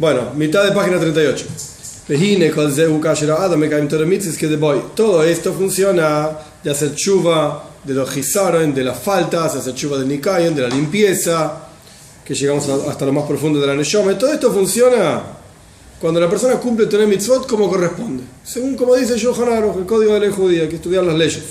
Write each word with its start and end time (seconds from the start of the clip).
Bueno, 0.00 0.32
mitad 0.34 0.64
de 0.64 0.72
página 0.72 0.98
38. 0.98 1.44
Todo 4.94 5.22
esto 5.24 5.52
funciona 5.52 6.30
de 6.64 6.70
hacer 6.70 6.94
chuva 6.94 7.68
de 7.84 7.92
los 7.92 8.10
gizaron, 8.10 8.72
de 8.72 8.82
las 8.82 8.98
faltas, 8.98 9.56
hacer 9.56 9.74
chuva 9.74 9.98
de 9.98 10.06
nikayon, 10.06 10.54
de 10.54 10.62
la 10.62 10.68
limpieza, 10.70 11.68
que 12.24 12.34
llegamos 12.34 12.66
hasta 12.66 13.04
lo 13.04 13.12
más 13.12 13.24
profundo 13.24 13.60
de 13.60 13.66
la 13.66 13.74
neshome. 13.74 14.14
Todo 14.14 14.32
esto 14.32 14.50
funciona 14.50 15.20
cuando 16.00 16.18
la 16.18 16.30
persona 16.30 16.54
cumple 16.54 16.86
tener 16.86 17.06
mitzvot 17.06 17.46
como 17.46 17.68
corresponde. 17.68 18.22
Según 18.42 18.78
como 18.78 18.96
dice 18.96 19.20
Johan 19.22 19.52
Aruch, 19.52 19.76
el 19.76 19.84
código 19.84 20.14
de 20.18 20.28
la 20.28 20.32
judía, 20.34 20.66
que 20.66 20.76
estudiar 20.76 21.04
las 21.04 21.14
leyes. 21.14 21.44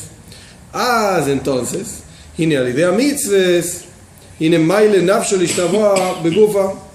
Ah, 0.73 1.23
entonces, 1.27 1.99
idea 2.35 2.91
mitzvahs, 2.91 3.81
y 4.39 4.49
maile 4.49 5.03
nafshol 5.03 5.45
begufa 6.23 6.88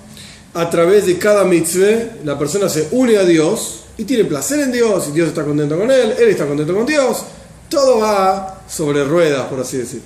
a 0.55 0.71
través 0.71 1.07
de 1.07 1.19
cada 1.19 1.45
mitzvah, 1.45 2.19
la 2.25 2.39
persona 2.39 2.69
se 2.69 2.89
une 2.93 3.17
a 3.17 3.25
Dios 3.25 3.81
y 3.99 4.05
tiene 4.05 4.25
placer 4.25 4.61
en 4.61 4.73
Dios, 4.73 5.09
y 5.09 5.13
Dios 5.13 5.29
está 5.29 5.45
contento 5.45 5.77
con 5.77 5.91
él, 5.91 6.15
él 6.19 6.29
está 6.29 6.47
contento 6.47 6.75
con 6.75 6.87
Dios, 6.87 7.25
todo 7.69 7.99
va 7.99 8.63
sobre 8.69 9.05
ruedas, 9.05 9.47
por 9.49 9.61
así 9.61 9.79
decir. 9.79 10.01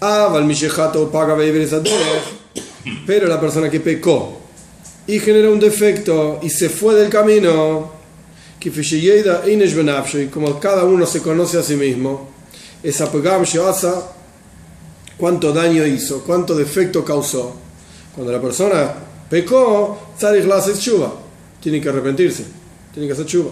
Ah, 0.00 0.32
pero 3.06 3.26
la 3.26 3.40
persona 3.40 3.68
que 3.68 3.80
pecó 3.80 4.38
y 5.06 5.18
generó 5.18 5.52
un 5.52 5.60
defecto 5.60 6.38
y 6.42 6.50
se 6.50 6.68
fue 6.68 6.94
del 6.94 7.10
camino, 7.10 7.92
y 8.60 10.26
como 10.26 10.58
cada 10.58 10.84
uno 10.84 11.06
se 11.06 11.20
conoce 11.20 11.58
a 11.58 11.62
sí 11.62 11.76
mismo, 11.76 12.28
esa 12.82 13.10
cuánto 15.16 15.52
daño 15.52 15.84
hizo, 15.86 16.22
cuánto 16.24 16.54
defecto 16.54 17.04
causó. 17.04 17.56
Cuando 18.14 18.32
la 18.32 18.40
persona 18.40 18.94
pecó, 19.28 19.98
tiene 21.60 21.80
que 21.80 21.88
arrepentirse, 21.88 22.44
tiene 22.92 23.06
que 23.06 23.12
hacer 23.12 23.26
chuva. 23.26 23.50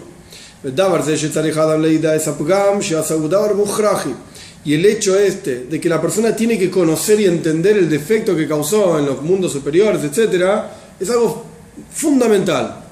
Y 4.65 4.73
el 4.73 4.85
hecho 4.85 5.17
este 5.17 5.65
de 5.65 5.79
que 5.79 5.87
la 5.87 6.01
persona 6.01 6.35
tiene 6.35 6.57
que 6.57 6.69
conocer 6.69 7.19
y 7.21 7.25
entender 7.25 7.77
el 7.77 7.89
defecto 7.89 8.35
que 8.35 8.47
causó 8.47 8.99
en 8.99 9.05
los 9.05 9.21
mundos 9.21 9.51
superiores, 9.51 10.03
etc., 10.03 10.63
es 10.99 11.09
algo 11.09 11.45
fundamental. 11.93 12.83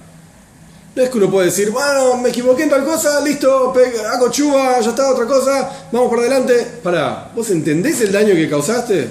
No 0.96 1.04
es 1.04 1.10
que 1.10 1.18
uno 1.18 1.30
puede 1.30 1.48
decir, 1.48 1.72
bueno, 1.72 2.16
me 2.18 2.30
equivoqué 2.30 2.64
en 2.64 2.70
tal 2.70 2.86
cosa, 2.86 3.20
listo, 3.20 3.74
hago 4.10 4.32
chuva, 4.32 4.80
ya 4.80 4.92
está, 4.92 5.12
otra 5.12 5.26
cosa, 5.26 5.88
vamos 5.92 6.10
por 6.10 6.20
adelante. 6.20 6.66
Para, 6.82 7.32
¿vos 7.36 7.50
entendés 7.50 8.00
el 8.00 8.14
daño 8.14 8.34
que 8.34 8.50
causaste? 8.50 9.10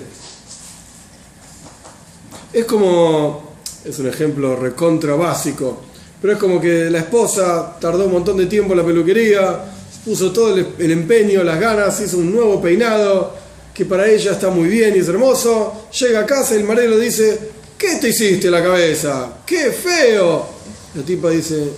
Es 2.50 2.64
como, 2.64 3.43
es 3.84 3.98
un 3.98 4.08
ejemplo 4.08 4.56
recontra 4.56 5.14
básico, 5.14 5.82
pero 6.20 6.34
es 6.34 6.38
como 6.38 6.60
que 6.60 6.90
la 6.90 7.00
esposa 7.00 7.76
tardó 7.78 8.06
un 8.06 8.12
montón 8.12 8.38
de 8.38 8.46
tiempo 8.46 8.72
en 8.72 8.78
la 8.78 8.84
peluquería, 8.84 9.60
puso 10.04 10.32
todo 10.32 10.56
el, 10.56 10.90
empeño, 10.90 11.42
las 11.44 11.60
ganas, 11.60 12.00
hizo 12.00 12.18
un 12.18 12.34
nuevo 12.34 12.60
peinado 12.60 13.34
que 13.72 13.84
para 13.84 14.06
ella 14.08 14.32
está 14.32 14.50
muy 14.50 14.68
bien 14.68 14.94
y 14.96 15.00
es 15.00 15.08
hermoso. 15.08 15.88
Llega 15.98 16.20
a 16.20 16.26
casa 16.26 16.54
y 16.54 16.58
el 16.58 16.64
marido 16.64 16.98
dice, 16.98 17.38
¿qué 17.76 17.96
te 17.96 18.10
hiciste 18.10 18.50
la 18.50 18.62
cabeza? 18.62 19.38
¡Qué 19.44 19.72
feo! 19.72 20.46
La 20.94 21.02
tipa 21.02 21.30
dice, 21.30 21.70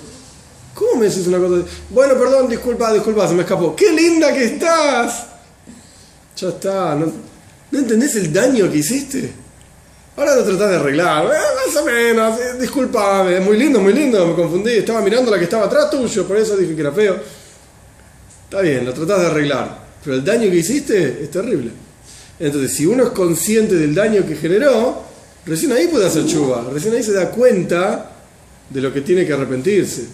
¿cómo 0.74 1.00
me 1.00 1.08
decís 1.08 1.26
una 1.26 1.38
cosa? 1.38 1.64
Bueno, 1.90 2.14
perdón, 2.14 2.48
disculpa, 2.48 2.92
disculpa, 2.92 3.26
se 3.26 3.34
me 3.34 3.42
escapó. 3.42 3.74
¡Qué 3.74 3.90
linda 3.92 4.32
que 4.32 4.44
estás! 4.44 5.26
Ya 6.36 6.48
está, 6.48 6.94
¿no, 6.94 7.10
entendés 7.78 8.14
el 8.16 8.32
daño 8.32 8.70
que 8.70 8.78
hiciste? 8.78 9.45
Ahora 10.16 10.34
lo 10.34 10.44
tratás 10.44 10.70
de 10.70 10.76
arreglar, 10.76 11.26
eh, 11.26 11.66
más 11.66 11.76
o 11.76 11.84
menos, 11.84 12.40
eh, 12.40 12.58
disculpame, 12.58 13.38
muy 13.40 13.58
lindo, 13.58 13.80
muy 13.80 13.92
lindo, 13.92 14.26
me 14.26 14.34
confundí, 14.34 14.70
estaba 14.70 15.02
mirando 15.02 15.30
la 15.30 15.36
que 15.36 15.44
estaba 15.44 15.66
atrás 15.66 15.90
tuyo, 15.90 16.26
por 16.26 16.38
eso 16.38 16.56
dije 16.56 16.74
que 16.74 16.80
era 16.80 16.92
feo. 16.92 17.18
Está 18.44 18.62
bien, 18.62 18.86
lo 18.86 18.94
tratás 18.94 19.20
de 19.20 19.26
arreglar, 19.26 19.78
pero 20.02 20.16
el 20.16 20.24
daño 20.24 20.50
que 20.50 20.56
hiciste 20.56 21.22
es 21.22 21.30
terrible. 21.30 21.70
Entonces, 22.38 22.72
si 22.72 22.86
uno 22.86 23.04
es 23.04 23.10
consciente 23.10 23.74
del 23.74 23.94
daño 23.94 24.26
que 24.26 24.36
generó, 24.36 25.02
recién 25.44 25.72
ahí 25.72 25.88
puede 25.88 26.06
hacer 26.06 26.24
chuva, 26.24 26.64
recién 26.72 26.94
ahí 26.94 27.02
se 27.02 27.12
da 27.12 27.30
cuenta 27.30 28.12
de 28.70 28.80
lo 28.80 28.94
que 28.94 29.02
tiene 29.02 29.26
que 29.26 29.34
arrepentirse. 29.34 30.06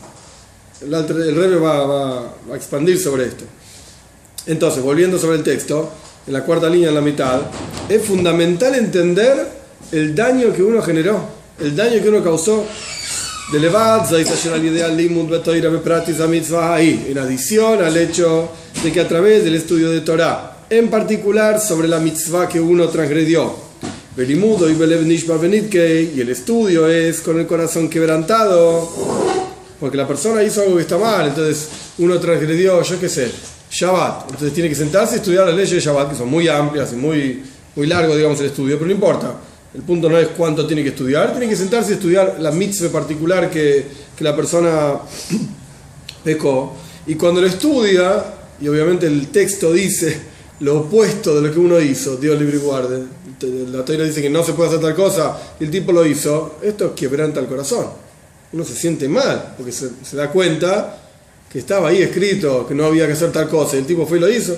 El, 0.80 0.92
el 0.94 1.36
Rebe 1.36 1.56
va, 1.56 2.22
a 2.50 2.56
expandir 2.56 2.98
sobre 2.98 3.26
esto. 3.26 3.44
Entonces, 4.46 4.82
volviendo 4.82 5.16
sobre 5.16 5.36
el 5.36 5.44
texto, 5.44 5.92
en 6.26 6.32
la 6.32 6.44
cuarta 6.44 6.69
línea, 6.69 6.88
en 6.88 6.96
la 6.96 7.00
mitad, 7.00 7.40
es 7.88 8.04
fundamental 8.04 8.74
entender 8.74 9.61
el 9.92 10.14
daño 10.14 10.53
que 10.53 10.62
uno 10.62 10.82
generó, 10.82 11.20
el 11.60 11.76
daño 11.76 12.03
que 12.03 12.08
uno 12.08 12.25
causó. 12.25 12.64
De 13.53 13.60
en 17.08 17.19
adición 17.19 17.84
al 17.84 17.97
hecho 17.98 18.48
de 18.82 18.91
que 18.91 19.00
a 19.00 19.06
través 19.06 19.44
del 19.44 19.56
estudio 19.56 19.91
de 19.91 20.00
Torah, 20.00 20.64
en 20.70 20.88
particular 20.88 21.60
sobre 21.60 21.86
la 21.86 21.98
mitzvah 21.98 22.48
que 22.48 22.58
uno 22.60 22.88
transgredió, 22.88 23.54
Belimudo 24.16 24.70
y 24.70 24.75
y 24.75 26.20
el 26.20 26.28
estudio 26.28 26.88
es 26.88 27.20
con 27.20 27.41
el 27.41 27.47
corazón 27.47 27.88
quebrantado, 27.91 28.88
porque 29.81 29.97
la 29.97 30.06
persona 30.06 30.42
hizo 30.42 30.62
algo 30.62 30.76
que 30.76 30.82
está 30.82 30.97
mal, 30.97 31.28
entonces 31.28 31.69
uno 31.98 32.19
transgredió, 32.19 32.82
yo 32.82 33.00
qué 33.00 33.08
sé, 33.08 33.31
Shabbat, 33.70 34.31
entonces 34.31 34.54
tiene 34.54 34.69
que 34.69 34.75
sentarse 34.75 35.16
y 35.16 35.19
estudiar 35.19 35.47
las 35.47 35.56
leyes 35.56 35.72
de 35.72 35.81
Shabbat, 35.81 36.10
que 36.10 36.16
son 36.16 36.28
muy 36.28 36.48
amplias 36.48 36.92
y 36.92 36.97
muy, 36.97 37.42
muy 37.75 37.86
largo, 37.86 38.14
digamos, 38.14 38.38
el 38.41 38.47
estudio, 38.47 38.76
pero 38.76 38.86
no 38.86 38.92
importa. 38.92 39.34
El 39.74 39.82
punto 39.82 40.08
no 40.08 40.18
es 40.18 40.28
cuánto 40.28 40.66
tiene 40.66 40.82
que 40.82 40.90
estudiar, 40.90 41.32
tiene 41.32 41.48
que 41.48 41.56
sentarse 41.56 41.92
y 41.92 41.94
estudiar 41.94 42.36
la 42.40 42.50
mitzvah 42.50 42.90
particular 42.90 43.50
que, 43.50 43.86
que 44.16 44.24
la 44.24 44.36
persona 44.36 44.98
pecó. 46.24 46.74
Y 47.06 47.14
cuando 47.14 47.40
lo 47.40 47.46
estudia, 47.46 48.22
y 48.60 48.68
obviamente 48.68 49.06
el 49.06 49.28
texto 49.28 49.72
dice 49.72 50.32
lo 50.62 50.80
opuesto 50.80 51.34
de 51.34 51.48
lo 51.48 51.52
que 51.52 51.58
uno 51.58 51.80
hizo, 51.80 52.16
Dios 52.16 52.38
libre 52.38 52.56
y 52.56 52.60
guarde. 52.60 53.02
La 53.72 53.84
teoría 53.84 54.04
dice 54.04 54.22
que 54.22 54.30
no 54.30 54.44
se 54.44 54.52
puede 54.52 54.68
hacer 54.68 54.80
tal 54.80 54.94
cosa 54.94 55.36
y 55.58 55.64
el 55.64 55.70
tipo 55.72 55.90
lo 55.90 56.06
hizo, 56.06 56.58
esto 56.62 56.94
quebranta 56.94 57.40
el 57.40 57.46
corazón. 57.46 57.86
Uno 58.52 58.64
se 58.64 58.74
siente 58.74 59.08
mal 59.08 59.54
porque 59.56 59.72
se, 59.72 59.90
da 60.12 60.30
cuenta 60.30 60.98
que 61.50 61.58
estaba 61.58 61.88
ahí 61.88 62.00
escrito 62.02 62.64
que 62.66 62.74
no 62.74 62.84
había 62.84 63.06
que 63.06 63.14
hacer 63.14 63.32
tal 63.32 63.48
cosa 63.48 63.74
y 63.74 63.80
el 63.80 63.86
tipo 63.86 64.06
fue 64.06 64.18
y 64.18 64.20
lo 64.20 64.30
hizo. 64.30 64.56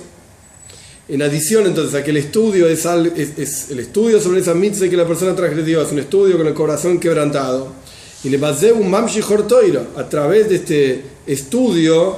En 1.06 1.20
adición 1.20 1.66
entonces 1.66 1.94
a 1.94 2.03
que 2.03 2.10
el 2.10 2.16
estudio 2.16 2.66
es, 2.66 2.87
es, 2.87 3.70
el 3.70 3.78
estudio 3.78 4.20
sobre 4.20 4.41
esa 4.41 4.54
mitzvah 4.54 4.88
que 4.88 4.97
la 4.97 5.06
persona 5.06 5.37
transgredió, 5.37 5.82
es 5.82 5.92
un 5.92 5.98
estudio 5.98 6.38
con 6.38 6.47
el 6.47 6.54
corazón 6.54 6.98
quebrantado. 6.98 7.69
Y 8.22 8.31
le 8.31 8.38
pasé 8.38 8.72
un 8.72 8.91
mamshi 8.91 9.20
a 9.97 10.09
través 10.09 10.48
de 10.48 10.54
este 10.56 11.04
estudio 11.26 12.16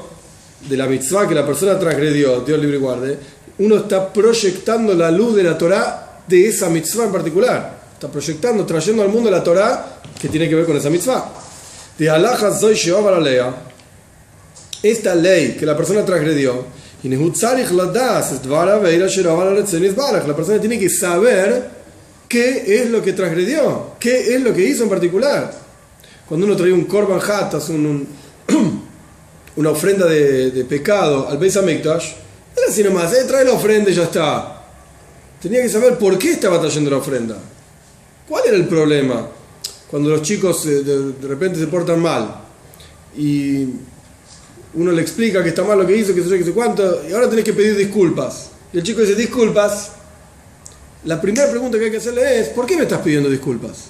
de 0.68 0.76
la 0.76 0.86
mitzvah 0.86 1.26
que 1.26 1.34
la 1.34 1.44
persona 1.44 1.76
transgredió, 1.78 2.42
Dios 2.42 2.60
libre 2.60 2.76
y 2.76 2.80
guarde, 2.80 3.18
uno 3.58 3.76
está 3.78 4.12
proyectando 4.12 4.94
la 4.94 5.10
luz 5.10 5.34
de 5.34 5.42
la 5.42 5.58
Torah 5.58 6.22
de 6.28 6.46
esa 6.46 6.68
mitzvah 6.68 7.06
en 7.06 7.12
particular. 7.12 7.80
Está 7.92 8.08
proyectando, 8.08 8.64
trayendo 8.64 9.02
al 9.02 9.08
mundo 9.08 9.30
la 9.30 9.42
Torah 9.42 10.00
que 10.20 10.28
tiene 10.28 10.48
que 10.48 10.54
ver 10.54 10.64
con 10.64 10.76
esa 10.76 10.90
mitzvah. 10.90 11.32
De 11.98 12.08
Allah 12.08 12.36
soy 12.56 12.78
Esta 14.80 15.14
ley 15.16 15.56
que 15.58 15.66
la 15.66 15.76
persona 15.76 16.04
transgredió, 16.04 16.66
la 20.26 20.36
persona 20.36 20.60
tiene 20.60 20.78
que 20.78 20.88
saber 20.90 21.70
qué 22.28 22.82
es 22.82 22.90
lo 22.90 23.02
que 23.02 23.12
transgredió, 23.12 23.92
qué 24.00 24.34
es 24.34 24.40
lo 24.40 24.52
que 24.52 24.64
hizo 24.64 24.84
en 24.84 24.88
particular. 24.88 25.52
Cuando 26.28 26.46
uno 26.46 26.56
trae 26.56 26.72
un 26.72 26.84
korban 26.84 27.20
hatas, 27.20 27.68
un, 27.68 28.06
una 29.56 29.70
ofrenda 29.70 30.06
de, 30.06 30.64
pecado 30.68 31.28
al 31.28 31.38
Beis 31.38 31.56
Hamikdash, 31.56 32.12
era 32.56 32.66
así 32.68 32.82
nomás, 32.82 33.12
eh, 33.12 33.24
trae 33.26 33.44
la 33.44 33.52
ofrenda 33.52 33.90
y 33.90 33.94
ya 33.94 34.04
está. 34.04 34.64
Tenía 35.40 35.62
que 35.62 35.68
saber 35.68 35.98
por 35.98 36.18
qué 36.18 36.32
estaba 36.32 36.60
trayendo 36.60 36.90
la 36.90 36.96
ofrenda. 36.96 37.36
¿Cuál 38.28 38.44
era 38.46 38.56
el 38.56 38.66
problema? 38.66 39.28
Cuando 39.88 40.10
los 40.10 40.22
chicos 40.22 40.66
eh, 40.66 40.82
de, 40.82 41.28
repente 41.28 41.60
se 41.60 41.68
portan 41.68 42.00
mal 42.00 42.42
y 43.16 43.66
uno 44.76 44.92
le 44.92 45.02
explica 45.02 45.42
que 45.42 45.48
está 45.48 45.64
mal 45.64 45.78
lo 45.78 45.86
que 45.86 45.96
hizo, 45.96 46.14
que 46.14 46.22
sé 46.22 46.28
yo, 46.28 46.38
que 46.38 46.44
sé 46.44 46.52
cuánto, 46.52 47.02
y 47.08 47.12
ahora 47.12 47.28
tenés 47.28 47.44
que 47.44 47.52
pedir 47.52 47.76
disculpas. 47.76 48.50
Y 48.72 48.78
el 48.78 48.84
chico 48.84 49.00
dice, 49.00 49.14
disculpas. 49.14 49.92
La 51.04 51.20
primera 51.20 51.50
pregunta 51.50 51.78
que 51.78 51.86
hay 51.86 51.90
que 51.90 51.96
hacerle 51.98 52.40
es, 52.40 52.48
¿por 52.48 52.66
qué 52.66 52.76
me 52.76 52.82
estás 52.82 53.00
pidiendo 53.00 53.28
disculpas? 53.28 53.86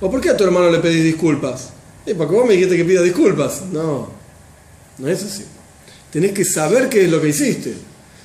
¿O 0.00 0.10
por 0.10 0.20
qué 0.20 0.30
a 0.30 0.36
tu 0.36 0.44
hermano 0.44 0.70
le 0.70 0.78
pedís 0.78 1.04
disculpas? 1.04 1.70
Eh, 2.04 2.14
porque 2.14 2.34
vos 2.34 2.46
me 2.46 2.54
dijiste 2.54 2.76
que 2.76 2.84
pida 2.84 3.02
disculpas. 3.02 3.62
No, 3.72 4.08
no 4.98 5.08
es 5.08 5.22
así 5.22 5.44
tenés 6.12 6.32
que 6.32 6.44
saber 6.44 6.88
qué 6.88 7.04
es 7.06 7.10
lo 7.10 7.20
que 7.20 7.30
hiciste. 7.30 7.74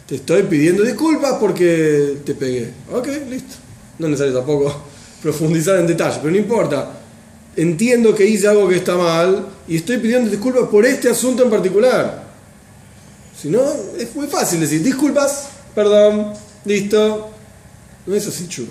Te 0.06 0.16
estoy 0.16 0.44
pidiendo 0.44 0.84
disculpas 0.84 1.38
porque 1.40 2.18
te 2.24 2.36
pegué. 2.36 2.72
Ok, 2.92 3.08
listo. 3.30 3.56
No 3.98 4.08
es 4.08 4.12
necesario 4.12 4.38
tampoco 4.38 4.84
profundizar 5.22 5.80
en 5.80 5.88
detalle, 5.88 6.18
pero 6.22 6.32
no 6.32 6.38
importa. 6.38 6.97
Entiendo 7.58 8.14
que 8.14 8.26
hice 8.26 8.48
algo 8.48 8.70
que 8.70 8.76
está 8.76 8.96
mal 8.96 9.48
y 9.68 9.78
estoy 9.78 9.98
pidiendo 9.98 10.30
disculpas 10.30 10.70
por 10.70 10.86
este 10.86 11.10
asunto 11.10 11.44
en 11.44 11.50
particular. 11.50 12.24
Si 13.36 13.50
no, 13.50 13.64
es 13.98 14.16
muy 14.16 14.28
fácil 14.28 14.60
decir 14.60 14.84
disculpas, 14.84 15.50
perdón, 15.74 16.34
listo. 16.66 17.32
No 18.06 18.16
es 18.16 18.28
así 18.28 18.48
chulo. 18.48 18.70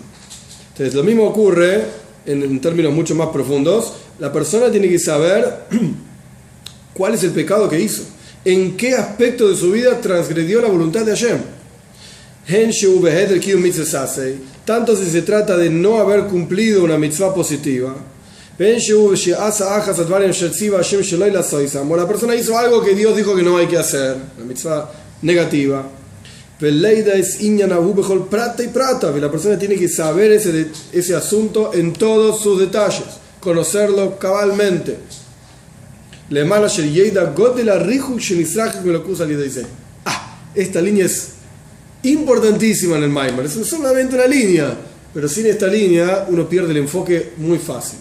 Entonces, 0.70 0.94
lo 0.94 1.02
mismo 1.02 1.24
ocurre 1.24 1.84
en, 2.26 2.42
en 2.44 2.60
términos 2.60 2.92
mucho 2.92 3.16
más 3.16 3.28
profundos, 3.28 3.94
la 4.20 4.32
persona 4.32 4.70
tiene 4.70 4.88
que 4.88 5.00
saber 5.00 5.64
cuál 6.94 7.14
es 7.14 7.24
el 7.24 7.32
pecado 7.32 7.68
que 7.68 7.80
hizo, 7.80 8.04
en 8.44 8.76
qué 8.76 8.94
aspecto 8.94 9.48
de 9.48 9.56
su 9.56 9.72
vida 9.72 10.00
transgredió 10.00 10.62
la 10.62 10.68
voluntad 10.68 11.04
de 11.04 11.10
Hashem. 11.10 11.38
Tanto 14.64 14.96
si 14.96 15.10
se 15.10 15.22
trata 15.22 15.56
de 15.56 15.70
no 15.70 15.98
haber 15.98 16.26
cumplido 16.26 16.84
una 16.84 16.96
mitzvah 16.96 17.34
positiva, 17.34 17.96
o 21.92 21.96
la 21.96 22.08
persona 22.08 22.34
hizo 22.34 22.56
algo 22.56 22.82
que 22.82 22.94
Dios 22.94 23.14
dijo 23.14 23.36
que 23.36 23.42
no 23.42 23.58
hay 23.58 23.66
que 23.66 23.76
hacer, 23.76 24.16
una 24.36 24.46
mitzvah 24.46 24.90
negativa. 25.20 25.86
Es 26.58 27.40
prata 28.30 28.62
y 28.62 28.68
prata, 28.68 29.10
la 29.10 29.30
persona 29.30 29.58
tiene 29.58 29.76
que 29.76 29.88
saber 29.88 30.32
ese, 30.32 30.68
ese 30.90 31.14
asunto 31.14 31.72
en 31.74 31.92
todos 31.92 32.40
sus 32.40 32.58
detalles, 32.58 33.04
conocerlo 33.40 34.18
cabalmente. 34.18 34.96
La 36.30 36.40
me 38.86 38.92
lo 38.92 39.04
dice. 39.44 39.66
Ah, 40.06 40.38
esta 40.54 40.80
línea 40.80 41.04
es 41.04 41.28
importantísima 42.04 42.96
en 42.96 43.02
el 43.02 43.10
Maimer, 43.10 43.44
es 43.44 43.52
solamente 43.52 44.14
una 44.14 44.26
línea, 44.26 44.74
pero 45.12 45.28
sin 45.28 45.44
esta 45.44 45.66
línea 45.66 46.26
uno 46.30 46.48
pierde 46.48 46.70
el 46.70 46.78
enfoque 46.78 47.34
muy 47.36 47.58
fácil. 47.58 47.98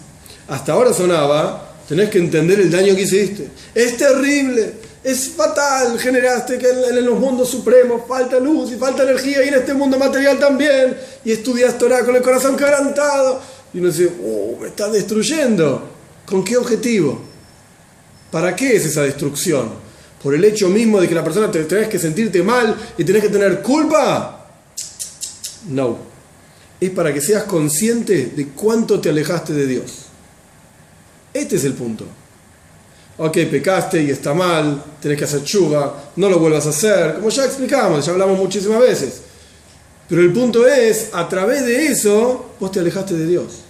Hasta 0.48 0.72
ahora 0.72 0.92
sonaba, 0.92 1.74
tenés 1.88 2.08
que 2.10 2.18
entender 2.18 2.60
el 2.60 2.70
daño 2.70 2.94
que 2.94 3.02
hiciste. 3.02 3.48
Es 3.74 3.96
terrible, 3.96 4.74
es 5.02 5.30
fatal, 5.30 5.98
generaste 5.98 6.58
que 6.58 6.68
en, 6.68 7.04
los 7.04 7.18
mundos 7.18 7.48
supremos 7.48 8.02
falta 8.08 8.38
luz 8.38 8.72
y 8.72 8.76
falta 8.76 9.02
energía 9.02 9.44
y 9.44 9.48
en 9.48 9.54
este 9.54 9.74
mundo 9.74 9.98
material 9.98 10.38
también. 10.38 10.96
Y 11.24 11.32
estudias 11.32 11.78
Torah 11.78 12.04
con 12.04 12.16
el 12.16 12.22
corazón 12.22 12.56
quebrantado. 12.56 13.40
Y 13.72 13.78
uno 13.78 13.88
dice, 13.88 14.10
oh, 14.24 14.58
me 14.60 14.68
está 14.68 14.88
destruyendo. 14.88 15.90
¿Con 16.24 16.44
qué 16.44 16.56
objetivo? 16.56 17.20
¿Para 18.30 18.54
qué 18.56 18.76
es 18.76 18.84
esa 18.84 19.02
destrucción? 19.02 19.70
¿Por 20.22 20.34
el 20.34 20.44
hecho 20.44 20.68
mismo 20.68 21.00
de 21.00 21.08
que 21.08 21.14
la 21.14 21.22
persona 21.22 21.50
te 21.50 21.62
tenés 21.64 21.88
que 21.88 21.98
sentirte 21.98 22.42
mal 22.42 22.76
y 22.98 23.04
tenés 23.04 23.22
que 23.22 23.28
tener 23.28 23.62
culpa? 23.62 24.48
No. 25.68 25.98
Es 26.80 26.90
para 26.90 27.14
que 27.14 27.20
seas 27.20 27.44
consciente 27.44 28.32
de 28.34 28.48
cuánto 28.48 29.00
te 29.00 29.08
alejaste 29.08 29.52
de 29.52 29.66
Dios. 29.66 30.06
Este 31.36 31.56
es 31.56 31.64
el 31.64 31.74
punto. 31.74 32.06
Ok, 33.18 33.32
pecaste 33.50 34.02
y 34.02 34.10
está 34.10 34.32
mal, 34.32 34.82
tenés 35.00 35.18
que 35.18 35.24
hacer 35.24 35.42
chuga, 35.44 35.92
no 36.16 36.30
lo 36.30 36.38
vuelvas 36.38 36.66
a 36.66 36.70
hacer, 36.70 37.14
como 37.14 37.28
ya 37.28 37.44
explicamos, 37.44 38.04
ya 38.04 38.12
hablamos 38.12 38.38
muchísimas 38.38 38.80
veces. 38.80 39.20
Pero 40.08 40.22
el 40.22 40.32
punto 40.32 40.66
es, 40.66 41.10
a 41.12 41.28
través 41.28 41.66
de 41.66 41.88
eso, 41.88 42.52
vos 42.58 42.72
te 42.72 42.80
alejaste 42.80 43.14
de 43.14 43.26
Dios. 43.26 43.62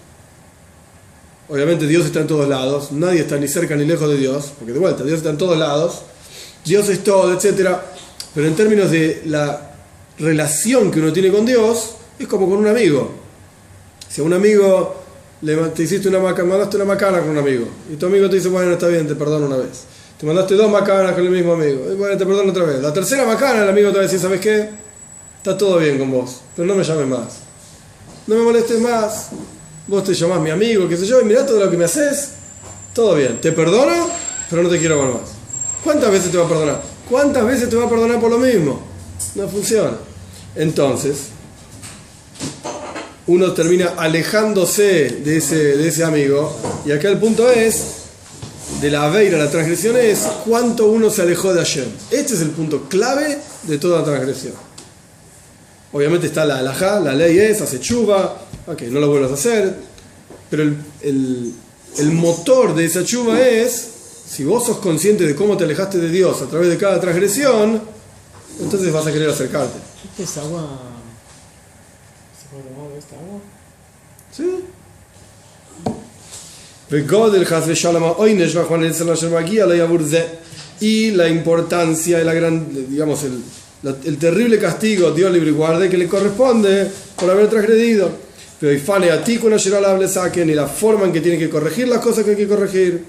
Obviamente 1.48 1.86
Dios 1.86 2.06
está 2.06 2.20
en 2.20 2.26
todos 2.28 2.48
lados, 2.48 2.92
nadie 2.92 3.20
está 3.20 3.36
ni 3.36 3.48
cerca 3.48 3.74
ni 3.74 3.84
lejos 3.84 4.08
de 4.08 4.16
Dios, 4.16 4.52
porque 4.58 4.72
de 4.72 4.78
vuelta, 4.78 5.02
Dios 5.02 5.18
está 5.18 5.30
en 5.30 5.38
todos 5.38 5.58
lados, 5.58 6.02
Dios 6.64 6.88
es 6.88 7.02
todo, 7.02 7.32
etc. 7.32 7.70
Pero 8.34 8.46
en 8.46 8.54
términos 8.54 8.90
de 8.90 9.22
la 9.26 9.72
relación 10.18 10.90
que 10.90 11.00
uno 11.00 11.12
tiene 11.12 11.32
con 11.32 11.46
Dios, 11.46 11.96
es 12.18 12.28
como 12.28 12.48
con 12.48 12.58
un 12.58 12.66
amigo. 12.68 13.12
Si 14.08 14.20
a 14.20 14.24
un 14.24 14.32
amigo 14.32 15.05
te 15.74 15.82
hiciste 15.82 16.08
una 16.08 16.18
macana, 16.18 16.48
mandaste 16.48 16.76
una 16.76 16.86
macana 16.86 17.20
con 17.20 17.30
un 17.30 17.38
amigo. 17.38 17.66
Y 17.92 17.96
tu 17.96 18.06
amigo 18.06 18.28
te 18.28 18.36
dice, 18.36 18.48
bueno, 18.48 18.72
está 18.72 18.88
bien, 18.88 19.06
te 19.06 19.14
perdono 19.14 19.46
una 19.46 19.56
vez. 19.56 19.84
Te 20.18 20.24
mandaste 20.24 20.54
dos 20.54 20.70
macanas 20.70 21.12
con 21.12 21.24
el 21.24 21.30
mismo 21.30 21.52
amigo. 21.52 21.92
Y 21.92 21.94
bueno, 21.94 22.16
te 22.16 22.24
perdono 22.24 22.50
otra 22.50 22.64
vez. 22.64 22.80
La 22.80 22.92
tercera 22.92 23.26
macana, 23.26 23.62
el 23.62 23.68
amigo 23.68 23.90
te 23.90 23.96
va 23.96 24.00
a 24.00 24.04
decir, 24.04 24.18
¿sabes 24.18 24.40
qué? 24.40 24.70
Está 25.38 25.56
todo 25.56 25.78
bien 25.78 25.98
con 25.98 26.10
vos, 26.10 26.40
pero 26.56 26.66
no 26.66 26.74
me 26.74 26.82
llames 26.82 27.06
más. 27.06 27.38
No 28.26 28.34
me 28.34 28.42
molestes 28.42 28.80
más. 28.80 29.28
Vos 29.86 30.02
te 30.02 30.14
llamás 30.14 30.40
mi 30.40 30.50
amigo, 30.50 30.88
qué 30.88 30.96
sé 30.96 31.06
yo, 31.06 31.20
y 31.20 31.24
mirá 31.24 31.46
todo 31.46 31.64
lo 31.64 31.70
que 31.70 31.76
me 31.76 31.84
haces. 31.84 32.30
Todo 32.92 33.14
bien. 33.14 33.40
Te 33.40 33.52
perdono, 33.52 34.08
pero 34.48 34.62
no 34.62 34.68
te 34.68 34.78
quiero 34.78 35.00
ver 35.02 35.14
más. 35.14 35.30
¿Cuántas 35.84 36.10
veces 36.10 36.32
te 36.32 36.38
va 36.38 36.46
a 36.46 36.48
perdonar? 36.48 36.82
¿Cuántas 37.08 37.46
veces 37.46 37.70
te 37.70 37.76
va 37.76 37.84
a 37.84 37.88
perdonar 37.88 38.18
por 38.18 38.30
lo 38.30 38.38
mismo? 38.38 38.80
No 39.36 39.46
funciona. 39.46 39.92
Entonces, 40.56 41.28
uno 43.26 43.52
termina 43.52 43.94
alejándose 43.96 45.20
de 45.24 45.38
ese, 45.38 45.76
de 45.76 45.88
ese 45.88 46.04
amigo. 46.04 46.56
Y 46.84 46.92
acá 46.92 47.08
el 47.08 47.18
punto 47.18 47.50
es, 47.50 47.82
de 48.80 48.90
la 48.90 49.04
aveira, 49.04 49.38
la 49.38 49.50
transgresión 49.50 49.96
es 49.96 50.20
cuánto 50.44 50.86
uno 50.86 51.10
se 51.10 51.22
alejó 51.22 51.52
de 51.52 51.60
Hashem. 51.60 51.88
Este 52.10 52.34
es 52.34 52.40
el 52.40 52.50
punto 52.50 52.88
clave 52.88 53.38
de 53.64 53.78
toda 53.78 54.04
transgresión. 54.04 54.54
Obviamente 55.92 56.26
está 56.26 56.44
la 56.44 56.58
alajá, 56.58 57.00
la 57.00 57.14
ley 57.14 57.38
es, 57.38 57.60
hace 57.60 57.80
chuva, 57.80 58.42
ok, 58.66 58.82
no 58.82 59.00
lo 59.00 59.08
vuelvas 59.08 59.30
a 59.30 59.34
hacer, 59.34 59.74
pero 60.50 60.62
el, 60.62 61.54
el, 61.96 62.12
motor 62.12 62.74
de 62.74 62.84
esa 62.84 63.02
chuva 63.02 63.40
es, 63.40 63.88
si 64.28 64.44
vos 64.44 64.66
sos 64.66 64.78
consciente 64.78 65.24
de 65.24 65.34
cómo 65.34 65.56
te 65.56 65.64
alejaste 65.64 65.98
de 65.98 66.10
Dios 66.10 66.42
a 66.42 66.46
través 66.46 66.68
de 66.68 66.76
cada 66.76 67.00
transgresión, 67.00 67.80
entonces 68.60 68.92
vas 68.92 69.06
a 69.06 69.12
querer 69.12 69.30
acercarte. 69.30 69.78
¿Es 70.18 70.36
agua 70.36 70.95
esta 72.98 73.16
agua? 73.16 73.40
Sí. 74.32 74.64
Y 80.80 81.10
la 81.12 81.28
importancia 81.28 82.20
y 82.20 82.24
la 82.24 82.34
gran, 82.34 82.68
digamos, 82.88 83.24
el, 83.24 83.42
el 84.04 84.18
terrible 84.18 84.58
castigo, 84.58 85.10
Dios 85.10 85.32
libre 85.32 85.50
y 85.50 85.52
guarde, 85.52 85.88
que 85.88 85.98
le 85.98 86.06
corresponde 86.06 86.90
por 87.16 87.30
haber 87.30 87.48
transgredido. 87.48 88.10
Pero 88.60 88.72
y 88.72 88.78
fane 88.78 89.10
a 89.10 89.22
ti 89.22 89.38
la 89.80 90.08
saquen 90.08 90.48
y 90.48 90.54
la 90.54 90.66
forma 90.66 91.04
en 91.04 91.12
que 91.12 91.20
tiene 91.20 91.38
que 91.38 91.50
corregir 91.50 91.88
las 91.88 92.00
cosas 92.00 92.24
que 92.24 92.30
hay 92.30 92.36
que 92.36 92.48
corregir. 92.48 93.04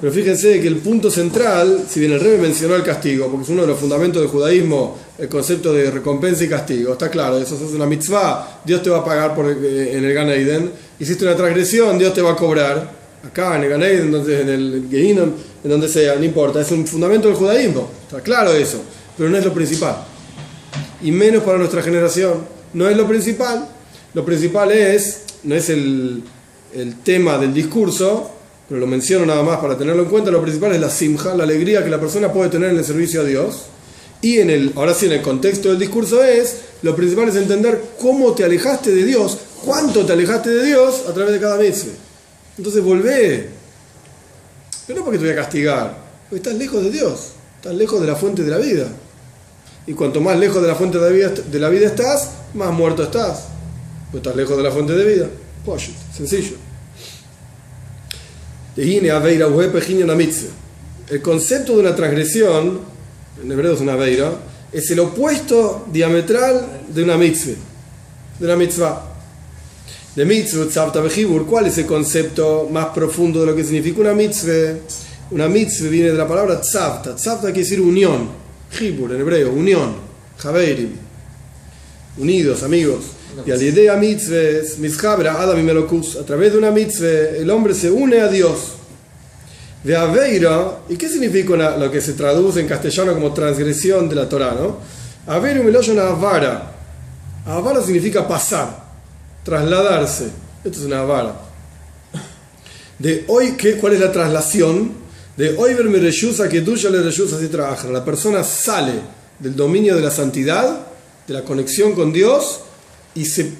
Pero 0.00 0.12
fíjense 0.12 0.60
que 0.60 0.68
el 0.68 0.76
punto 0.76 1.10
central, 1.10 1.84
si 1.88 1.98
bien 1.98 2.12
el 2.12 2.20
Rebe 2.20 2.38
mencionó 2.38 2.76
el 2.76 2.84
castigo, 2.84 3.26
porque 3.26 3.42
es 3.44 3.48
uno 3.48 3.62
de 3.62 3.68
los 3.68 3.78
fundamentos 3.80 4.22
del 4.22 4.30
judaísmo, 4.30 4.96
el 5.18 5.28
concepto 5.28 5.72
de 5.72 5.90
recompensa 5.90 6.44
y 6.44 6.48
castigo, 6.48 6.92
está 6.92 7.10
claro, 7.10 7.36
eso 7.38 7.56
es 7.56 7.72
una 7.72 7.84
mitzvah, 7.84 8.60
Dios 8.64 8.80
te 8.80 8.90
va 8.90 8.98
a 8.98 9.04
pagar 9.04 9.34
por, 9.34 9.50
eh, 9.50 9.96
en 9.96 10.04
el 10.04 10.14
Gan 10.14 10.28
Eden, 10.28 10.70
hiciste 11.00 11.24
una 11.24 11.34
transgresión, 11.34 11.98
Dios 11.98 12.14
te 12.14 12.22
va 12.22 12.32
a 12.32 12.36
cobrar, 12.36 12.92
acá 13.26 13.56
en 13.56 13.64
el 13.64 13.70
Gan 13.70 13.82
Eden, 13.82 14.14
en 14.14 14.48
el 14.48 14.86
Geinom, 14.88 15.32
en 15.64 15.70
donde 15.70 15.88
sea, 15.88 16.14
no 16.14 16.24
importa, 16.24 16.60
es 16.60 16.70
un 16.70 16.86
fundamento 16.86 17.26
del 17.26 17.36
judaísmo, 17.36 17.90
está 18.06 18.20
claro 18.20 18.52
eso, 18.52 18.80
pero 19.16 19.28
no 19.28 19.36
es 19.36 19.44
lo 19.44 19.52
principal. 19.52 19.96
Y 21.02 21.10
menos 21.10 21.42
para 21.42 21.58
nuestra 21.58 21.82
generación, 21.82 22.46
no 22.72 22.88
es 22.88 22.96
lo 22.96 23.08
principal, 23.08 23.68
lo 24.14 24.24
principal 24.24 24.70
es, 24.70 25.22
no 25.42 25.56
es 25.56 25.68
el, 25.70 26.22
el 26.72 27.00
tema 27.00 27.36
del 27.36 27.52
discurso, 27.52 28.37
pero 28.68 28.80
lo 28.80 28.86
menciono 28.86 29.24
nada 29.24 29.42
más 29.42 29.58
para 29.60 29.78
tenerlo 29.78 30.02
en 30.02 30.10
cuenta, 30.10 30.30
lo 30.30 30.42
principal 30.42 30.72
es 30.72 30.80
la 30.80 30.90
simja, 30.90 31.34
la 31.34 31.44
alegría 31.44 31.82
que 31.82 31.88
la 31.88 31.98
persona 31.98 32.30
puede 32.30 32.50
tener 32.50 32.70
en 32.70 32.78
el 32.78 32.84
servicio 32.84 33.22
a 33.22 33.24
Dios. 33.24 33.62
Y 34.20 34.38
en 34.38 34.50
el, 34.50 34.72
ahora 34.74 34.94
sí, 34.94 35.06
en 35.06 35.12
el 35.12 35.22
contexto 35.22 35.70
del 35.70 35.78
discurso 35.78 36.22
es, 36.22 36.56
lo 36.82 36.94
principal 36.94 37.28
es 37.28 37.36
entender 37.36 37.80
cómo 37.98 38.34
te 38.34 38.44
alejaste 38.44 38.92
de 38.92 39.04
Dios, 39.04 39.38
cuánto 39.64 40.04
te 40.04 40.12
alejaste 40.12 40.50
de 40.50 40.66
Dios 40.66 41.04
a 41.08 41.14
través 41.14 41.32
de 41.32 41.40
cada 41.40 41.56
mes. 41.56 41.86
Entonces 42.58 42.82
volvé. 42.82 43.48
Pero 44.86 44.98
no 44.98 45.04
porque 45.04 45.18
te 45.18 45.24
voy 45.24 45.32
a 45.32 45.36
castigar, 45.36 45.96
porque 46.28 46.36
estás 46.36 46.54
lejos 46.54 46.82
de 46.82 46.90
Dios, 46.90 47.28
estás 47.56 47.74
lejos 47.74 48.00
de 48.00 48.06
la 48.06 48.16
fuente 48.16 48.42
de 48.42 48.50
la 48.50 48.58
vida. 48.58 48.88
Y 49.86 49.94
cuanto 49.94 50.20
más 50.20 50.38
lejos 50.38 50.60
de 50.60 50.68
la 50.68 50.74
fuente 50.74 50.98
de 50.98 51.58
la 51.58 51.68
vida, 51.70 51.86
estás, 51.86 52.32
más 52.52 52.70
muerto 52.72 53.04
estás. 53.04 53.44
Pues 54.10 54.22
estás 54.22 54.36
lejos 54.36 54.56
de 54.58 54.62
la 54.62 54.70
fuente 54.70 54.92
de 54.92 55.04
vida. 55.04 55.26
Pues, 55.64 55.88
sencillo. 56.14 56.67
El 61.10 61.20
concepto 61.20 61.74
de 61.74 61.80
una 61.80 61.96
transgresión, 61.96 62.78
en 63.42 63.50
hebreo 63.50 63.72
es 63.72 63.80
una 63.80 63.96
veira, 63.96 64.30
es 64.70 64.88
el 64.92 65.00
opuesto 65.00 65.88
diametral 65.92 66.84
de 66.88 67.02
una 67.02 67.16
mitzvah. 67.16 67.54
De 68.38 68.56
mitzvah. 68.56 69.02
De 70.14 70.24
mitzvah, 70.24 70.68
¿cuál 71.44 71.66
es 71.66 71.78
el 71.78 71.86
concepto 71.86 72.68
más 72.70 72.86
profundo 72.90 73.40
de 73.40 73.46
lo 73.46 73.56
que 73.56 73.64
significa 73.64 74.00
una 74.00 74.14
mitzvah? 74.14 74.76
Una 75.32 75.48
mitzvah 75.48 75.88
viene 75.88 76.12
de 76.12 76.16
la 76.18 76.28
palabra 76.28 76.60
tzavta. 76.60 77.16
Tzavta 77.16 77.48
quiere 77.48 77.62
decir 77.62 77.80
unión. 77.80 78.28
Hibur 78.78 79.12
en 79.12 79.20
hebreo, 79.22 79.50
unión. 79.50 79.96
Javeirim. 80.38 80.92
Unidos, 82.16 82.62
amigos. 82.62 83.17
Y 83.46 83.50
al 83.50 83.62
idea 83.62 83.96
mitzvahs, 83.96 84.78
mishabra 84.78 85.40
adam 85.40 85.58
y 85.58 85.70
a 85.70 86.26
través 86.26 86.52
de 86.52 86.58
una 86.58 86.70
mitzvah, 86.70 87.36
el 87.38 87.50
hombre 87.50 87.74
se 87.74 87.90
une 87.90 88.20
a 88.20 88.28
Dios. 88.28 88.74
De 89.84 89.96
Aveira, 89.96 90.80
¿y 90.88 90.96
qué 90.96 91.08
significa 91.08 91.76
lo 91.76 91.90
que 91.90 92.00
se 92.00 92.14
traduce 92.14 92.60
en 92.60 92.66
castellano 92.66 93.14
como 93.14 93.32
transgresión 93.32 94.08
de 94.08 94.16
la 94.16 94.28
Torah? 94.28 94.54
¿no? 94.58 94.78
Aveira 95.26 95.60
una 95.60 96.08
avara. 96.08 96.72
Avara 97.46 97.82
significa 97.82 98.26
pasar, 98.26 98.84
trasladarse. 99.44 100.26
Esto 100.64 100.80
es 100.80 100.84
una 100.84 101.00
avara. 101.00 101.34
De 102.98 103.24
hoy, 103.28 103.52
¿qué, 103.52 103.76
¿cuál 103.76 103.92
es 103.92 104.00
la 104.00 104.10
traslación? 104.10 104.92
De 105.36 105.54
hoy 105.56 105.74
verme 105.74 105.98
reyusa 105.98 106.48
que 106.48 106.62
tuya 106.62 106.90
le 106.90 107.00
reyusa 107.00 107.36
así 107.36 107.46
trabaja. 107.46 107.88
La 107.88 108.04
persona 108.04 108.42
sale 108.42 108.94
del 109.38 109.54
dominio 109.54 109.94
de 109.94 110.02
la 110.02 110.10
santidad, 110.10 110.86
de 111.26 111.34
la 111.34 111.44
conexión 111.44 111.94
con 111.94 112.12
Dios 112.12 112.62
y 113.18 113.24
se 113.24 113.50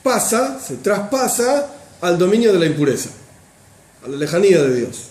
pasa, 0.00 0.60
se 0.64 0.76
traspasa 0.76 1.66
al 2.00 2.16
dominio 2.16 2.52
de 2.52 2.60
la 2.60 2.66
impureza, 2.66 3.10
a 4.04 4.08
la 4.08 4.16
lejanía 4.16 4.62
de 4.62 4.76
Dios, 4.76 5.06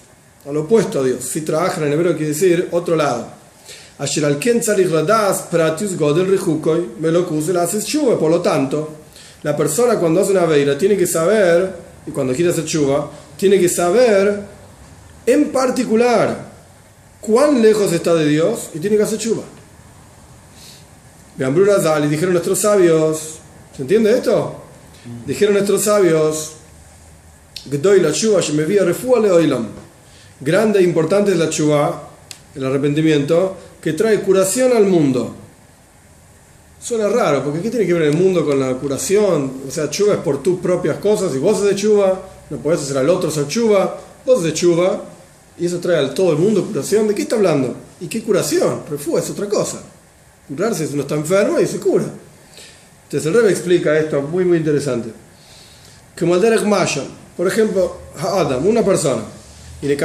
al 0.48 0.56
opuesto 0.56 1.02
a 1.02 1.04
Dios. 1.04 1.26
Si 1.26 1.42
trabajan 1.42 1.84
en 1.84 1.92
hebreo 1.92 2.14
quiere 2.14 2.30
decir 2.30 2.70
otro 2.72 2.96
lado. 2.96 3.28
Por 8.18 8.32
lo 8.32 8.42
tanto, 8.42 8.90
la 9.44 9.58
persona 9.58 10.00
cuando 10.00 10.22
hace 10.22 10.32
una 10.32 10.46
veira 10.46 10.78
tiene 10.78 10.96
que 10.96 11.06
saber, 11.06 11.76
y 12.06 12.12
cuando 12.12 12.34
quiere 12.34 12.52
hacer 12.52 12.64
chuva, 12.64 13.12
tiene 13.36 13.60
que 13.60 13.68
saber 13.68 14.42
en 15.26 15.52
particular 15.52 16.48
cuán 17.20 17.62
lejos 17.62 17.92
está 17.92 18.14
de 18.16 18.26
Dios 18.26 18.70
y 18.74 18.80
tiene 18.80 18.96
que 18.96 19.04
hacer 19.04 19.20
chuva. 19.20 19.44
y 21.38 22.08
dijeron 22.08 22.32
nuestros 22.32 22.60
sabios, 22.60 23.37
¿se 23.78 23.84
entiende 23.84 24.12
esto? 24.12 24.56
Dijeron 25.26 25.54
nuestros 25.54 25.84
sabios, 25.84 26.54
Grande 30.40 30.80
e 30.80 30.84
importante 30.84 31.32
es 31.32 31.38
la 31.38 31.50
chuva, 31.50 32.10
el 32.56 32.66
arrepentimiento, 32.66 33.56
que 33.82 33.94
trae 33.94 34.22
curación 34.22 34.76
al 34.76 34.86
mundo. 34.86 35.34
Suena 36.82 37.08
raro, 37.08 37.44
porque 37.44 37.62
¿qué 37.62 37.70
tiene 37.70 37.86
que 37.86 37.94
ver 37.94 38.04
el 38.04 38.18
mundo 38.18 38.46
con 38.46 38.60
la 38.60 38.74
curación? 38.76 39.62
O 39.68 39.72
sea, 39.72 39.90
chuva 39.90 40.14
es 40.14 40.20
por 40.20 40.44
tus 40.44 40.60
propias 40.60 40.98
cosas, 40.98 41.34
y 41.36 41.38
vos 41.38 41.62
haces 41.62 41.76
chuva, 41.76 42.22
no 42.50 42.58
podés 42.58 42.82
hacer 42.82 42.98
al 42.98 43.10
otro 43.10 43.30
hacer 43.30 43.48
chuva, 43.48 44.00
vos 44.26 44.40
haces 44.40 44.54
chuva, 44.54 45.04
y 45.60 45.66
eso 45.66 45.80
trae 45.80 45.98
al 45.98 46.14
todo 46.14 46.32
el 46.32 46.38
mundo 46.38 46.66
curación. 46.66 47.08
¿De 47.08 47.16
qué 47.16 47.24
está 47.24 47.36
hablando? 47.36 47.76
¿Y 48.00 48.08
qué 48.08 48.22
curación? 48.24 48.82
Refugio 48.90 49.20
es 49.20 49.30
otra 49.30 49.48
cosa. 49.48 49.82
Curarse 50.48 50.84
es 50.84 50.94
uno 50.94 51.02
está 51.02 51.16
enfermo 51.16 51.60
y 51.60 51.66
se 51.66 51.80
cura. 51.80 52.06
Entonces 53.08 53.26
el 53.26 53.34
Rebbe 53.34 53.52
explica 53.52 53.98
esto 53.98 54.22
muy 54.22 54.44
muy 54.44 54.58
interesante. 54.58 55.10
Como 56.20 56.36
el 56.36 56.42
Derek 56.42 56.66
por 57.38 57.48
ejemplo, 57.48 57.96
Adam, 58.20 58.66
una 58.68 58.84
persona, 58.84 59.22
y 59.82 59.88
le 59.88 59.96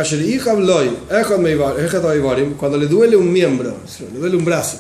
cuando 2.55 2.79
le 2.79 2.87
duele 2.87 3.17
un 3.17 3.33
miembro, 3.33 3.77
le 4.13 4.19
duele 4.21 4.37
un 4.37 4.45
brazo, 4.45 4.79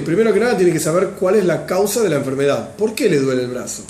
primero 0.00 0.32
que 0.34 0.40
nada 0.40 0.56
tiene 0.56 0.72
que 0.72 0.80
saber 0.80 1.10
cuál 1.18 1.36
es 1.36 1.46
la 1.46 1.64
causa 1.64 2.02
de 2.02 2.10
la 2.10 2.16
enfermedad. 2.16 2.76
¿Por 2.76 2.94
qué 2.94 3.08
le 3.08 3.18
duele 3.18 3.44
el 3.44 3.48
brazo? 3.48 3.84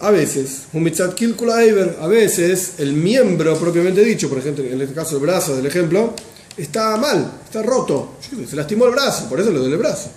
A 0.00 0.10
veces, 0.12 0.62
a 0.72 2.06
veces 2.06 2.72
el 2.78 2.92
miembro 2.92 3.58
propiamente 3.58 4.04
dicho, 4.04 4.28
por 4.28 4.38
ejemplo, 4.38 4.62
en 4.64 4.80
este 4.80 4.94
caso 4.94 5.16
el 5.16 5.22
brazo 5.22 5.56
del 5.56 5.66
ejemplo, 5.66 6.14
está 6.56 6.96
mal, 6.96 7.32
está 7.44 7.62
roto, 7.62 8.16
se 8.48 8.54
lastimó 8.54 8.86
el 8.86 8.92
brazo, 8.92 9.28
por 9.28 9.40
eso 9.40 9.50
le 9.50 9.58
duele 9.58 9.74
el 9.74 9.80
brazo. 9.80 10.10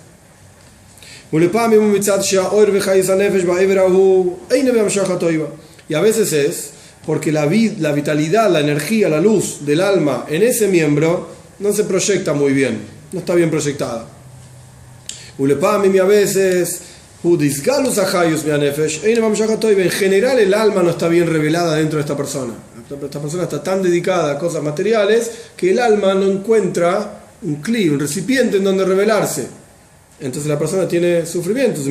Y 5.88 5.94
a 5.94 6.00
veces 6.00 6.32
es 6.32 6.70
porque 7.04 7.32
la, 7.32 7.50
la 7.78 7.92
vitalidad, 7.92 8.50
la 8.50 8.60
energía, 8.60 9.08
la 9.08 9.20
luz 9.20 9.64
del 9.66 9.80
alma 9.80 10.26
en 10.28 10.42
ese 10.42 10.68
miembro 10.68 11.28
no 11.58 11.72
se 11.72 11.84
proyecta 11.84 12.34
muy 12.34 12.52
bien, 12.52 12.78
no 13.10 13.18
está 13.18 13.34
bien 13.34 13.50
proyectada. 13.50 14.06
Y 15.38 15.98
a 15.98 16.04
veces 16.04 16.82
en 19.84 19.90
general 19.90 20.40
el 20.40 20.52
alma 20.54 20.82
no 20.82 20.90
está 20.90 21.06
bien 21.06 21.28
revelada 21.28 21.76
dentro 21.76 21.98
de 21.98 22.02
esta 22.02 22.16
persona. 22.16 22.52
Esta 23.00 23.20
persona 23.20 23.44
está 23.44 23.62
tan 23.62 23.80
dedicada 23.80 24.32
a 24.32 24.38
cosas 24.38 24.62
materiales 24.62 25.30
que 25.56 25.70
el 25.70 25.78
alma 25.78 26.14
no 26.14 26.26
encuentra 26.26 27.20
un 27.42 27.56
cli, 27.56 27.88
un 27.88 28.00
recipiente 28.00 28.56
en 28.56 28.64
donde 28.64 28.84
revelarse. 28.84 29.46
Entonces 30.20 30.48
la 30.48 30.58
persona 30.58 30.86
tiene 30.88 31.24
sufrimientos. 31.24 31.84
de 31.84 31.90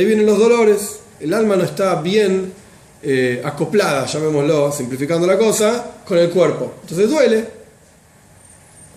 ahí 0.00 0.04
vienen 0.04 0.26
los 0.26 0.38
dolores. 0.38 1.00
El 1.18 1.32
alma 1.32 1.56
no 1.56 1.64
está 1.64 2.00
bien 2.02 2.52
eh, 3.02 3.40
acoplada, 3.44 4.06
llamémoslo, 4.06 4.72
simplificando 4.72 5.26
la 5.26 5.38
cosa, 5.38 6.02
con 6.06 6.18
el 6.18 6.28
cuerpo. 6.28 6.74
Entonces 6.82 7.08
duele. 7.08 7.44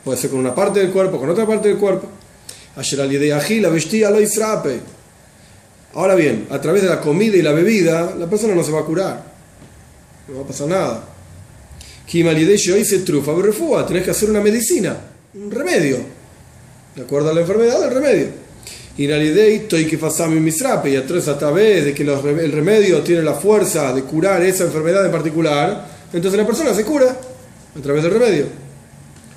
Puede 0.03 0.17
ser 0.17 0.29
con 0.29 0.39
una 0.39 0.53
parte 0.53 0.79
del 0.79 0.91
cuerpo, 0.91 1.19
con 1.19 1.29
otra 1.29 1.45
parte 1.45 1.69
del 1.69 1.77
cuerpo. 1.77 2.18
Ahora 5.93 6.15
bien, 6.15 6.47
a 6.49 6.61
través 6.61 6.83
de 6.83 6.89
la 6.89 7.01
comida 7.01 7.35
y 7.35 7.41
la 7.41 7.51
bebida, 7.51 8.15
la 8.17 8.29
persona 8.29 8.55
no 8.55 8.63
se 8.63 8.71
va 8.71 8.81
a 8.81 8.85
curar. 8.85 9.23
No 10.27 10.37
va 10.37 10.43
a 10.43 10.47
pasar 10.47 10.67
nada. 10.67 11.03
trufa, 12.99 13.85
tenés 13.85 14.03
que 14.03 14.11
hacer 14.11 14.29
una 14.29 14.41
medicina, 14.41 14.95
un 15.33 15.51
remedio. 15.51 15.97
De 16.95 17.01
acuerdo 17.01 17.31
a 17.31 17.33
la 17.33 17.41
enfermedad, 17.41 17.83
el 17.83 17.91
remedio. 17.91 18.27
Y 18.97 19.07
y 20.89 20.95
a 20.95 21.37
través 21.37 21.85
de 21.85 21.93
que 21.93 22.03
el 22.03 22.51
remedio 22.51 23.01
tiene 23.01 23.21
la 23.21 23.33
fuerza 23.33 23.93
de 23.93 24.03
curar 24.03 24.41
esa 24.43 24.65
enfermedad 24.65 25.05
en 25.05 25.11
particular, 25.11 25.87
entonces 26.11 26.37
la 26.37 26.45
persona 26.45 26.73
se 26.73 26.83
cura 26.83 27.15
a 27.77 27.81
través 27.81 28.03
del 28.03 28.11
remedio. 28.11 28.45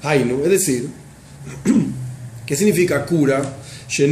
Hainu, 0.02 0.42
es 0.44 0.50
decir, 0.50 0.88
¿qué 2.46 2.56
significa 2.56 3.04
cura? 3.04 3.42
Se 3.88 4.06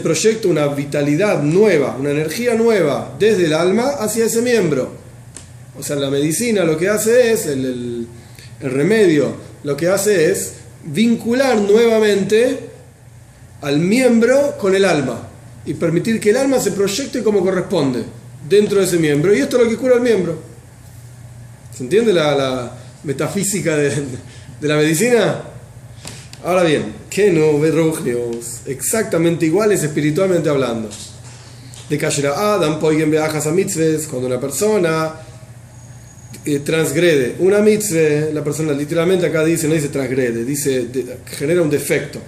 proyecta 0.00 0.48
una 0.48 0.66
vitalidad 0.66 1.42
nueva, 1.42 1.96
una 1.98 2.10
energía 2.10 2.54
nueva 2.54 3.14
desde 3.18 3.46
el 3.46 3.54
alma 3.54 3.90
hacia 4.00 4.24
ese 4.24 4.42
miembro. 4.42 4.92
O 5.78 5.82
sea, 5.82 5.96
la 5.96 6.10
medicina 6.10 6.64
lo 6.64 6.76
que 6.76 6.88
hace 6.88 7.32
es, 7.32 7.46
el, 7.46 8.06
el 8.60 8.70
remedio 8.70 9.46
lo 9.62 9.76
que 9.76 9.88
hace 9.88 10.30
es 10.30 10.52
vincular 10.84 11.58
nuevamente 11.58 12.60
al 13.62 13.78
miembro 13.78 14.56
con 14.58 14.74
el 14.74 14.84
alma 14.84 15.28
y 15.64 15.74
permitir 15.74 16.20
que 16.20 16.30
el 16.30 16.36
alma 16.36 16.60
se 16.60 16.72
proyecte 16.72 17.22
como 17.22 17.40
corresponde 17.40 18.04
dentro 18.48 18.78
de 18.78 18.84
ese 18.84 18.98
miembro. 18.98 19.34
Y 19.34 19.40
esto 19.40 19.56
es 19.56 19.64
lo 19.64 19.70
que 19.70 19.76
cura 19.76 19.96
al 19.96 20.02
miembro. 20.02 20.38
¿Se 21.76 21.82
entiende 21.82 22.12
la, 22.12 22.72
metafísica 23.02 23.76
de, 23.76 23.90
de 24.60 24.68
la 24.68 24.76
medicina? 24.76 25.42
Ahora 26.46 26.62
bien, 26.62 26.94
que 27.10 27.32
no 27.32 27.58
exactamente 28.66 29.46
iguales 29.46 29.82
espiritualmente 29.82 30.48
hablando. 30.48 30.88
De 31.90 31.98
Kashira 31.98 32.54
Adam, 32.54 32.78
Poigen 32.78 33.10
Beajas 33.10 33.48
a 33.48 33.50
mitzvahs, 33.50 34.06
cuando 34.06 34.28
una 34.28 34.38
persona 34.38 35.12
eh, 36.44 36.60
transgrede 36.60 37.34
una 37.40 37.58
mitzvah, 37.58 38.30
la 38.32 38.44
persona 38.44 38.72
literalmente 38.74 39.26
acá 39.26 39.44
dice, 39.44 39.66
no 39.66 39.74
dice 39.74 39.88
transgrede, 39.88 40.44
dice 40.44 40.86
genera 41.36 41.62
un 41.62 41.68
defecto. 41.68 42.20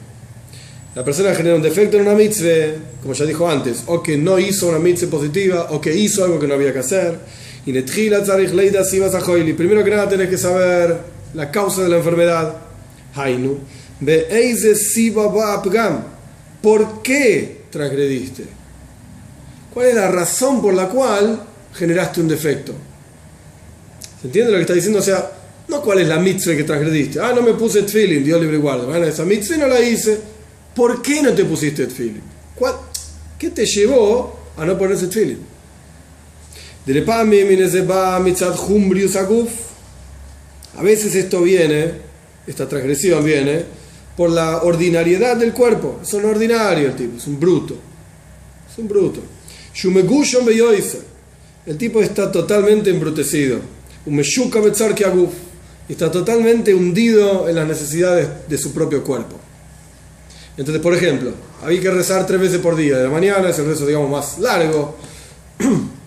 La 0.97 1.05
persona 1.05 1.33
genera 1.33 1.55
un 1.55 1.63
defecto 1.63 1.97
en 1.97 2.03
una 2.03 2.17
mitzvah, 2.17 2.75
como 3.01 3.15
ya 3.15 3.25
dijo 3.25 3.49
antes, 3.49 3.85
o 3.87 4.03
que 4.03 4.17
no 4.17 4.41
hizo 4.41 4.67
una 4.67 4.81
mitzvah 4.81 5.11
positiva, 5.11 5.69
o 5.71 5.81
que 5.81 5.95
hizo 5.95 6.25
algo 6.25 6.41
que 6.41 6.49
no 6.49 6.55
había 6.55 6.73
que 6.73 6.81
hacer. 6.81 7.21
Y 7.67 7.73
primero 9.53 9.85
que 9.85 9.91
nada 9.91 10.09
tenés 10.09 10.29
que 10.29 10.39
saber 10.39 10.99
la 11.35 11.53
causa 11.53 11.85
de 11.85 11.89
la 11.89 11.99
enfermedad. 11.99 12.57
Hainu 13.15 13.59
¿Por 16.63 17.03
qué 17.03 17.63
transgrediste? 17.71 18.45
¿Cuál 19.73 19.89
es 19.89 19.95
la 19.95 20.11
razón 20.11 20.63
por 20.63 20.75
la 20.75 20.89
cual 20.89 21.43
generaste 21.75 22.21
un 22.21 22.29
defecto? 22.29 22.75
¿Se 24.21 24.27
entiende 24.27 24.51
lo 24.51 24.59
que 24.59 24.63
está 24.63 24.75
diciendo? 24.75 24.99
O 24.99 25.03
sea, 25.03 25.31
no 25.69 25.83
cuál 25.83 26.01
es 26.01 26.09
la 26.09 26.19
mitzvah 26.19 26.57
que 26.57 26.65
transgrediste. 26.65 27.21
Ah, 27.21 27.33
no 27.35 27.43
me 27.43 27.55
puse 27.55 27.83
tefilin, 27.83 28.25
Dios 28.25 28.41
libre 28.41 28.57
guarda. 28.57 28.87
Bueno, 28.87 29.07
esa 29.07 29.25
mitzvah 29.25 29.57
no 29.59 29.69
la 29.69 29.81
hice. 29.81 30.19
¿Por 30.75 31.03
qué 31.03 31.23
no 31.23 31.33
te 31.33 31.45
pusiste 31.45 31.87
tefilin? 31.87 32.23
¿Qué 33.39 33.51
te 33.51 33.67
llevó 33.67 34.39
a 34.57 34.65
no 34.65 34.77
ponerse 34.77 35.07
tefilin? 35.07 35.39
A 40.77 40.83
veces 40.83 41.15
esto 41.15 41.43
viene, 41.43 41.93
esta 42.47 42.69
transgresión 42.69 43.25
viene 43.25 43.78
por 44.19 44.31
la 44.31 44.63
ordinariedad 44.65 45.37
del 45.37 45.53
cuerpo. 45.53 46.01
Es 46.03 46.13
un 46.13 46.25
ordinario 46.25 46.89
el 46.89 46.97
tipo, 46.97 47.17
es 47.19 47.27
un 47.29 47.39
bruto. 47.39 47.77
Es 48.69 48.77
un 48.77 48.89
bruto. 48.89 49.21
El 51.65 51.79
tipo 51.79 52.03
está 52.03 52.33
totalmente 52.33 52.91
embrutecido. 52.91 53.61
Está 55.89 56.11
totalmente 56.11 56.75
hundido 56.75 57.49
en 57.49 57.55
las 57.55 57.69
necesidades 57.69 58.29
de 58.49 58.59
su 58.59 58.75
propio 58.75 59.05
cuerpo. 59.05 59.37
Entonces, 60.57 60.83
por 60.83 60.95
ejemplo, 60.95 61.31
hay 61.63 61.79
que 61.79 61.89
rezar 61.89 62.27
tres 62.27 62.41
veces 62.41 62.59
por 62.59 62.75
día. 62.75 62.97
De 62.97 63.05
la 63.05 63.11
mañana 63.11 63.51
es 63.51 63.59
el 63.61 63.67
rezo, 63.67 63.87
digamos, 63.87 64.11
más 64.11 64.41
largo. 64.41 64.97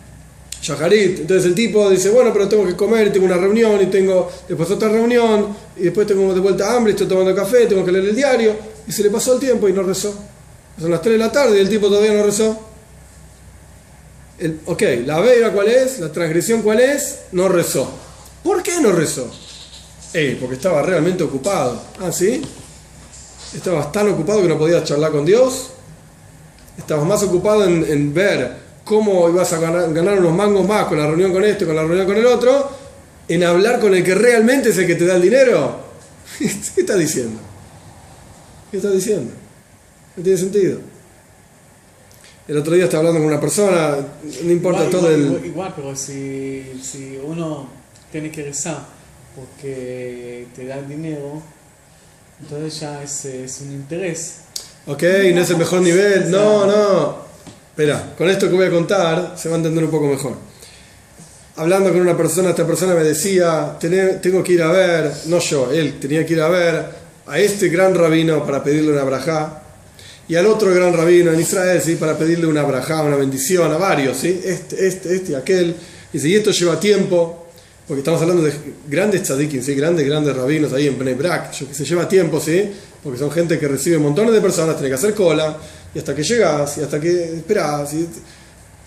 Shaharit. 0.61 1.21
Entonces 1.21 1.45
el 1.45 1.55
tipo 1.55 1.89
dice, 1.89 2.09
bueno, 2.09 2.31
pero 2.31 2.47
tengo 2.47 2.65
que 2.65 2.75
comer, 2.75 3.11
tengo 3.11 3.25
una 3.25 3.37
reunión, 3.37 3.81
y 3.81 3.87
tengo 3.87 4.31
después 4.47 4.69
otra 4.69 4.89
reunión, 4.89 5.47
y 5.75 5.83
después 5.83 6.05
tengo 6.05 6.33
de 6.33 6.39
vuelta 6.39 6.75
hambre, 6.75 6.91
estoy 6.91 7.07
tomando 7.07 7.33
café, 7.35 7.65
tengo 7.65 7.83
que 7.83 7.91
leer 7.91 8.05
el 8.05 8.15
diario, 8.15 8.55
y 8.87 8.91
se 8.91 9.03
le 9.03 9.09
pasó 9.09 9.33
el 9.33 9.39
tiempo 9.39 9.67
y 9.67 9.73
no 9.73 9.81
rezó. 9.83 10.13
Son 10.79 10.91
las 10.91 11.01
3 11.01 11.13
de 11.13 11.19
la 11.19 11.31
tarde 11.31 11.57
y 11.57 11.61
el 11.61 11.69
tipo 11.69 11.87
todavía 11.87 12.13
no 12.13 12.23
rezó. 12.23 12.59
El, 14.39 14.59
ok, 14.65 14.81
la 15.05 15.19
veira 15.19 15.51
cuál 15.51 15.67
es, 15.67 15.99
la 15.99 16.11
transgresión 16.11 16.61
cuál 16.61 16.79
es, 16.79 17.19
no 17.31 17.47
rezó. 17.47 17.91
¿Por 18.43 18.63
qué 18.63 18.79
no 18.81 18.91
rezó? 18.91 19.29
Eh, 20.13 20.37
porque 20.39 20.55
estaba 20.55 20.81
realmente 20.81 21.23
ocupado. 21.23 21.81
¿Ah, 21.99 22.11
sí? 22.11 22.41
Estabas 23.55 23.91
tan 23.91 24.09
ocupado 24.09 24.41
que 24.41 24.47
no 24.47 24.57
podías 24.57 24.83
charlar 24.83 25.11
con 25.11 25.25
Dios. 25.25 25.69
Estabas 26.77 27.05
más 27.05 27.21
ocupado 27.21 27.65
en, 27.65 27.85
en 27.87 28.13
ver 28.13 28.70
cómo 28.91 29.29
ibas 29.29 29.53
a 29.53 29.57
ganar, 29.57 29.93
ganar, 29.93 30.19
unos 30.19 30.35
mangos 30.35 30.67
más 30.67 30.85
con 30.87 30.97
la 30.97 31.07
reunión 31.07 31.31
con 31.31 31.45
este, 31.45 31.65
con 31.65 31.77
la 31.77 31.83
reunión 31.83 32.05
con 32.05 32.17
el 32.17 32.25
otro, 32.25 32.69
en 33.25 33.41
hablar 33.41 33.79
con 33.79 33.95
el 33.95 34.03
que 34.03 34.13
realmente 34.13 34.71
es 34.71 34.77
el 34.79 34.85
que 34.85 34.95
te 34.95 35.05
da 35.05 35.15
el 35.15 35.21
dinero. 35.21 35.79
¿Qué 36.37 36.81
estás 36.81 36.99
diciendo? 36.99 37.39
¿Qué 38.69 38.75
estás 38.75 38.91
diciendo? 38.91 39.31
No 40.17 40.21
tiene 40.21 40.37
sentido. 40.37 40.79
El 42.49 42.57
otro 42.57 42.73
día 42.73 42.83
estaba 42.83 42.99
hablando 42.99 43.21
con 43.21 43.27
una 43.29 43.39
persona, 43.39 43.95
no 44.43 44.51
importa 44.51 44.83
igual, 44.83 44.91
todo 44.91 45.09
igual, 45.09 45.13
el... 45.13 45.25
igual, 45.27 45.45
igual, 45.45 45.73
pero 45.73 45.95
si, 45.95 46.81
si 46.83 47.17
uno 47.23 47.69
tiene 48.11 48.29
que 48.29 48.43
rezar 48.43 48.85
porque 49.37 50.47
te 50.53 50.65
da 50.65 50.79
el 50.79 50.89
dinero, 50.89 51.41
entonces 52.41 52.77
ya 52.77 53.01
es, 53.01 53.23
es 53.23 53.61
un 53.61 53.71
interés. 53.71 54.39
Ok, 54.85 55.03
no 55.33 55.41
es 55.41 55.49
el 55.49 55.57
mejor 55.57 55.79
nivel. 55.79 56.29
No, 56.29 56.65
no. 56.65 57.30
Espera, 57.71 58.13
con 58.17 58.29
esto 58.29 58.49
que 58.49 58.55
voy 58.55 58.65
a 58.65 58.69
contar 58.69 59.35
se 59.37 59.47
va 59.49 59.55
a 59.55 59.57
entender 59.57 59.83
un 59.83 59.91
poco 59.91 60.07
mejor. 60.07 60.33
Hablando 61.55 61.89
con 61.91 62.01
una 62.01 62.17
persona, 62.17 62.49
esta 62.49 62.65
persona 62.65 62.93
me 62.95 63.03
decía, 63.03 63.77
"Tené- 63.79 64.19
tengo 64.21 64.43
que 64.43 64.53
ir 64.53 64.61
a 64.61 64.71
ver, 64.71 65.11
no 65.27 65.39
yo, 65.39 65.71
él 65.71 65.99
tenía 65.99 66.25
que 66.25 66.33
ir 66.33 66.41
a 66.41 66.49
ver 66.49 66.85
a 67.27 67.39
este 67.39 67.69
gran 67.69 67.95
rabino 67.95 68.45
para 68.45 68.63
pedirle 68.63 68.91
una 68.91 69.03
brajá 69.03 69.63
y 70.27 70.35
al 70.35 70.47
otro 70.47 70.73
gran 70.73 70.93
rabino 70.95 71.31
en 71.31 71.39
Israel, 71.39 71.81
¿sí? 71.81 71.95
para 71.95 72.17
pedirle 72.17 72.47
una 72.47 72.63
brajá, 72.63 73.03
una 73.03 73.15
bendición, 73.15 73.71
a 73.71 73.77
varios, 73.77 74.17
¿sí? 74.17 74.41
este, 74.43 74.87
este, 74.87 75.15
este 75.15 75.31
y 75.31 75.35
aquel. 75.35 75.75
Dice, 76.11 76.27
y 76.27 76.35
esto 76.35 76.51
lleva 76.51 76.79
tiempo, 76.79 77.40
porque 77.87 77.99
estamos 77.99 78.21
hablando 78.21 78.43
de 78.43 78.53
grandes 78.87 79.23
tzadikim, 79.23 79.61
¿sí? 79.61 79.75
grandes, 79.75 80.05
grandes 80.05 80.35
rabinos 80.35 80.71
ahí 80.73 80.87
en 80.87 80.97
Bnei 80.97 81.13
Brak, 81.13 81.51
que 81.51 81.73
se 81.73 81.83
lleva 81.83 82.07
tiempo, 82.07 82.39
¿sí? 82.39 82.71
porque 83.03 83.17
son 83.17 83.31
gente 83.31 83.57
que 83.57 83.67
recibe 83.67 83.97
montones 83.97 84.33
de 84.33 84.41
personas, 84.41 84.75
tiene 84.75 84.89
que 84.89 84.95
hacer 84.95 85.13
cola, 85.13 85.57
y 85.93 85.99
hasta 85.99 86.15
que 86.15 86.23
llegas, 86.23 86.77
y 86.77 86.81
hasta 86.81 86.99
que 86.99 87.35
esperas, 87.35 87.93
y 87.93 88.07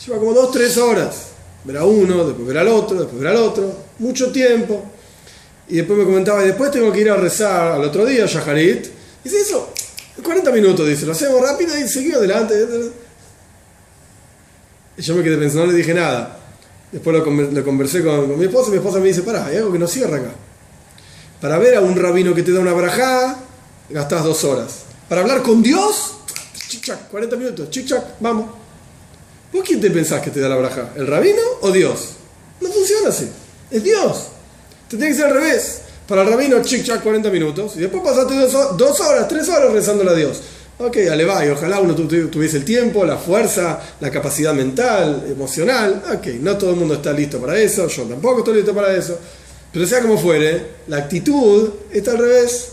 lleva 0.04 0.18
como 0.18 0.32
dos, 0.32 0.50
tres 0.52 0.76
horas. 0.78 1.26
Ver 1.64 1.78
a 1.78 1.84
uno, 1.84 2.26
después 2.26 2.46
ver 2.46 2.58
al 2.58 2.68
otro, 2.68 2.98
después 2.98 3.20
ver 3.20 3.30
al 3.30 3.36
otro, 3.36 3.72
mucho 3.98 4.30
tiempo. 4.30 4.84
Y 5.68 5.76
después 5.76 5.98
me 5.98 6.04
comentaba, 6.04 6.44
y 6.44 6.48
después 6.48 6.70
tengo 6.70 6.92
que 6.92 7.00
ir 7.00 7.10
a 7.10 7.16
rezar 7.16 7.72
al 7.72 7.84
otro 7.84 8.04
día, 8.06 8.26
Yaharit. 8.26 8.86
Y 9.24 9.28
dice 9.28 9.40
eso, 9.40 9.72
40 10.22 10.52
minutos, 10.52 10.86
dice, 10.86 11.06
lo 11.06 11.12
hacemos 11.12 11.40
rápido 11.40 11.76
y 11.76 11.88
seguimos 11.88 12.18
adelante. 12.18 12.54
Y 14.96 15.02
yo 15.02 15.14
me 15.16 15.24
quedé 15.24 15.36
pensando, 15.38 15.66
no 15.66 15.72
le 15.72 15.78
dije 15.78 15.94
nada. 15.94 16.38
Después 16.94 17.16
lo, 17.16 17.28
lo 17.28 17.64
conversé 17.64 18.04
con, 18.04 18.38
mi 18.38 18.44
esposa 18.44 18.68
y 18.68 18.70
mi 18.70 18.76
esposa 18.76 19.00
me 19.00 19.08
dice, 19.08 19.22
pará, 19.22 19.46
hay 19.46 19.56
algo 19.56 19.72
que 19.72 19.80
no 19.80 19.88
cierra 19.88 20.16
acá. 20.16 20.30
Para 21.40 21.58
ver 21.58 21.74
a 21.74 21.80
un 21.80 21.96
rabino 21.96 22.32
que 22.32 22.44
te 22.44 22.52
da 22.52 22.60
una 22.60 22.72
brajá, 22.72 23.36
gastás 23.90 24.22
dos 24.22 24.44
horas. 24.44 24.84
Para 25.08 25.22
hablar 25.22 25.42
con 25.42 25.60
Dios, 25.60 26.14
chic-chac, 26.68 27.08
40 27.10 27.34
minutos, 27.34 27.68
chic-chac, 27.68 28.00
vamos. 28.20 28.46
¿Vos 29.52 29.64
quién 29.66 29.80
te 29.80 29.90
pensás 29.90 30.22
que 30.22 30.30
te 30.30 30.38
da 30.38 30.48
la 30.48 30.54
brajá? 30.54 30.92
¿El 30.94 31.08
rabino 31.08 31.42
o 31.62 31.72
Dios? 31.72 32.10
No 32.60 32.68
funciona 32.68 33.08
así. 33.08 33.28
Es 33.72 33.82
Dios. 33.82 34.28
Te 34.88 34.96
tiene 34.96 35.10
que 35.10 35.16
ser 35.16 35.26
al 35.26 35.34
revés. 35.34 35.80
Para 36.06 36.22
el 36.22 36.28
rabino, 36.28 36.62
chic-chac, 36.62 37.02
40 37.02 37.28
minutos. 37.30 37.72
Y 37.74 37.80
después 37.80 38.04
pasaste 38.04 38.36
dos 38.36 39.00
horas, 39.00 39.26
tres 39.26 39.48
horas 39.48 39.72
rezándole 39.72 40.10
a 40.12 40.14
Dios. 40.14 40.40
Ok, 40.78 40.96
dale 40.96 41.24
y 41.24 41.48
ojalá 41.50 41.78
uno 41.80 41.94
tu- 41.94 42.08
tu- 42.08 42.28
tuviese 42.28 42.56
el 42.56 42.64
tiempo, 42.64 43.04
la 43.04 43.16
fuerza, 43.16 43.80
la 44.00 44.10
capacidad 44.10 44.52
mental, 44.52 45.24
emocional. 45.30 46.02
Ok, 46.16 46.26
no 46.40 46.58
todo 46.58 46.70
el 46.70 46.76
mundo 46.76 46.94
está 46.94 47.12
listo 47.12 47.40
para 47.40 47.56
eso, 47.58 47.86
yo 47.86 48.02
tampoco 48.04 48.38
estoy 48.40 48.56
listo 48.56 48.74
para 48.74 48.94
eso. 48.96 49.18
Pero 49.72 49.86
sea 49.86 50.00
como 50.02 50.18
fuere, 50.18 50.66
la 50.88 50.98
actitud 50.98 51.70
está 51.92 52.12
al 52.12 52.18
revés. 52.18 52.68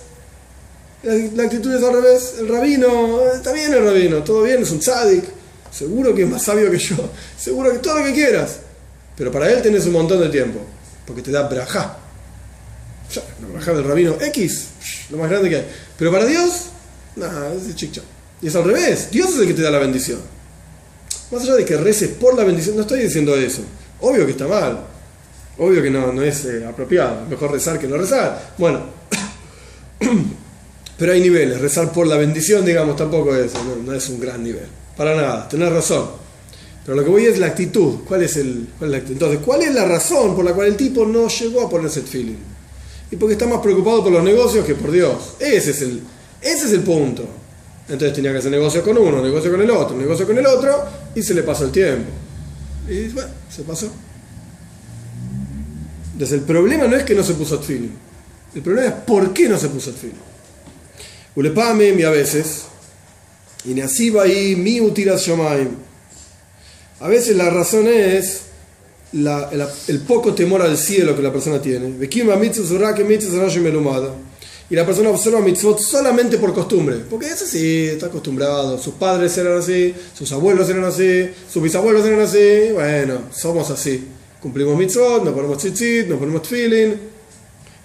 La, 1.04 1.14
la 1.36 1.44
actitud 1.44 1.74
es 1.74 1.84
al 1.84 1.94
revés. 1.94 2.36
El 2.40 2.48
rabino, 2.48 3.20
eh, 3.22 3.32
está 3.36 3.52
bien 3.54 3.74
el 3.74 3.84
rabino, 3.84 4.24
todo 4.24 4.44
bien, 4.44 4.62
es 4.64 4.72
un 4.72 4.80
tzadik. 4.80 5.24
Seguro 5.72 6.14
que 6.14 6.24
es 6.24 6.30
más 6.30 6.42
sabio 6.44 6.70
que 6.72 6.78
yo. 6.80 6.96
Seguro 7.40 7.72
que 7.72 7.80
todo 7.80 8.00
lo 8.00 8.06
que 8.06 8.14
quieras. 8.14 8.58
Pero 9.16 9.32
para 9.32 9.50
él 9.52 9.62
tenés 9.62 9.86
un 9.86 9.94
montón 9.94 10.20
de 10.22 10.30
tiempo. 10.30 10.60
Porque 11.06 11.22
te 11.22 11.32
da 11.32 11.48
brajá. 11.48 11.98
Ya, 13.14 13.22
La 13.42 13.48
brajá 13.48 13.74
del 13.74 13.84
rabino 13.84 14.16
X, 14.20 14.68
lo 15.12 15.18
más 15.18 15.30
grande 15.30 15.50
que 15.50 15.56
hay. 15.58 15.68
Pero 15.98 16.12
para 16.12 16.26
Dios, 16.26 16.68
nada, 17.16 17.54
es 17.54 17.76
chic 17.76 17.92
chac. 17.92 18.04
Y 18.42 18.48
es 18.48 18.56
al 18.56 18.64
revés. 18.64 19.10
Dios 19.12 19.30
es 19.32 19.40
el 19.40 19.48
que 19.48 19.54
te 19.54 19.62
da 19.62 19.72
la 19.72 19.80
bendición. 19.80 20.20
Más 21.32 21.44
allá 21.44 21.56
de 21.56 21.66
que 21.66 21.78
reces 21.78 22.10
por 22.10 22.36
la 22.36 22.44
bendición, 22.44 22.76
no 22.76 22.82
estoy 22.82 23.02
diciendo 23.02 23.36
eso. 23.36 23.62
Obvio 24.02 24.26
que 24.26 24.32
está 24.32 24.48
mal. 24.48 24.80
Obvio 25.58 25.82
que 25.82 25.90
no, 25.90 26.12
no 26.12 26.22
es 26.24 26.46
eh, 26.46 26.66
apropiado. 26.66 27.26
Mejor 27.30 27.52
rezar 27.52 27.80
que 27.80 27.88
no 27.88 27.98
rezar. 27.98 28.54
Bueno. 28.58 28.82
Pero 30.98 31.14
hay 31.14 31.22
niveles. 31.22 31.62
Rezar 31.62 31.92
por 31.92 32.08
la 32.08 32.18
bendición, 32.18 32.66
digamos, 32.66 32.96
tampoco 32.96 33.36
es, 33.36 33.54
no, 33.54 33.76
no 33.84 33.94
es 33.94 34.10
un 34.10 34.20
gran 34.20 34.44
nivel. 34.44 34.68
Para 34.98 35.16
nada. 35.16 35.48
Tenés 35.48 35.72
razón. 35.72 36.22
Pero 36.86 36.98
lo 36.98 37.04
que 37.04 37.10
voy 37.10 37.26
es 37.26 37.38
la 37.38 37.48
actitud. 37.48 38.00
¿Cuál 38.08 38.24
es 38.24 38.38
el, 38.38 38.70
cuál 38.78 38.94
es 38.94 39.04
la? 39.04 39.10
Entonces, 39.10 39.40
¿cuál 39.46 39.62
es 39.62 39.74
la 39.74 39.86
razón 39.86 40.36
por 40.36 40.44
la 40.44 40.54
cual 40.54 40.68
el 40.68 40.76
tipo 40.76 41.06
no 41.06 41.28
llegó 41.28 41.62
a 41.62 41.70
ponerse 41.70 42.00
el 42.00 42.08
feeling? 42.08 42.38
Y 43.12 43.16
porque 43.18 43.34
está 43.34 43.46
más 43.46 43.60
preocupado 43.60 44.04
por 44.04 44.12
los 44.12 44.24
negocios 44.24 44.66
que 44.66 44.74
por 44.74 44.92
Dios. 44.92 45.36
Ese 45.40 45.72
es 45.72 45.82
el, 45.82 46.02
ese 46.42 46.66
es 46.66 46.72
el 46.74 46.82
punto. 46.82 47.26
Entonces 47.90 48.14
tenía 48.14 48.32
que 48.32 48.38
hacer 48.38 48.52
negocios 48.52 48.84
con 48.84 48.98
uno, 48.98 49.22
negocio 49.22 49.52
con 49.52 49.62
el 49.62 49.70
otro, 49.70 49.98
negocio 49.98 50.26
con 50.26 50.38
el 50.38 50.46
otro, 50.46 50.84
y 51.16 51.22
se 51.22 51.34
le 51.34 51.44
pasó 51.44 51.66
el 51.66 51.72
tiempo. 51.72 52.10
Y 52.88 53.08
bueno, 53.10 53.30
se 53.50 53.64
pasó. 53.64 53.90
Entonces 56.14 56.40
el 56.40 56.46
problema 56.46 56.88
no 56.88 56.96
es 56.96 57.04
que 57.04 57.16
no 57.16 57.24
se 57.24 57.34
puso 57.34 57.60
feeling. 57.62 57.90
El 58.56 58.62
problema 58.62 58.88
es 58.88 58.94
por 59.06 59.34
qué 59.34 59.48
no 59.50 59.58
se 59.58 59.70
puso 59.70 59.92
feeling. 59.94 60.16
Ulepame 61.36 61.94
mi 61.94 62.04
a 62.04 62.10
veces, 62.10 62.64
y 63.66 63.74
Nasiba 63.74 64.28
y 64.28 64.56
mi 64.56 64.82
utiras 64.82 65.22
shomaim. 65.22 65.70
A 67.00 67.08
veces 67.08 67.36
la 67.36 67.50
razón 67.50 67.88
es 67.88 68.42
la- 69.14 69.50
el, 69.52 69.64
el 69.88 70.00
poco 70.02 70.34
temor 70.34 70.62
al 70.62 70.78
cielo 70.78 71.16
que 71.16 71.22
la 71.22 71.32
persona 71.32 71.62
tiene. 71.62 71.88
Y 74.72 74.76
la 74.76 74.86
persona 74.86 75.10
observa 75.10 75.42
mitzvot 75.42 75.80
solamente 75.80 76.38
por 76.38 76.54
costumbre. 76.54 77.02
Porque 77.10 77.26
es 77.26 77.42
así, 77.42 77.88
está 77.88 78.06
acostumbrado. 78.06 78.78
Sus 78.78 78.94
padres 78.94 79.38
eran 79.38 79.58
así, 79.58 79.94
sus 80.18 80.32
abuelos 80.32 80.70
eran 80.70 80.86
así, 80.86 81.30
sus 81.52 81.62
bisabuelos 81.62 82.06
eran 82.06 82.22
así. 82.22 82.72
Bueno, 82.74 83.24
somos 83.34 83.70
así. 83.70 84.08
Cumplimos 84.42 84.78
mitzvot, 84.78 85.26
nos 85.26 85.34
ponemos 85.34 85.58
tzitzit, 85.58 86.08
nos 86.08 86.18
ponemos 86.18 86.48
feeling. 86.48 86.94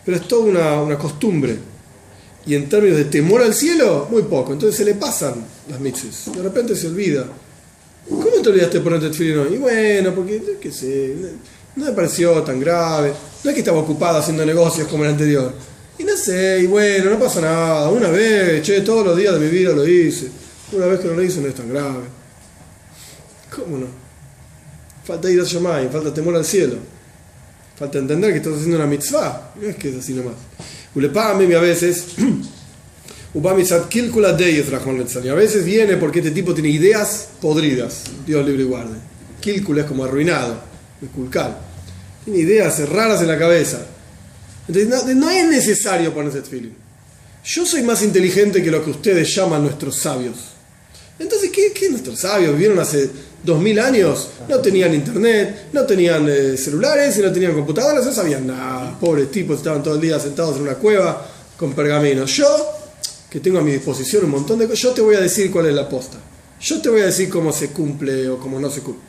Pero 0.05 0.16
es 0.16 0.29
toda 0.29 0.44
una, 0.44 0.81
una 0.81 0.96
costumbre. 0.96 1.57
Y 2.46 2.55
en 2.55 2.68
términos 2.68 2.99
de 2.99 3.07
temor 3.07 3.42
al 3.42 3.53
cielo, 3.53 4.07
muy 4.09 4.22
poco. 4.22 4.53
Entonces 4.53 4.77
se 4.77 4.85
le 4.85 4.94
pasan 4.94 5.44
las 5.68 5.81
mitzvahs. 5.81 6.37
De 6.37 6.40
repente 6.40 6.77
se 6.77 6.87
olvida. 6.87 7.27
¿Cómo 8.09 8.40
te 8.40 8.49
olvidaste 8.51 8.79
de 8.79 8.85
ponerte 8.85 9.37
hoy? 9.37 9.55
Y 9.55 9.59
bueno, 9.59 10.14
porque, 10.14 10.40
qué 10.61 10.70
sé, 10.70 11.16
no 11.75 11.87
me 11.87 11.90
pareció 11.90 12.40
tan 12.44 12.61
grave. 12.61 13.12
No 13.42 13.51
es 13.51 13.55
que 13.55 13.61
estaba 13.61 13.81
ocupado 13.81 14.18
haciendo 14.18 14.46
negocios 14.46 14.87
como 14.87 15.03
el 15.03 15.11
anterior. 15.11 15.53
Y 15.99 16.05
no 16.05 16.17
sé, 16.17 16.61
y 16.63 16.67
bueno, 16.67 17.11
no 17.11 17.19
pasa 17.19 17.41
nada. 17.41 17.89
Una 17.91 18.09
vez, 18.09 18.63
che, 18.63 18.81
todos 18.83 19.05
los 19.07 19.17
días 19.17 19.35
de 19.35 19.41
mi 19.41 19.49
vida 19.49 19.73
lo 19.73 19.87
hice. 19.87 20.29
Una 20.73 20.87
vez 20.87 21.01
que 21.01 21.09
no 21.09 21.15
lo 21.15 21.23
hice 21.23 21.41
no 21.41 21.49
es 21.49 21.55
tan 21.55 21.69
grave. 21.69 22.05
¿Cómo 23.55 23.79
no? 23.79 23.87
Falta 25.05 25.31
ir 25.31 25.41
a 25.41 25.45
Shomai, 25.45 25.89
falta 25.89 26.13
temor 26.13 26.37
al 26.37 26.45
cielo. 26.45 26.77
Falta 27.77 27.99
entender 27.99 28.33
que 28.33 28.39
estás 28.39 28.55
haciendo 28.55 28.77
una 28.77 28.87
mitzvah. 28.87 29.53
No 29.61 29.69
es 29.69 29.77
que 29.77 29.91
es 29.91 29.97
así 29.97 30.13
nomás. 30.15 30.35
Ulepame 30.95 31.55
a 31.55 31.61
veces. 31.61 32.07
Y 33.37 33.47
a 35.29 35.35
veces 35.35 35.65
viene 35.65 35.99
porque 35.99 36.21
este 36.21 36.31
tipo 36.31 36.55
tiene 36.55 36.71
ideas 36.71 37.29
podridas. 37.39 38.05
Dios 38.27 38.47
libre 38.47 38.63
y 38.63 38.67
guarde. 38.67 38.95
Kilkula 39.41 39.83
es 39.83 39.87
como 39.87 40.05
arruinado. 40.05 40.59
Es 41.03 41.11
kulkal. 41.11 41.55
Tiene 42.25 42.41
ideas 42.41 42.89
raras 42.89 43.21
en 43.21 43.29
la 43.29 43.39
cabeza. 43.39 43.85
No, 44.68 45.31
es 45.31 45.48
necesario 45.48 46.12
ponerse 46.12 46.42
feeling. 46.42 46.72
Yo 47.44 47.64
soy 47.64 47.83
más 47.83 48.02
inteligente 48.02 48.62
que 48.62 48.70
lo 48.70 48.85
que 48.85 48.90
ustedes 48.90 49.35
llaman 49.35 49.62
nuestros 49.62 49.96
sabios. 49.96 50.37
Entonces, 51.18 51.50
¿qué, 51.50 51.72
qué 51.72 51.88
nuestros 51.88 52.18
sabios? 52.18 52.52
Vivieron 52.52 52.79
hace 52.79 53.09
dos 53.42 53.61
mil 53.61 53.79
años, 53.79 54.29
no 54.48 54.59
tenían 54.59 54.92
internet, 54.92 55.68
no 55.72 55.87
tenían 55.87 56.29
eh, 56.29 56.57
celulares 56.57 57.16
no 57.18 57.33
tenían 57.33 57.55
computadoras, 57.55 58.05
no 58.05 58.12
sabían 58.12 58.46
nada. 58.46 58.98
Pobres 58.98 59.31
tipos, 59.31 59.59
estaban 59.59 59.83
todo 59.83 59.94
el 59.94 60.00
día 60.00 60.18
sentados 60.18 60.57
en 60.57 60.62
una 60.62 60.74
cueva 60.74 61.26
con 61.57 61.72
pergaminos. 61.72 62.37
Yo, 62.37 62.46
que 63.31 63.40
tengo 63.40 63.59
a 63.59 63.62
mi 63.62 63.72
disposición 63.72 64.24
un 64.24 64.31
montón 64.31 64.59
de 64.59 64.66
cosas, 64.66 64.83
yo 64.83 64.92
te 64.92 65.00
voy 65.00 65.14
a 65.14 65.20
decir 65.20 65.50
cuál 65.50 65.66
es 65.66 65.74
la 65.74 65.88
posta. 65.88 66.18
Yo 66.61 66.81
te 66.81 66.88
voy 66.88 67.02
a 67.02 67.07
decir 67.07 67.29
cómo 67.29 67.52
se 67.52 67.68
cumple 67.68 68.29
o 68.29 68.38
cómo 68.38 68.59
no 68.59 68.70
se 68.70 68.81
cumple. 68.81 69.05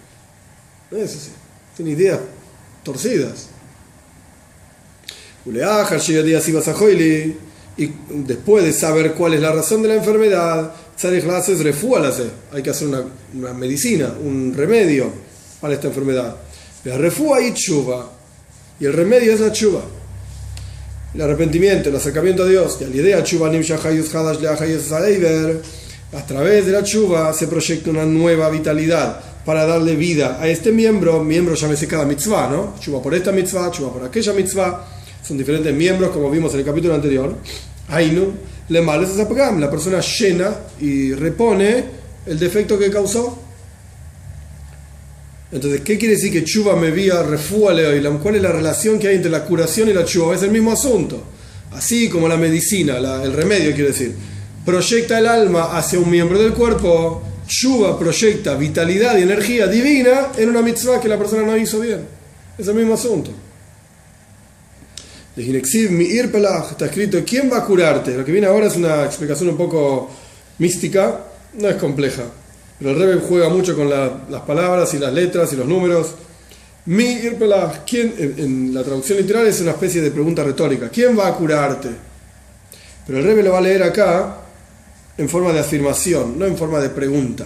No 0.92 0.98
es 0.98 1.16
así. 1.16 1.32
Tiene 1.76 1.92
ideas 1.92 2.20
torcidas. 2.84 3.48
Uleaja, 3.50 3.56
llega 4.26 4.66
día 4.66 4.66
si 4.66 4.66
vas 4.66 5.06
a 5.06 5.06
Joili, 5.06 5.37
y 7.78 7.92
después 8.10 8.66
de 8.66 8.74
saber 8.74 9.14
cuál 9.14 9.36
es 9.36 9.42
la 9.42 9.52
razón 9.52 9.82
de 9.84 9.90
la 9.90 9.96
enfermedad. 9.96 10.74
Hay 12.52 12.64
que 12.64 12.70
hacer 12.72 12.88
una, 12.88 13.04
una 13.36 13.54
medicina, 13.54 14.12
un 14.24 14.54
remedio 14.56 15.12
para 15.62 15.76
esta 15.76 15.88
enfermedad. 15.88 16.36
La 16.84 16.98
refúa 16.98 17.42
y 17.42 17.54
chuva. 17.54 18.12
Y 18.80 18.86
el 18.86 18.94
remedio 18.94 19.34
es 19.34 19.40
la 19.40 19.52
chuva. 19.52 19.82
el 21.14 21.22
arrepentimiento, 21.22 21.90
el 21.90 21.96
acercamiento 21.96 22.44
a 22.44 22.48
Dios, 22.48 22.80
la 22.82 22.96
idea 22.96 23.24
a 26.14 26.26
través 26.26 26.66
de 26.66 26.72
la 26.72 26.84
chuva 26.84 27.34
se 27.34 27.48
proyecta 27.48 27.90
una 27.90 28.06
nueva 28.06 28.50
vitalidad 28.50 29.20
para 29.46 29.66
darle 29.66 29.96
vida 29.96 30.38
a 30.40 30.48
este 30.48 30.72
miembro, 30.72 31.24
miembro 31.24 31.56
llámese 31.56 31.88
cada 31.88 32.06
mitzvah, 32.06 32.50
¿no? 32.50 32.76
Chuva 32.80 33.02
por 33.02 33.14
esta 33.14 33.32
mitzvah, 33.32 33.72
chuva 33.72 33.94
por 33.94 34.04
aquella 34.04 34.34
mitzvah, 34.34 34.97
son 35.28 35.38
diferentes 35.38 35.74
miembros 35.74 36.12
como 36.12 36.30
vimos 36.30 36.54
en 36.54 36.60
el 36.62 36.66
capítulo 36.66 36.96
anterior. 36.96 37.36
Ainu, 37.90 38.34
le 38.70 38.82
males 38.82 39.16
la 39.16 39.70
persona 39.70 40.00
llena 40.00 40.56
y 40.80 41.14
repone 41.14 41.84
el 42.26 42.40
defecto 42.40 42.80
que 42.80 42.90
causó. 42.90 43.38
Entonces, 45.52 45.82
¿qué 45.82 45.98
quiere 45.98 46.16
decir 46.16 46.32
que 46.32 46.44
chuva 46.44 46.76
me 46.76 46.92
vía 46.92 47.24
refúale 47.24 48.02
¿Cuál 48.22 48.36
es 48.36 48.42
la 48.42 48.52
relación 48.52 49.00
que 49.00 49.08
hay 49.08 49.16
entre 49.16 49.32
la 49.32 49.44
curación 49.44 49.90
y 49.90 49.94
la 49.94 50.06
chuva? 50.06 50.36
Es 50.36 50.44
el 50.44 50.52
mismo 50.52 50.72
asunto. 50.72 51.22
Así 51.72 52.10
como 52.10 52.28
la 52.28 52.38
medicina, 52.38 52.98
el 52.98 53.34
remedio 53.34 53.74
quiere 53.74 53.90
decir. 53.90 54.14
Proyecta 54.66 55.20
el 55.20 55.28
alma 55.28 55.78
hacia 55.78 56.00
un 56.00 56.10
miembro 56.10 56.40
del 56.40 56.54
cuerpo, 56.54 57.24
chuva 57.48 57.98
proyecta 57.98 58.56
vitalidad 58.56 59.18
y 59.18 59.24
energía 59.24 59.68
divina 59.68 60.30
en 60.38 60.50
una 60.50 60.62
mitzvah 60.62 61.00
que 61.00 61.08
la 61.08 61.18
persona 61.18 61.44
no 61.44 61.58
hizo 61.58 61.80
bien. 61.80 62.02
Es 62.58 62.68
el 62.68 62.76
mismo 62.76 62.94
asunto. 62.94 63.32
Está 66.72 66.86
escrito, 66.88 67.20
¿quién 67.24 67.48
va 67.52 67.60
a 67.60 67.64
curarte? 67.64 68.18
Lo 68.18 68.26
que 68.26 68.32
viene 68.32 68.48
ahora 68.48 68.66
es 68.66 68.76
una 68.76 69.06
explicación 69.06 69.50
un 69.50 69.58
poco 69.58 70.10
mística, 70.58 71.26
no 71.54 71.70
es 71.70 71.76
compleja. 71.76 72.24
Pero 72.80 72.90
el 72.90 72.98
Rebbe 72.98 73.22
juega 73.22 73.48
mucho 73.48 73.76
con 73.76 73.88
las 73.88 74.42
palabras 74.48 74.92
y 74.96 74.98
las 74.98 75.14
letras 75.14 75.54
y 75.54 75.56
los 75.56 75.68
números. 75.68 76.08
Mi 76.88 77.04
irpelach, 77.04 77.84
¿quién, 77.86 78.16
en, 78.18 78.74
la 78.74 78.84
traducción 78.84 79.20
literal 79.20 79.46
es 79.46 79.62
una 79.62 79.72
especie 79.72 80.02
de 80.02 80.10
pregunta 80.10 80.44
retórica. 80.44 80.90
¿Quién 80.90 81.18
va 81.18 81.28
a 81.28 81.36
curarte? 81.36 81.90
Pero 83.06 83.20
el 83.20 83.26
Rebbe 83.26 83.44
lo 83.44 83.52
va 83.52 83.60
a 83.60 83.62
leer 83.62 83.84
acá 83.84 84.38
en 85.20 85.30
forma 85.30 85.54
de 85.54 85.60
afirmación, 85.60 86.40
no 86.40 86.48
en 86.48 86.58
forma 86.58 86.80
de 86.80 86.90
pregunta. 86.90 87.46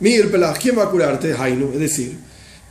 Mi 0.00 0.10
irpelach, 0.10 0.58
¿quién 0.58 0.76
va 0.76 0.82
a 0.82 0.90
curarte? 0.90 1.32
Hainu, 1.32 1.70
es 1.72 1.78
decir, 1.78 2.18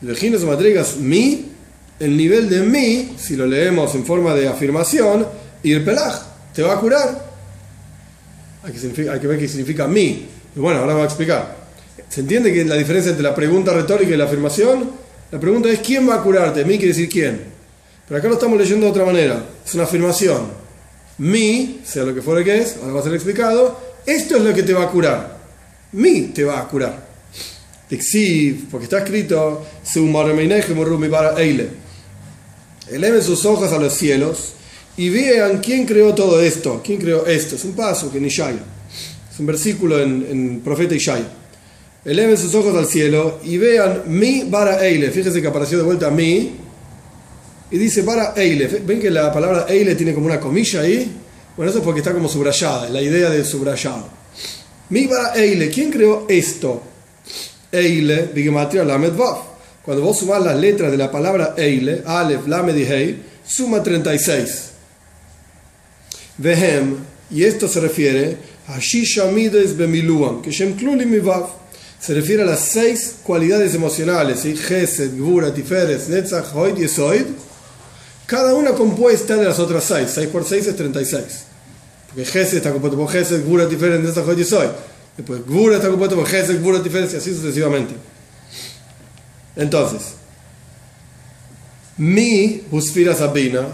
o 0.04 0.46
Matrigas, 0.46 0.98
mi 0.98 1.55
el 2.00 2.18
nivel 2.18 2.50
de 2.50 2.62
mí, 2.62 3.16
si 3.18 3.36
lo 3.36 3.46
leemos 3.46 3.96
en 3.96 4.06
forma 4.06 4.34
de 4.34 4.48
afirmación, 4.48 5.28
ir 5.64 5.84
pelaj, 5.86 6.22
te 6.54 6.62
va 6.62 6.74
a 6.74 6.80
curar. 6.80 7.26
Hay 8.64 8.74
que, 8.74 9.28
ver 9.28 9.40
qué 9.40 9.48
significa 9.48 9.88
mí. 9.88 10.26
Y 10.56 10.60
bueno, 10.60 10.80
ahora 10.80 10.94
voy 10.94 11.04
a 11.04 11.06
explicar. 11.06 11.56
¿Se 12.10 12.22
entiende 12.22 12.54
que 12.54 12.66
la 12.66 12.76
diferencia 12.76 13.12
entre 13.12 13.24
la 13.24 13.36
pregunta 13.36 13.74
retórica 13.74 14.14
y 14.14 14.18
la 14.18 14.26
afirmación? 14.26 14.92
La 15.32 15.40
pregunta 15.40 15.70
es 15.70 15.80
¿quién 15.80 16.08
va 16.10 16.16
a 16.16 16.24
curarte? 16.24 16.66
Mí 16.66 16.78
quiere 16.78 16.90
decir 16.90 17.10
quién. 17.10 17.42
Pero 18.08 18.20
acá 18.20 18.28
lo 18.28 18.36
estamos 18.36 18.58
leyendo 18.58 18.86
de 18.86 18.92
otra 18.92 19.06
manera. 19.06 19.44
Es 19.66 19.74
una 19.74 19.84
afirmación. 19.84 20.66
Mí, 21.18 21.82
sea 21.86 22.04
lo 22.04 22.14
que 22.14 22.22
fuera 22.22 22.44
que 22.44 22.58
es, 22.58 22.78
ahora 22.82 22.94
va 22.94 23.00
a 23.00 23.04
ser 23.04 23.14
explicado, 23.14 23.80
esto 24.06 24.38
es 24.38 24.44
lo 24.44 24.54
que 24.54 24.64
te 24.64 24.74
va 24.74 24.84
a 24.84 24.90
curar. 24.90 25.38
Mí 25.94 26.32
te 26.34 26.44
va 26.44 26.60
a 26.60 26.68
curar. 26.68 27.06
Porque 28.70 28.84
está 28.84 29.00
escrito, 29.00 29.66
eleven 32.92 33.22
sus 33.22 33.46
ojos 33.46 33.72
a 33.72 33.78
los 33.78 33.94
cielos 33.94 34.54
y 34.98 35.10
vean 35.10 35.60
quién 35.60 35.86
creó 35.86 36.14
todo 36.14 36.40
esto, 36.40 36.82
quién 36.84 37.00
creó 37.00 37.26
esto. 37.26 37.56
Es 37.56 37.64
un 37.66 37.74
paso 37.74 38.12
que 38.12 38.18
en 38.18 38.26
Ishaya, 38.26 38.64
es 39.32 39.40
un 39.40 39.46
versículo 39.46 40.00
en, 40.00 40.62
profeta 40.64 40.96
Ishaya. 40.96 41.28
Eleven 42.04 42.38
sus 42.38 42.54
ojos 42.54 42.76
al 42.76 42.86
cielo 42.86 43.40
y 43.44 43.58
vean 43.58 44.04
mi 44.08 44.44
bara 44.44 44.86
eile. 44.86 45.10
Fíjense 45.10 45.42
que 45.42 45.48
apareció 45.48 45.80
de 45.80 45.84
vuelta 45.84 46.12
mi 46.12 46.52
y 47.72 47.78
dice 47.78 48.04
bara 48.04 48.34
eile. 48.36 48.68
¿Ven 48.86 49.00
que 49.00 49.10
la 49.10 49.34
palabra 49.34 49.66
eile 49.68 49.96
tiene 49.96 50.14
como 50.14 50.28
una 50.28 50.40
comilla 50.40 50.82
ahí? 50.82 51.12
Bueno, 51.58 51.70
eso 51.70 51.80
es 51.80 51.86
porque 51.86 52.02
está 52.02 52.14
como 52.14 52.30
subrayada, 52.30 52.90
la 52.90 53.02
idea 53.02 53.30
de 53.30 53.44
subrayado. 53.44 54.08
Mi 54.90 55.08
bara 55.08 55.34
eile, 55.34 55.70
¿quién 55.70 55.90
creó 55.90 56.26
esto? 56.30 56.84
Eile, 57.72 58.30
bigematria 58.34 58.84
lamed 58.84 59.14
vav. 59.14 59.55
Cuando 59.86 60.04
vos 60.04 60.18
sumás 60.18 60.44
las 60.44 60.60
letras 60.60 60.92
de 60.92 60.98
la 60.98 61.12
palabra 61.12 61.54
Eile, 61.56 62.02
Aleph, 62.06 62.48
Lamed 62.48 62.76
y 62.76 62.84
Hei, 62.84 63.22
suma 63.46 63.84
36. 63.84 64.72
Vehem, 66.40 66.98
y 67.30 67.44
esto 67.44 67.68
se 67.68 67.80
refiere 67.80 68.38
a 68.68 68.80
Shisha 68.80 69.26
Mides 69.26 69.78
Bemiluam, 69.78 70.42
que 70.42 70.52
Shem 70.52 70.76
Kluli 70.76 71.06
Mivav. 71.06 71.48
Se 72.00 72.14
refiere 72.14 72.44
a 72.44 72.46
las 72.46 72.60
seis 72.60 73.16
cualidades 73.24 73.74
emocionales, 73.74 74.40
¿sí? 74.42 74.56
Gesed, 74.56 75.18
Gvura, 75.18 75.54
Tiferes, 75.54 76.10
Netzach, 76.10 76.54
Hoid 76.54 76.78
y 76.78 76.84
Esoid, 76.84 77.26
cada 78.26 78.54
una 78.56 78.72
compuesta 78.72 79.38
de 79.38 79.46
las 79.46 79.60
otras 79.60 79.84
seis. 79.84 80.12
6 80.14 80.28
por 80.30 80.46
6 80.46 80.68
es 80.68 80.76
36. 80.76 81.24
Porque 82.08 82.26
Gesed 82.26 82.58
está 82.58 82.72
compuesto 82.72 82.98
por 82.98 83.10
Gesed, 83.10 83.46
Gvura, 83.46 83.70
Tiferes, 83.70 84.02
Netzach, 84.02 84.28
Hoid 84.28 84.38
y 84.40 84.42
Esoid. 84.42 84.70
Después 85.16 85.46
Gvura 85.46 85.78
está 85.78 85.90
compuesto 85.90 86.16
por 86.16 86.26
Gesed, 86.26 86.60
Gvura, 86.60 86.82
Tiferes 86.82 87.14
y 87.14 87.18
así 87.18 87.34
sucesivamente. 87.34 87.94
Entonces, 89.56 90.16
mi 91.98 92.62
husfira 92.72 93.16
sabina, 93.16 93.68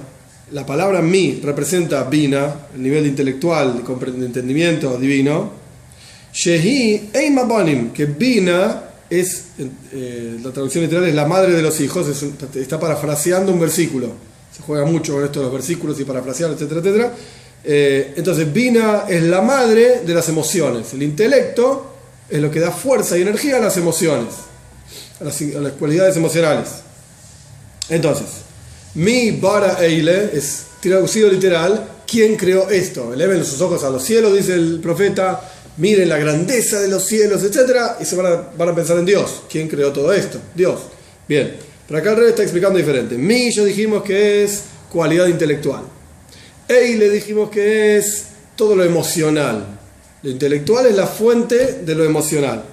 la 0.51 0.65
palabra 0.65 1.01
mi 1.01 1.39
representa 1.43 2.03
bina, 2.03 2.67
el 2.75 2.83
nivel 2.83 3.07
intelectual, 3.07 3.83
de 3.83 4.25
entendimiento 4.25 4.97
divino. 4.97 5.51
Shehi 6.33 7.09
eimabonim, 7.13 7.91
que 7.91 8.05
bina 8.05 8.83
es, 9.09 9.45
eh, 9.91 10.37
la 10.43 10.51
traducción 10.51 10.83
literal 10.83 11.07
es 11.07 11.15
la 11.15 11.25
madre 11.25 11.53
de 11.53 11.61
los 11.61 11.79
hijos, 11.81 12.07
está 12.55 12.79
parafraseando 12.79 13.51
un 13.51 13.59
versículo. 13.59 14.09
Se 14.55 14.61
juega 14.61 14.85
mucho 14.85 15.13
con 15.13 15.23
esto 15.23 15.39
de 15.39 15.45
los 15.45 15.53
versículos 15.53 15.99
y 15.99 16.03
parafrasear, 16.03 16.51
etcétera, 16.51 16.79
etcétera. 16.79 17.13
Eh, 17.63 18.13
entonces, 18.17 18.51
Bina 18.51 19.05
es 19.07 19.23
la 19.23 19.41
madre 19.41 20.01
de 20.05 20.13
las 20.13 20.27
emociones. 20.29 20.93
El 20.93 21.03
intelecto 21.03 21.93
es 22.29 22.41
lo 22.41 22.51
que 22.51 22.59
da 22.59 22.71
fuerza 22.71 23.17
y 23.17 23.21
energía 23.21 23.57
a 23.57 23.59
las 23.59 23.77
emociones 23.77 24.50
a 25.21 25.59
las, 25.59 25.73
cualidades 25.73 26.15
emocionales. 26.15 26.69
Entonces, 27.89 28.27
mi 28.95 29.31
bara 29.31 29.83
eile 29.83 30.31
es 30.33 30.63
traducido 30.81 31.29
literal, 31.29 31.87
¿quién 32.07 32.35
creó 32.35 32.69
esto? 32.69 33.13
Eleven 33.13 33.45
sus 33.45 33.61
ojos 33.61 33.83
a 33.83 33.89
los 33.89 34.03
cielos, 34.03 34.35
dice 34.35 34.53
el 34.53 34.79
profeta, 34.81 35.41
miren 35.77 36.09
la 36.09 36.17
grandeza 36.17 36.79
de 36.79 36.87
los 36.87 37.05
cielos, 37.05 37.43
etc. 37.43 37.99
Y 38.01 38.05
se 38.05 38.15
van 38.15 38.25
a, 38.25 38.35
van 38.57 38.69
a 38.69 38.75
pensar 38.75 38.97
en 38.97 39.05
Dios. 39.05 39.43
¿Quién 39.49 39.67
creó 39.67 39.91
todo 39.91 40.11
esto? 40.11 40.39
Dios. 40.55 40.79
Bien, 41.27 41.55
pero 41.87 41.99
acá 41.99 42.11
el 42.11 42.17
rey 42.17 42.29
está 42.29 42.41
explicando 42.41 42.77
diferente. 42.77 43.15
Mi 43.17 43.51
yo 43.51 43.63
dijimos 43.63 44.03
que 44.03 44.43
es 44.43 44.63
cualidad 44.91 45.27
intelectual. 45.27 45.83
Eile 46.67 47.09
dijimos 47.09 47.49
que 47.49 47.97
es 47.97 48.25
todo 48.55 48.75
lo 48.75 48.83
emocional. 48.83 49.79
Lo 50.23 50.29
intelectual 50.29 50.85
es 50.87 50.95
la 50.95 51.07
fuente 51.07 51.81
de 51.83 51.95
lo 51.95 52.03
emocional 52.03 52.63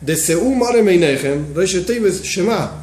de 0.00 0.16
Seum 0.16 0.62
Aremeinechem, 0.62 1.54
Resheteives 1.54 2.22
Shema. 2.22 2.82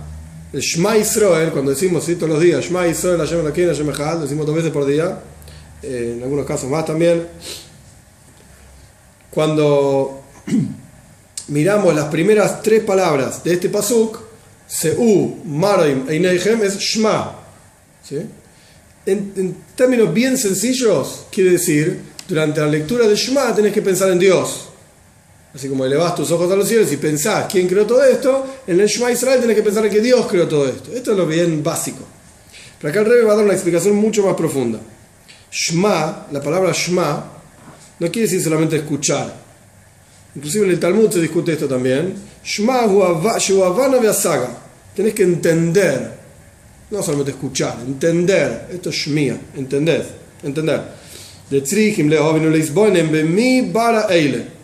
El 0.54 0.62
Shema 0.62 0.98
Israel, 0.98 1.52
cuando 1.52 1.72
decimos 1.72 2.04
¿sí? 2.04 2.16
todos 2.16 2.30
los 2.30 2.42
días, 2.42 2.66
Shema 2.66 2.88
Israel, 2.88 3.20
Hashem 3.20 3.44
Lakin, 3.44 3.68
Hashem 3.68 3.90
Echad, 3.90 4.18
decimos 4.20 4.46
dos 4.46 4.56
veces 4.56 4.72
por 4.72 4.86
día, 4.86 5.20
eh, 5.82 6.16
en 6.18 6.24
algunos 6.24 6.46
casos 6.46 6.70
más 6.70 6.86
también. 6.86 7.28
Cuando 9.30 10.24
miramos 11.48 11.96
las 11.96 12.06
primeras 12.06 12.62
tres 12.62 12.84
palabras 12.84 13.44
de 13.44 13.54
este 13.54 13.70
pasuk, 13.70 14.20
Seu, 14.68 15.38
Marim, 15.46 16.10
Einechem, 16.10 16.62
es 16.64 16.78
Shema. 16.78 17.40
¿sí? 18.04 18.18
En, 19.06 19.34
en, 19.36 19.58
términos 19.76 20.14
bien 20.14 20.38
sencillos, 20.38 21.28
quiere 21.32 21.52
decir, 21.52 22.02
durante 22.28 22.60
la 22.62 22.68
lectura 22.68 23.08
de 23.08 23.16
Shema 23.16 23.56
tenés 23.56 23.74
que 23.74 23.82
pensar 23.82 24.10
en 24.12 24.20
Dios. 24.20 24.70
Así 25.54 25.68
como 25.68 25.86
elevas 25.86 26.16
tus 26.16 26.32
ojos 26.32 26.50
a 26.52 26.56
los 26.56 26.68
cielos 26.68 26.92
y 26.94 26.98
pensás 26.98 27.46
quién 27.52 27.68
creó 27.68 27.86
todo 27.86 28.04
esto, 28.04 28.46
en 28.66 28.80
el 28.80 28.88
Shema 28.88 29.12
Israel 29.12 29.42
tenés 29.42 29.58
que 29.58 29.64
pensar 29.64 29.86
en 29.86 29.92
que 29.92 30.00
Dios 30.00 30.26
creó 30.28 30.48
todo 30.48 30.68
esto. 30.68 30.92
Esto 30.94 31.12
es 31.12 31.18
lo 31.18 31.28
bien 31.28 31.62
básico. 31.62 32.06
Pero 32.80 32.90
acá 32.90 33.02
el 33.02 33.06
rey 33.06 33.26
va 33.26 33.34
a 33.34 33.36
dar 33.36 33.46
una 33.46 33.54
explicación 33.54 33.96
mucho 33.96 34.26
más 34.26 34.36
profunda. 34.36 34.80
Shema, 35.52 36.28
la 36.32 36.42
palabra 36.42 36.72
Shema, 36.72 37.32
no 38.00 38.12
quiere 38.12 38.28
decir 38.28 38.42
solamente 38.42 38.78
escuchar. 38.78 39.42
Inclusive 40.36 40.66
en 40.66 40.72
el 40.72 40.80
Talmud 40.80 41.12
se 41.12 41.20
discute 41.20 41.52
esto 41.52 41.68
también. 41.68 42.16
Shema 42.44 42.88
saga. 44.14 44.58
Tenés 44.96 45.14
que 45.14 45.24
entender, 45.24 46.14
no 46.90 47.04
solamente 47.04 47.32
escuchar, 47.32 47.78
entender. 47.86 48.68
Esto 48.72 48.90
es 48.90 48.96
Shmia, 48.96 49.38
entender. 49.56 50.06
entender. 50.44 50.82
De 51.50 51.62
Tzrichim 51.62 52.08
lehovinu 52.08 52.50
leisbonem 52.50 53.12
mi 53.30 53.62
bara 53.62 54.08
eile 54.10 54.61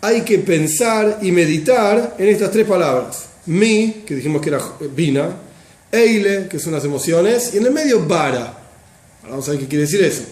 hay 0.00 0.22
que 0.22 0.38
pensar 0.38 1.18
y 1.22 1.32
meditar 1.32 2.16
en 2.18 2.28
estas 2.28 2.50
tres 2.50 2.66
palabras. 2.66 3.26
Mi, 3.46 4.02
que 4.06 4.14
dijimos 4.14 4.40
que 4.40 4.48
era 4.48 4.60
vina, 4.94 5.30
eile, 5.90 6.46
que 6.48 6.58
son 6.58 6.72
las 6.72 6.84
emociones, 6.84 7.52
y 7.54 7.58
en 7.58 7.66
el 7.66 7.72
medio 7.72 8.06
bara. 8.06 8.58
vamos 9.28 9.46
a 9.48 9.52
ver 9.52 9.60
qué 9.60 9.66
quiere 9.66 9.84
decir 9.84 10.02
eso. 10.02 10.22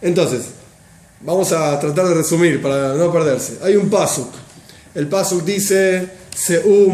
Entonces, 0.00 0.42
vamos 1.20 1.52
a 1.52 1.78
tratar 1.80 2.08
de 2.08 2.14
resumir 2.14 2.60
para 2.60 2.94
no 2.94 3.12
perderse. 3.12 3.58
Hay 3.62 3.76
un 3.76 3.88
paso. 3.88 4.30
El 4.94 5.08
paso 5.08 5.40
dice, 5.40 6.08
Seu 6.34 6.92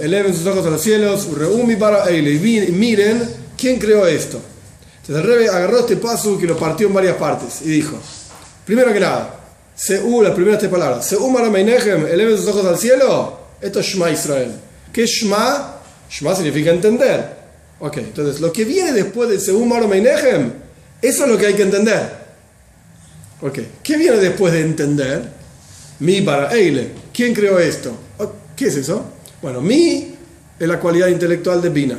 eleven 0.00 0.34
sus 0.34 0.46
ojos 0.46 0.66
a 0.66 0.70
los 0.70 0.80
cielos, 0.80 1.28
reumi 1.36 1.76
para 1.76 2.08
eile, 2.08 2.32
y 2.32 2.72
miren 2.72 3.22
quién 3.56 3.78
creó 3.78 4.06
esto. 4.06 4.40
Entonces 5.02 5.24
el 5.24 5.30
Rebe 5.30 5.48
agarró 5.48 5.80
este 5.80 5.96
paso 5.96 6.38
que 6.38 6.46
lo 6.46 6.56
partió 6.56 6.86
en 6.88 6.94
varias 6.94 7.16
partes 7.16 7.62
y 7.62 7.68
dijo, 7.68 7.96
primero 8.64 8.92
que 8.92 9.00
nada, 9.00 9.39
Seú, 9.80 10.20
las 10.20 10.34
primeras 10.34 10.58
tres 10.58 10.70
palabras, 10.70 11.06
Seú 11.06 11.30
Marameinechem, 11.30 12.06
eleve 12.06 12.36
sus 12.36 12.48
ojos 12.48 12.66
al 12.66 12.76
cielo, 12.76 13.40
esto 13.62 13.80
es 13.80 13.86
Shema 13.86 14.10
Israel. 14.10 14.52
¿Qué 14.92 15.04
es 15.04 15.10
Shema? 15.10 15.80
Shema 16.10 16.34
significa 16.34 16.70
entender. 16.70 17.24
Ok, 17.78 17.96
entonces 17.96 18.42
lo 18.42 18.52
que 18.52 18.66
viene 18.66 18.92
después 18.92 19.30
de 19.30 19.40
Seú 19.40 19.64
Marameinechem, 19.64 20.52
eso 21.00 21.24
es 21.24 21.30
lo 21.30 21.38
que 21.38 21.46
hay 21.46 21.54
que 21.54 21.62
entender. 21.62 22.10
Ok, 23.40 23.58
¿qué 23.82 23.96
viene 23.96 24.18
después 24.18 24.52
de 24.52 24.60
entender? 24.60 25.22
Mi 26.00 26.20
para 26.20 26.52
Eile. 26.52 26.90
¿Quién 27.10 27.32
creó 27.32 27.58
esto? 27.58 27.96
¿Qué 28.54 28.66
es 28.66 28.76
eso? 28.76 29.06
Bueno, 29.40 29.62
mi 29.62 30.14
es 30.58 30.68
la 30.68 30.78
cualidad 30.78 31.08
intelectual 31.08 31.62
de 31.62 31.70
Bina. 31.70 31.98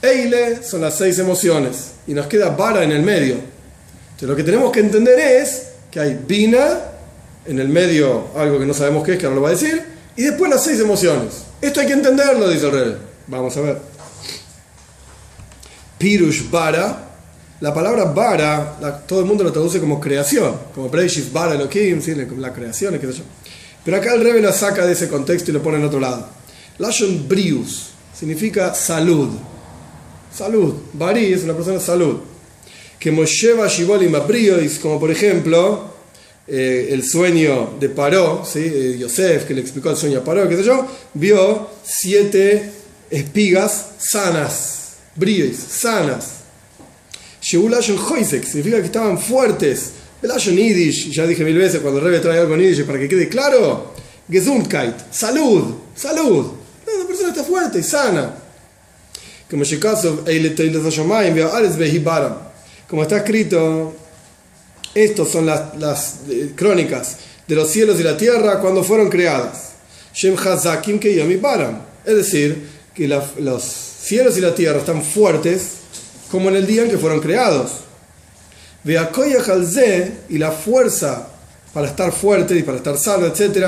Eile 0.00 0.64
son 0.64 0.80
las 0.80 0.96
seis 0.96 1.18
emociones 1.18 1.90
y 2.06 2.14
nos 2.14 2.28
queda 2.28 2.48
vara 2.48 2.82
en 2.82 2.92
el 2.92 3.02
medio. 3.02 3.34
Entonces 3.34 4.28
lo 4.30 4.34
que 4.34 4.42
tenemos 4.42 4.72
que 4.72 4.80
entender 4.80 5.18
es 5.18 5.66
que 5.90 6.00
hay 6.00 6.18
Bina, 6.26 6.92
en 7.46 7.58
el 7.58 7.68
medio 7.68 8.28
algo 8.36 8.58
que 8.58 8.66
no 8.66 8.74
sabemos 8.74 9.04
qué 9.04 9.14
es, 9.14 9.18
que 9.18 9.26
ahora 9.26 9.36
lo 9.36 9.42
va 9.42 9.48
a 9.48 9.52
decir, 9.52 9.82
y 10.16 10.22
después 10.22 10.50
las 10.50 10.64
seis 10.64 10.80
emociones. 10.80 11.44
Esto 11.60 11.80
hay 11.80 11.86
que 11.86 11.92
entenderlo, 11.92 12.48
dice 12.48 12.66
el 12.66 12.72
rey. 12.72 12.96
Vamos 13.26 13.56
a 13.56 13.60
ver. 13.60 13.78
Pirush 15.98 16.50
Vara, 16.50 17.08
la 17.60 17.72
palabra 17.72 18.04
Vara, 18.04 19.04
todo 19.06 19.20
el 19.20 19.26
mundo 19.26 19.44
lo 19.44 19.52
traduce 19.52 19.80
como 19.80 20.00
creación, 20.00 20.54
como 20.74 20.88
Breishis 20.88 21.32
Vara 21.32 21.54
Elohim, 21.54 22.02
¿sí? 22.02 22.14
la 22.14 22.52
creación, 22.52 22.98
qué 22.98 23.06
sé 23.06 23.12
yo. 23.14 23.24
Pero 23.84 23.96
acá 23.98 24.14
el 24.14 24.22
rey 24.22 24.40
lo 24.40 24.52
saca 24.52 24.86
de 24.86 24.92
ese 24.92 25.08
contexto 25.08 25.50
y 25.50 25.54
lo 25.54 25.62
pone 25.62 25.78
en 25.78 25.84
otro 25.84 26.00
lado. 26.00 26.26
Lashon 26.78 27.28
Brius 27.28 27.90
significa 28.18 28.74
salud. 28.74 29.30
Salud. 30.34 30.74
Bari 30.92 31.32
es 31.32 31.44
una 31.44 31.54
persona 31.54 31.78
de 31.78 31.84
salud. 31.84 32.18
Que 32.98 33.12
Mosheva 33.12 33.68
Shibolim 33.68 34.14
Abriois, 34.14 34.78
como 34.78 34.98
por 34.98 35.10
ejemplo 35.10 35.93
eh, 36.46 36.88
el 36.90 37.04
sueño 37.04 37.76
de 37.80 37.88
Paró, 37.88 38.44
¿sí? 38.44 38.60
Eh, 38.60 38.96
Yosef, 38.98 39.44
que 39.46 39.54
le 39.54 39.62
explicó 39.62 39.90
el 39.90 39.96
sueño 39.96 40.18
a 40.18 40.24
Paró, 40.24 40.48
qué 40.48 40.56
sé 40.56 40.64
yo, 40.64 40.86
vio 41.14 41.70
siete 41.82 42.70
espigas 43.10 43.92
sanas, 43.98 44.96
briois, 45.16 45.56
sanas. 45.56 46.40
Shebulashon 47.40 47.98
Hoisek 47.98 48.44
significa 48.44 48.78
que 48.80 48.86
estaban 48.86 49.18
fuertes. 49.18 49.92
El 50.22 50.30
Ashon 50.30 50.56
Yiddish, 50.56 51.10
ya 51.10 51.26
dije 51.26 51.44
mil 51.44 51.58
veces 51.58 51.80
cuando 51.80 51.98
el 52.00 52.04
Rebe 52.06 52.20
trae 52.20 52.38
algo 52.38 52.54
en 52.54 52.60
Yiddish 52.60 52.84
para 52.84 52.98
que 52.98 53.08
quede 53.08 53.28
claro, 53.28 53.92
Gesundheit, 54.30 54.94
salud, 55.10 55.74
salud. 55.94 56.46
La 56.86 57.06
persona 57.06 57.28
está 57.28 57.44
fuerte 57.44 57.78
y 57.78 57.82
sana. 57.82 58.34
Como 62.88 63.02
está 63.02 63.16
escrito, 63.18 63.94
estas 64.94 65.28
son 65.28 65.46
las, 65.46 66.20
eh, 66.28 66.52
crónicas 66.54 67.16
de 67.46 67.54
los 67.54 67.68
cielos 67.68 67.98
y 68.00 68.02
la 68.02 68.16
tierra 68.16 68.60
cuando 68.60 68.82
fueron 68.82 69.08
creadas. 69.10 69.72
Shem 70.14 70.36
Hazakim 70.36 70.98
que 70.98 71.14
Es 72.04 72.16
decir, 72.16 72.68
que 72.94 73.08
los 73.08 73.64
cielos 73.64 74.38
y 74.38 74.40
la 74.40 74.54
tierra 74.54 74.78
están 74.78 75.02
fuertes 75.02 75.78
como 76.30 76.48
en 76.48 76.56
el 76.56 76.66
día 76.66 76.82
en 76.82 76.90
que 76.90 76.98
fueron 76.98 77.20
creados. 77.20 77.72
y 80.28 80.38
la 80.38 80.52
fuerza 80.52 81.28
para 81.72 81.88
estar 81.88 82.12
fuerte 82.12 82.56
y 82.56 82.62
para 82.62 82.76
estar 82.76 82.96
sano, 82.96 83.26
etc., 83.26 83.66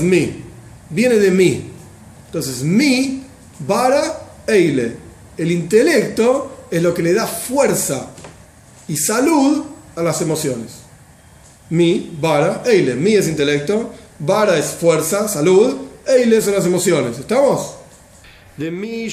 mi, 0.00 0.44
viene 0.90 1.16
de 1.16 1.30
mí. 1.30 1.70
Entonces, 2.26 2.62
mi, 2.62 3.22
bara, 3.60 4.20
eile. 4.46 4.96
El 5.36 5.52
intelecto 5.52 6.66
es 6.70 6.82
lo 6.82 6.92
que 6.92 7.02
le 7.02 7.14
da 7.14 7.26
fuerza 7.26 8.10
y 8.88 8.96
salud 8.96 9.64
a 9.98 10.02
las 10.02 10.20
emociones. 10.22 10.82
Mi, 11.70 12.10
bara, 12.20 12.62
eile. 12.64 12.94
Mi 12.94 13.14
es 13.14 13.28
intelecto, 13.28 13.92
bara 14.18 14.56
es 14.56 14.66
fuerza, 14.66 15.28
salud, 15.28 15.76
eile 16.06 16.40
son 16.40 16.54
las 16.54 16.66
emociones. 16.66 17.18
¿Estamos? 17.18 17.76
De 18.56 18.70
mi, 18.70 19.08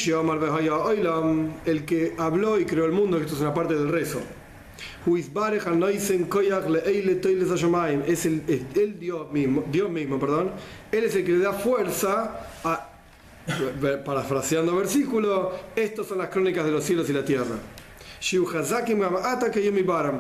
el 1.65 1.85
que 1.85 2.15
habló 2.17 2.59
y 2.59 2.65
creó 2.65 2.85
el 2.85 2.91
mundo, 2.91 3.17
esto 3.17 3.35
es 3.35 3.41
una 3.41 3.53
parte 3.53 3.75
del 3.75 3.89
rezo. 3.89 4.19
Es 8.07 8.25
el, 8.25 8.41
el 8.75 8.99
Dios 8.99 9.31
mismo, 9.31 9.63
Dios 9.71 9.89
mismo, 9.89 10.19
perdón. 10.19 10.51
Él 10.91 11.03
es 11.03 11.15
el 11.15 11.23
que 11.23 11.33
le 11.33 11.39
da 11.39 11.53
fuerza 11.53 12.47
a 12.63 12.89
parafraseando 14.05 14.75
versículo, 14.75 15.51
estos 15.75 16.07
son 16.07 16.17
las 16.17 16.29
crónicas 16.29 16.65
de 16.65 16.71
los 16.71 16.83
cielos 16.83 17.09
y 17.09 17.13
la 17.13 17.23
tierra. 17.23 17.55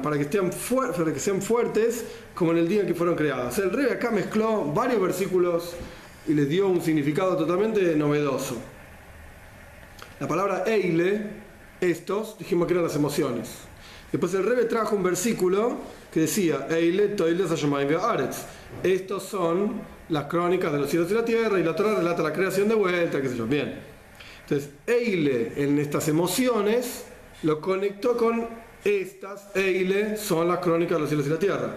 Para 0.01 0.19
que, 0.19 0.25
para 0.25 1.13
que 1.13 1.19
sean 1.19 1.41
fuertes 1.41 2.05
como 2.35 2.51
en 2.51 2.59
el 2.59 2.67
día 2.67 2.81
en 2.81 2.87
que 2.87 2.93
fueron 2.93 3.15
creados. 3.15 3.57
El 3.57 3.71
rey 3.71 3.87
acá 3.89 4.11
mezcló 4.11 4.65
varios 4.65 5.01
versículos 5.01 5.73
y 6.27 6.33
les 6.33 6.47
dio 6.47 6.67
un 6.67 6.81
significado 6.81 7.35
totalmente 7.35 7.95
novedoso. 7.95 8.57
La 10.19 10.27
palabra 10.27 10.65
eile, 10.67 11.31
estos, 11.81 12.37
dijimos 12.37 12.67
que 12.67 12.73
eran 12.73 12.83
las 12.83 12.95
emociones. 12.95 13.49
Después 14.11 14.33
el 14.35 14.43
rey 14.43 14.67
trajo 14.67 14.95
un 14.95 15.03
versículo 15.03 15.77
que 16.13 16.21
decía, 16.21 16.67
eile 16.69 17.07
toiles 17.07 17.49
Estos 18.83 19.23
son 19.23 19.81
las 20.09 20.25
crónicas 20.25 20.71
de 20.71 20.77
los 20.77 20.91
cielos 20.91 21.09
y 21.09 21.15
la 21.15 21.25
tierra 21.25 21.59
y 21.59 21.63
la 21.63 21.75
Torah 21.75 21.95
relata 21.95 22.21
la 22.21 22.31
creación 22.31 22.69
de 22.69 22.75
vuelta, 22.75 23.19
qué 23.19 23.29
sé 23.29 23.35
yo. 23.35 23.47
Bien. 23.47 23.95
Entonces, 24.43 24.69
Eile 24.85 25.53
en 25.55 25.79
estas 25.79 26.07
emociones 26.07 27.05
lo 27.43 27.61
conectó 27.61 28.17
con 28.17 28.47
estas, 28.83 29.55
Eile 29.55 30.17
son 30.17 30.47
las 30.47 30.59
crónicas 30.59 30.97
de 30.97 30.99
los 30.99 31.09
cielos 31.09 31.27
y 31.27 31.29
la 31.29 31.39
tierra. 31.39 31.75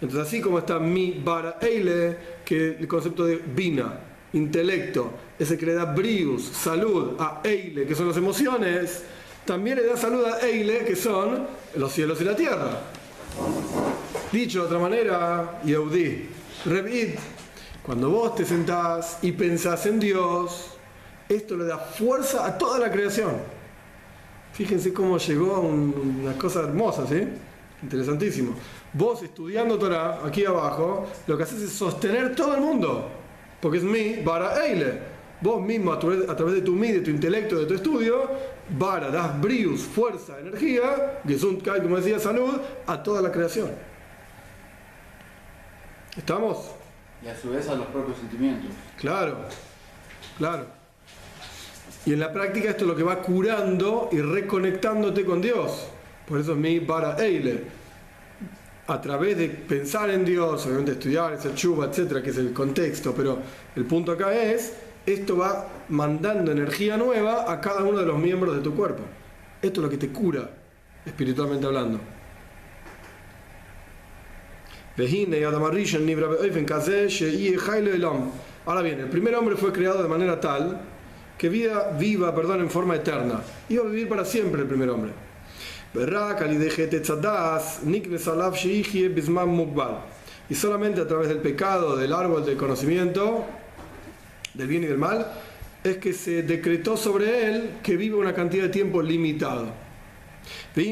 Entonces, 0.00 0.26
así 0.26 0.40
como 0.40 0.58
está 0.58 0.78
mi 0.78 1.12
bara 1.12 1.58
Eile, 1.60 2.16
que 2.44 2.76
el 2.78 2.88
concepto 2.88 3.24
de 3.24 3.36
Bina, 3.36 4.00
intelecto, 4.32 5.12
ese 5.38 5.58
que 5.58 5.66
le 5.66 5.74
da 5.74 5.84
brius, 5.84 6.44
salud 6.44 7.16
a 7.18 7.40
Eile, 7.44 7.86
que 7.86 7.94
son 7.94 8.08
las 8.08 8.16
emociones, 8.16 9.02
también 9.44 9.76
le 9.76 9.86
da 9.86 9.96
salud 9.96 10.24
a 10.24 10.40
Eile, 10.46 10.84
que 10.84 10.96
son 10.96 11.46
los 11.76 11.92
cielos 11.92 12.20
y 12.20 12.24
la 12.24 12.36
tierra. 12.36 12.80
Dicho 14.32 14.60
de 14.60 14.66
otra 14.66 14.78
manera, 14.78 15.60
Yehudi, 15.64 16.28
Revit, 16.66 17.16
cuando 17.82 18.10
vos 18.10 18.34
te 18.34 18.44
sentás 18.44 19.18
y 19.22 19.32
pensás 19.32 19.86
en 19.86 19.98
Dios, 19.98 20.72
esto 21.28 21.56
le 21.56 21.64
da 21.64 21.78
fuerza 21.78 22.46
a 22.46 22.56
toda 22.56 22.78
la 22.78 22.90
creación. 22.90 23.57
Fíjense 24.58 24.92
cómo 24.92 25.18
llegó 25.18 25.54
a 25.54 25.60
una 25.60 26.36
cosa 26.36 26.62
hermosa, 26.62 27.06
¿sí? 27.06 27.22
Interesantísimo. 27.80 28.56
Vos 28.92 29.22
estudiando 29.22 29.78
Torah, 29.78 30.18
aquí 30.26 30.44
abajo, 30.44 31.06
lo 31.28 31.36
que 31.36 31.44
haces 31.44 31.62
es 31.62 31.70
sostener 31.70 32.34
todo 32.34 32.56
el 32.56 32.60
mundo. 32.60 33.08
Porque 33.60 33.78
es 33.78 33.84
mi, 33.84 34.14
para 34.24 34.66
Eile. 34.66 34.98
Vos 35.40 35.62
mismo, 35.62 35.92
a 35.92 36.00
través, 36.00 36.26
de 36.56 36.62
tu 36.62 36.72
mi, 36.72 36.90
de 36.90 37.02
tu 37.02 37.10
intelecto, 37.10 37.56
de 37.56 37.66
tu 37.66 37.74
estudio, 37.74 38.28
para, 38.76 39.10
das 39.10 39.40
brius, 39.40 39.82
fuerza, 39.82 40.40
energía, 40.40 41.20
Gesundheit, 41.24 41.80
como 41.80 41.98
decía, 41.98 42.18
salud, 42.18 42.60
a 42.84 43.00
toda 43.00 43.22
la 43.22 43.30
creación. 43.30 43.70
¿Estamos? 46.16 46.72
Y 47.24 47.28
a 47.28 47.36
su 47.36 47.50
vez 47.50 47.68
a 47.68 47.76
los 47.76 47.86
propios 47.86 48.18
sentimientos. 48.18 48.72
Claro, 48.96 49.36
claro. 50.36 50.77
Y 52.08 52.14
en 52.14 52.20
la 52.20 52.32
práctica 52.32 52.70
esto 52.70 52.84
es 52.84 52.88
lo 52.88 52.96
que 52.96 53.02
va 53.02 53.20
curando 53.20 54.08
y 54.10 54.22
reconectándote 54.22 55.26
con 55.26 55.42
Dios. 55.42 55.88
Por 56.26 56.40
eso 56.40 56.52
es 56.52 56.56
mi 56.56 56.80
para 56.80 57.22
Eile. 57.22 57.64
A 58.86 58.98
través 58.98 59.36
de 59.36 59.50
pensar 59.50 60.08
en 60.08 60.24
Dios, 60.24 60.64
obviamente 60.64 60.92
estudiar, 60.92 61.34
ese 61.34 61.54
chuba, 61.54 61.84
etcétera, 61.84 62.22
que 62.22 62.30
es 62.30 62.38
el 62.38 62.54
contexto, 62.54 63.12
pero 63.14 63.36
el 63.76 63.84
punto 63.84 64.12
acá 64.12 64.32
es, 64.32 64.72
esto 65.04 65.36
va 65.36 65.68
mandando 65.90 66.50
energía 66.50 66.96
nueva 66.96 67.52
a 67.52 67.60
cada 67.60 67.84
uno 67.84 67.98
de 67.98 68.06
los 68.06 68.18
miembros 68.18 68.56
de 68.56 68.62
tu 68.62 68.74
cuerpo. 68.74 69.02
Esto 69.60 69.80
es 69.80 69.84
lo 69.84 69.90
que 69.90 69.98
te 69.98 70.08
cura, 70.08 70.48
espiritualmente 71.04 71.66
hablando. 71.66 72.00
Ahora 78.64 78.80
bien, 78.80 78.98
el 78.98 79.08
primer 79.10 79.34
hombre 79.34 79.56
fue 79.56 79.74
creado 79.74 80.02
de 80.02 80.08
manera 80.08 80.40
tal 80.40 80.80
que 81.38 81.48
vida 81.48 81.96
viva 81.98 82.34
perdón, 82.34 82.60
en 82.60 82.70
forma 82.70 82.96
eterna. 82.96 83.40
Iba 83.68 83.84
a 83.84 83.86
vivir 83.86 84.08
para 84.08 84.24
siempre 84.24 84.60
el 84.62 84.66
primer 84.66 84.90
hombre. 84.90 85.12
Y 90.50 90.54
solamente 90.54 91.00
a 91.00 91.06
través 91.06 91.28
del 91.28 91.38
pecado, 91.38 91.96
del 91.96 92.12
árbol 92.12 92.44
del 92.44 92.56
conocimiento, 92.56 93.46
del 94.54 94.66
bien 94.66 94.82
y 94.82 94.86
del 94.86 94.98
mal, 94.98 95.32
es 95.84 95.98
que 95.98 96.12
se 96.12 96.42
decretó 96.42 96.96
sobre 96.96 97.46
él 97.46 97.70
que 97.82 97.96
vive 97.96 98.16
una 98.16 98.34
cantidad 98.34 98.64
de 98.64 98.70
tiempo 98.70 99.00
limitado. 99.00 99.68
Y 100.74 100.84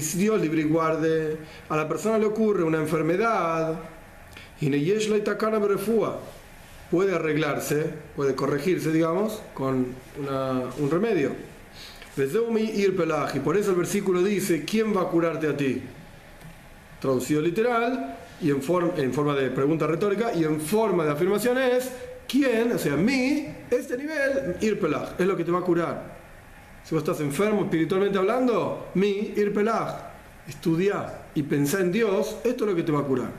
si 0.00 0.18
Dios 0.18 0.40
libre 0.40 0.62
y 0.62 0.64
guarde, 0.64 1.36
a 1.68 1.76
la 1.76 1.88
persona 1.88 2.18
le 2.18 2.26
ocurre 2.26 2.64
una 2.64 2.78
enfermedad, 2.78 3.78
y 4.60 4.68
puede 6.92 7.14
arreglarse, 7.14 7.86
puede 8.14 8.34
corregirse, 8.34 8.92
digamos, 8.92 9.40
con 9.54 9.86
un 10.78 10.90
remedio. 10.90 11.30
Y 12.18 13.38
por 13.40 13.56
eso 13.56 13.70
el 13.70 13.76
versículo 13.76 14.22
dice, 14.22 14.66
¿quién 14.66 14.94
va 14.94 15.00
a 15.00 15.08
curarte 15.08 15.48
a 15.48 15.56
ti? 15.56 15.80
Traducido 17.00 17.40
literal 17.40 18.18
y 18.42 18.50
en, 18.50 18.60
forma 18.62 19.34
de 19.34 19.48
pregunta 19.48 19.86
retórica 19.86 20.34
y 20.34 20.44
en 20.44 20.60
forma 20.60 21.06
de 21.06 21.12
afirmación 21.12 21.56
es, 21.56 21.90
¿quién? 22.28 22.72
O 22.72 22.78
sea, 22.78 22.94
mí, 22.94 23.48
este 23.70 23.96
nivel, 23.96 24.56
ir 24.60 24.78
pelaj, 24.78 25.18
es 25.18 25.26
lo 25.26 25.34
que 25.34 25.44
te 25.44 25.50
va 25.50 25.60
a 25.60 25.62
curar. 25.62 26.18
Si 26.84 26.94
vos 26.94 27.02
estás 27.02 27.20
enfermo 27.20 27.62
espiritualmente 27.62 28.18
hablando, 28.18 28.88
mi 28.96 29.32
ir 29.34 29.54
pelaj, 29.54 29.94
estudia 30.46 31.20
y 31.34 31.42
pensá 31.42 31.80
en 31.80 31.90
Dios, 31.90 32.36
esto 32.44 32.64
es 32.64 32.70
lo 32.70 32.76
que 32.76 32.82
te 32.82 32.92
va 32.92 33.00
a 33.00 33.04
curar. 33.04 33.30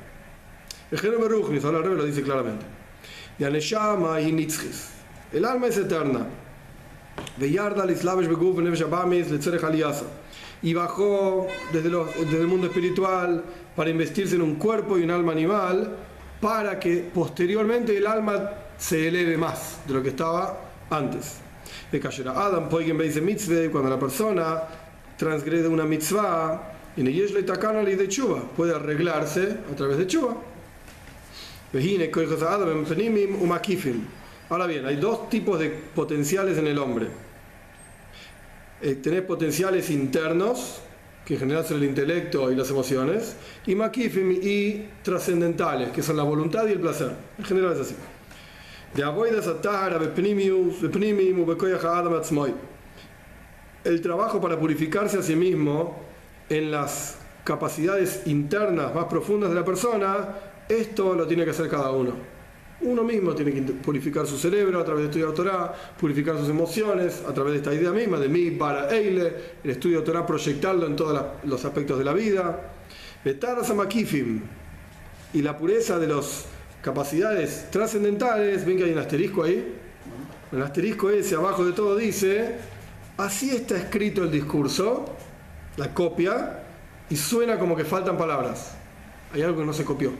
El 0.89 0.97
género 0.97 1.21
Berujnis, 1.21 1.63
ahora 1.63 1.81
lo 1.81 2.03
dice 2.03 2.23
claramente. 2.23 2.82
Y 3.39 3.43
El 5.31 5.45
alma 5.45 5.67
es 5.67 5.77
eterna. 5.77 6.27
Y 10.61 10.73
bajó 10.73 11.47
desde, 11.71 11.89
desde 11.89 12.41
el 12.41 12.47
mundo 12.47 12.67
espiritual 12.67 13.43
para 13.75 13.89
investirse 13.89 14.35
en 14.35 14.41
un 14.41 14.55
cuerpo 14.55 14.97
y 14.97 15.03
un 15.03 15.11
alma 15.11 15.31
animal 15.31 15.95
para 16.39 16.79
que 16.79 17.09
posteriormente 17.13 17.97
el 17.97 18.05
alma 18.05 18.51
se 18.77 19.07
eleve 19.07 19.37
más 19.37 19.79
de 19.87 19.93
lo 19.93 20.03
que 20.03 20.09
estaba 20.09 20.59
antes. 20.89 21.37
De 21.91 21.99
cayera 21.99 22.31
Adam, 22.31 22.69
mitzvah, 23.21 23.71
cuando 23.71 23.89
la 23.89 23.99
persona 23.99 24.61
transgrede 25.17 25.67
una 25.67 25.85
mitzvah, 25.85 26.73
y 26.95 27.95
de 27.95 28.07
chuva, 28.07 28.41
puede 28.55 28.75
arreglarse 28.75 29.57
a 29.71 29.75
través 29.75 29.97
de 29.97 30.07
chuva. 30.07 30.35
Ahora 34.49 34.67
bien, 34.67 34.85
hay 34.85 34.97
dos 34.97 35.27
tipos 35.27 35.59
de 35.59 35.69
potenciales 35.69 36.59
en 36.59 36.67
el 36.67 36.77
hombre. 36.77 37.07
Eh, 38.79 38.95
tenés 38.95 39.23
potenciales 39.23 39.89
internos, 39.89 40.81
que 41.25 41.33
en 41.33 41.39
general 41.39 41.65
son 41.65 41.77
el 41.77 41.85
intelecto 41.85 42.51
y 42.51 42.55
las 42.55 42.69
emociones, 42.69 43.35
y 43.65 43.73
makifim 43.73 44.31
y 44.33 44.87
trascendentales, 45.01 45.89
que 45.89 46.03
son 46.03 46.15
la 46.17 46.23
voluntad 46.23 46.67
y 46.67 46.73
el 46.73 46.79
placer. 46.79 47.11
En 47.39 47.45
general 47.45 47.73
es 47.73 47.79
así. 47.79 47.95
El 53.83 53.99
trabajo 54.01 54.39
para 54.39 54.59
purificarse 54.59 55.17
a 55.17 55.23
sí 55.23 55.35
mismo 55.35 56.03
en 56.49 56.69
las 56.69 57.17
capacidades 57.43 58.21
internas 58.27 58.93
más 58.93 59.05
profundas 59.05 59.49
de 59.49 59.55
la 59.55 59.65
persona, 59.65 60.27
esto 60.79 61.13
lo 61.15 61.27
tiene 61.27 61.43
que 61.43 61.51
hacer 61.51 61.69
cada 61.69 61.91
uno. 61.91 62.13
Uno 62.81 63.03
mismo 63.03 63.33
tiene 63.33 63.53
que 63.53 63.61
purificar 63.61 64.27
su 64.27 64.37
cerebro 64.37 64.79
a 64.79 64.83
través 64.83 65.03
de 65.03 65.09
estudiar 65.09 65.31
Torah, 65.33 65.73
purificar 65.97 66.37
sus 66.37 66.49
emociones 66.49 67.23
a 67.27 67.33
través 67.33 67.53
de 67.53 67.57
esta 67.59 67.73
idea 67.73 67.91
misma 67.91 68.19
de 68.19 68.27
mí 68.27 68.51
para 68.51 68.93
Eile, 68.93 69.33
el 69.63 69.69
estudio 69.69 69.99
de 69.99 70.05
Torah, 70.05 70.25
proyectarlo 70.25 70.85
en 70.85 70.95
todos 70.95 71.25
los 71.45 71.63
aspectos 71.63 71.97
de 71.97 72.03
la 72.03 72.13
vida. 72.13 72.73
y 75.33 75.41
la 75.41 75.57
pureza 75.57 75.97
de 75.97 76.07
las 76.07 76.45
capacidades 76.81 77.67
trascendentales, 77.71 78.65
ven 78.65 78.77
que 78.77 78.83
hay 78.83 78.91
un 78.91 78.99
asterisco 78.99 79.43
ahí. 79.43 79.75
El 80.51 80.61
asterisco 80.61 81.09
ese 81.09 81.35
abajo 81.35 81.65
de 81.65 81.71
todo 81.71 81.95
dice, 81.95 82.57
así 83.17 83.49
está 83.49 83.77
escrito 83.77 84.23
el 84.23 84.31
discurso, 84.31 85.05
la 85.77 85.93
copia, 85.93 86.59
y 87.09 87.15
suena 87.15 87.57
como 87.57 87.75
que 87.75 87.85
faltan 87.85 88.17
palabras. 88.17 88.75
Hay 89.33 89.41
algo 89.41 89.59
que 89.59 89.65
no 89.65 89.73
se 89.73 89.83
copió. 89.83 90.11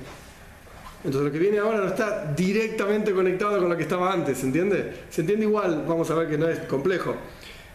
Entonces 1.04 1.26
lo 1.26 1.32
que 1.32 1.40
viene 1.40 1.60
ahora 1.60 1.80
no 1.80 1.88
está 1.88 2.34
directamente 2.34 3.12
conectado 3.12 3.60
con 3.60 3.70
lo 3.70 3.76
que 3.76 3.84
estaba 3.84 4.14
antes, 4.14 4.38
¿se 4.38 4.46
entiende? 4.46 4.94
Se 5.10 5.22
entiende 5.22 5.46
igual, 5.46 5.84
vamos 5.86 6.10
a 6.10 6.16
ver 6.16 6.30
que 6.30 6.38
no 6.38 6.48
es 6.48 6.60
complejo. 6.60 7.16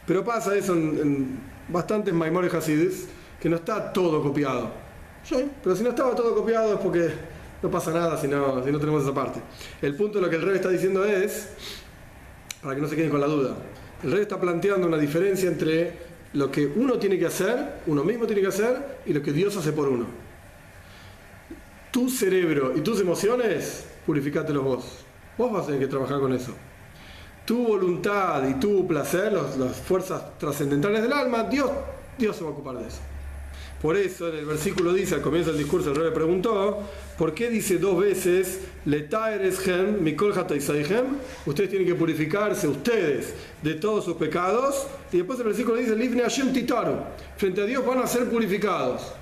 Pero 0.07 0.25
pasa 0.25 0.57
eso 0.57 0.73
en, 0.73 1.39
bastantes 1.69 2.15
Maimores 2.15 2.53
Hasidis, 2.55 3.07
que 3.39 3.51
no 3.51 3.57
está 3.57 3.93
todo 3.93 4.23
copiado. 4.23 4.71
Sí, 5.23 5.51
pero 5.63 5.77
si 5.77 5.83
no 5.83 5.91
estaba 5.91 6.15
todo 6.15 6.35
copiado 6.35 6.73
es 6.73 6.81
porque 6.81 7.11
no 7.63 7.71
pasa 7.71 7.93
nada 7.93 8.17
si 8.17 8.29
no, 8.29 8.65
si 8.65 8.73
no 8.73 8.79
tenemos 8.79 9.03
esa 9.03 9.13
parte. 9.13 9.41
El 9.83 9.95
punto 9.95 10.19
de 10.19 10.25
lo 10.25 10.31
que 10.31 10.37
el 10.37 10.43
rey 10.43 10.57
está 10.57 10.71
diciendo 10.71 11.05
es, 11.05 11.51
para 12.63 12.77
que 12.77 12.81
no 12.81 12.89
se 12.89 12.97
queden 12.97 13.11
con 13.11 13.21
la 13.21 13.27
duda, 13.27 13.57
el 14.03 14.11
rey 14.11 14.23
está 14.23 14.41
planteando 14.41 14.87
una 14.87 14.97
diferencia 14.97 15.51
entre 15.51 16.09
lo 16.33 16.51
que 16.51 16.67
uno 16.67 16.99
tiene 16.99 17.19
que 17.19 17.27
hacer, 17.27 17.81
uno 17.87 18.05
mismo 18.05 18.27
tiene 18.27 18.41
que 18.41 18.49
hacer, 18.49 19.01
y 19.05 19.13
lo 19.13 19.21
que 19.23 19.33
Dios 19.33 19.55
hace 19.55 19.73
por 19.73 19.89
uno 19.89 20.28
tu 21.91 22.09
cerebro 22.09 22.77
y 22.77 22.81
tus 22.81 23.01
emociones, 23.01 23.87
purificátelos 24.07 24.65
vos. 24.65 24.85
Vos 25.37 25.53
vas 25.53 25.65
a 25.65 25.67
tener 25.67 25.81
que 25.81 25.87
trabajar 25.87 26.21
con 26.21 26.33
eso. 26.33 26.53
Tu 27.45 27.67
voluntad 27.67 28.47
y 28.49 28.55
tu 28.55 28.87
placer, 28.87 29.33
las 29.33 29.77
fuerzas 29.77 30.39
trascendentales 30.39 31.03
del 31.03 31.13
alma, 31.13 31.45
Dios, 31.45 31.71
Dios 32.19 32.37
se 32.37 32.45
va 32.45 32.51
a 32.51 32.53
ocupar 32.53 32.79
de 32.79 32.89
eso. 32.89 33.01
Por 33.81 33.97
eso 33.97 34.29
en 34.29 34.41
el 34.41 34.45
versículo 34.45 34.93
dice, 34.93 35.15
al 35.15 35.23
comienzo 35.23 35.51
del 35.51 35.61
discurso, 35.61 35.91
el 35.91 35.97
rey 35.97 36.07
le 36.07 36.11
preguntó, 36.11 36.83
¿por 37.17 37.33
qué 37.33 37.49
dice 37.49 37.79
dos 37.79 38.01
veces, 38.01 38.59
mikol 38.85 40.35
Ustedes 41.47 41.71
tienen 41.71 41.87
que 41.87 41.95
purificarse, 41.95 42.67
ustedes, 42.67 43.35
de 43.63 43.75
todos 43.75 44.05
sus 44.05 44.17
pecados. 44.17 44.89
Y 45.13 45.19
después 45.19 45.39
el 45.39 45.47
versículo 45.47 45.77
dice. 45.77 45.95
Frente 47.37 47.61
a 47.61 47.65
Dios 47.65 47.87
van 47.87 47.99
a 48.01 48.07
ser 48.09 48.29
purificados. 48.29 49.13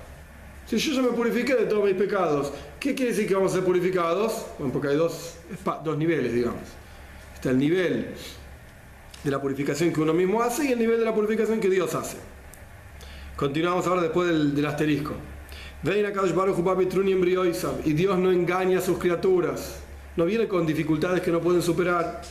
Si 0.67 0.77
yo 0.77 0.93
ya 0.93 1.01
me 1.01 1.15
purifiqué 1.15 1.55
de 1.55 1.65
todos 1.65 1.85
mis 1.85 1.93
pecados, 1.93 2.51
¿qué 2.77 2.93
quiere 2.93 3.11
decir 3.11 3.25
que 3.25 3.33
vamos 3.33 3.53
a 3.53 3.55
ser 3.55 3.63
purificados? 3.63 4.47
Bueno, 4.59 4.73
porque 4.73 4.89
hay 4.89 4.97
dos, 4.97 5.35
dos 5.85 5.97
niveles, 5.97 6.33
digamos. 6.33 6.59
Está 7.33 7.51
el 7.51 7.57
nivel 7.57 8.13
de 9.23 9.31
la 9.31 9.41
purificación 9.41 9.93
que 9.93 10.01
uno 10.01 10.13
mismo 10.13 10.41
hace 10.41 10.65
y 10.65 10.73
el 10.73 10.79
nivel 10.79 10.99
de 10.99 11.05
la 11.05 11.15
purificación 11.15 11.61
que 11.61 11.69
Dios 11.69 11.95
hace. 11.95 12.17
Continuamos 13.37 13.87
ahora 13.87 14.01
después 14.01 14.27
del, 14.27 14.53
del 14.53 14.65
asterisco. 14.65 15.13
Y 17.85 17.93
Dios 17.93 18.19
no 18.19 18.31
engaña 18.31 18.79
a 18.79 18.81
sus 18.81 18.97
criaturas. 18.97 19.79
No 20.17 20.25
viene 20.25 20.49
con 20.49 20.65
dificultades 20.65 21.21
que 21.21 21.31
no 21.31 21.39
pueden 21.39 21.61
superar. 21.61 22.21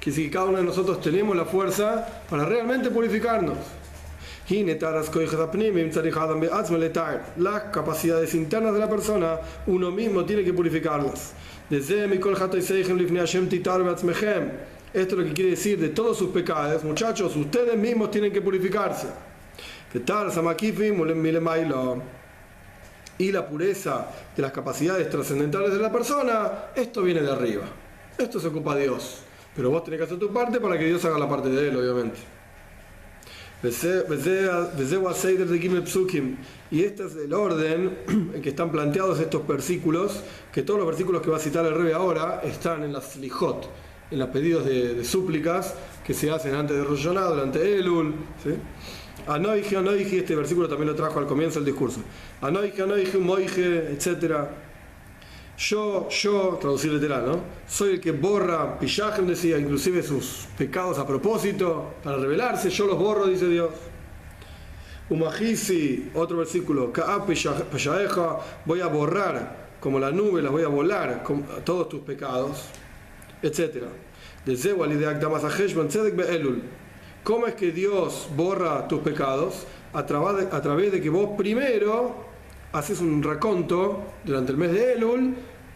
Que 0.00 0.12
si 0.12 0.28
cada 0.28 0.46
uno 0.46 0.58
de 0.58 0.64
nosotros 0.64 1.00
tenemos 1.00 1.34
la 1.34 1.46
fuerza 1.46 2.06
para 2.28 2.44
realmente 2.44 2.90
purificarnos. 2.90 3.56
Las 7.36 7.62
capacidades 7.72 8.34
internas 8.34 8.74
de 8.74 8.78
la 8.78 8.90
persona, 8.90 9.38
uno 9.66 9.90
mismo 9.90 10.26
tiene 10.26 10.44
que 10.44 10.52
purificarlas. 10.52 11.32
Esto 11.70 11.94
es 14.92 15.12
lo 15.12 15.24
que 15.24 15.32
quiere 15.32 15.50
decir 15.50 15.80
de 15.80 15.88
todos 15.88 16.18
sus 16.18 16.30
pecados. 16.30 16.84
Muchachos, 16.84 17.34
ustedes 17.36 17.78
mismos 17.78 18.10
tienen 18.10 18.32
que 18.32 18.42
purificarse. 18.42 19.06
Y 23.16 23.32
la 23.32 23.48
pureza 23.48 24.08
de 24.36 24.42
las 24.42 24.52
capacidades 24.52 25.08
trascendentales 25.08 25.72
de 25.72 25.78
la 25.78 25.90
persona, 25.90 26.66
esto 26.76 27.02
viene 27.02 27.22
de 27.22 27.32
arriba. 27.32 27.64
Esto 28.18 28.38
se 28.38 28.48
ocupa 28.48 28.76
Dios. 28.76 29.22
Pero 29.56 29.70
vos 29.70 29.82
tenés 29.84 30.00
que 30.00 30.04
hacer 30.04 30.18
tu 30.18 30.30
parte 30.32 30.60
para 30.60 30.78
que 30.78 30.84
Dios 30.84 31.04
haga 31.04 31.18
la 31.18 31.28
parte 31.28 31.48
de 31.48 31.68
él, 31.68 31.76
obviamente. 31.76 32.33
Y 36.70 36.82
este 36.82 37.06
es 37.06 37.16
el 37.16 37.32
orden 37.32 37.98
en 38.34 38.42
que 38.42 38.50
están 38.50 38.70
planteados 38.70 39.20
estos 39.20 39.46
versículos, 39.46 40.22
que 40.52 40.62
todos 40.62 40.78
los 40.78 40.86
versículos 40.86 41.22
que 41.22 41.30
va 41.30 41.36
a 41.36 41.40
citar 41.40 41.64
el 41.66 41.74
rey 41.74 41.92
ahora 41.92 42.40
están 42.44 42.82
en 42.82 42.92
las 42.92 43.16
lijot, 43.16 43.68
en 44.10 44.18
los 44.18 44.28
pedidos 44.28 44.64
de, 44.64 45.04
súplicas 45.04 45.74
que 46.04 46.14
se 46.14 46.30
hacen 46.30 46.54
antes 46.54 46.76
de 46.76 46.84
Rosh 46.84 47.04
durante 47.04 47.78
Elul. 47.78 48.14
¿sí? 48.42 48.50
Anoige, 49.26 49.76
Anoige, 49.76 50.18
este 50.18 50.34
versículo 50.34 50.68
también 50.68 50.88
lo 50.88 50.94
trajo 50.94 51.18
al 51.18 51.26
comienzo 51.26 51.58
del 51.60 51.66
discurso. 51.66 52.00
Anoige, 52.40 52.82
Anoige, 52.82 53.18
Moige, 53.18 53.92
etcétera 53.92 54.63
yo, 55.56 56.08
yo, 56.08 56.58
traducir 56.60 56.92
literal, 56.92 57.26
¿no? 57.26 57.40
Soy 57.68 57.94
el 57.94 58.00
que 58.00 58.12
borra, 58.12 58.78
Pillajem 58.78 59.26
decía, 59.26 59.58
inclusive 59.58 60.02
sus 60.02 60.46
pecados 60.58 60.98
a 60.98 61.06
propósito, 61.06 61.94
para 62.02 62.16
revelarse, 62.16 62.70
yo 62.70 62.86
los 62.86 62.98
borro, 62.98 63.26
dice 63.26 63.48
Dios. 63.48 63.70
Umajisi, 65.10 66.10
otro 66.14 66.38
versículo, 66.38 66.92
voy 68.64 68.80
a 68.80 68.86
borrar 68.86 69.64
como 69.78 70.00
la 70.00 70.10
nube, 70.10 70.40
las 70.40 70.50
voy 70.50 70.62
a 70.62 70.68
volar 70.68 71.22
todos 71.62 71.88
tus 71.90 72.00
pecados, 72.00 72.64
etc. 73.42 73.84
¿Cómo 77.22 77.46
es 77.46 77.54
que 77.54 77.70
Dios 77.70 78.28
borra 78.34 78.88
tus 78.88 79.00
pecados? 79.00 79.66
A 79.92 80.04
través, 80.04 80.50
de, 80.50 80.56
a 80.56 80.60
través 80.60 80.90
de 80.90 81.00
que 81.00 81.10
vos 81.10 81.30
primero 81.36 82.33
haces 82.74 83.00
un 83.00 83.22
raconto 83.22 84.02
durante 84.24 84.50
el 84.50 84.58
mes 84.58 84.72
de 84.72 84.94
Elul 84.94 85.34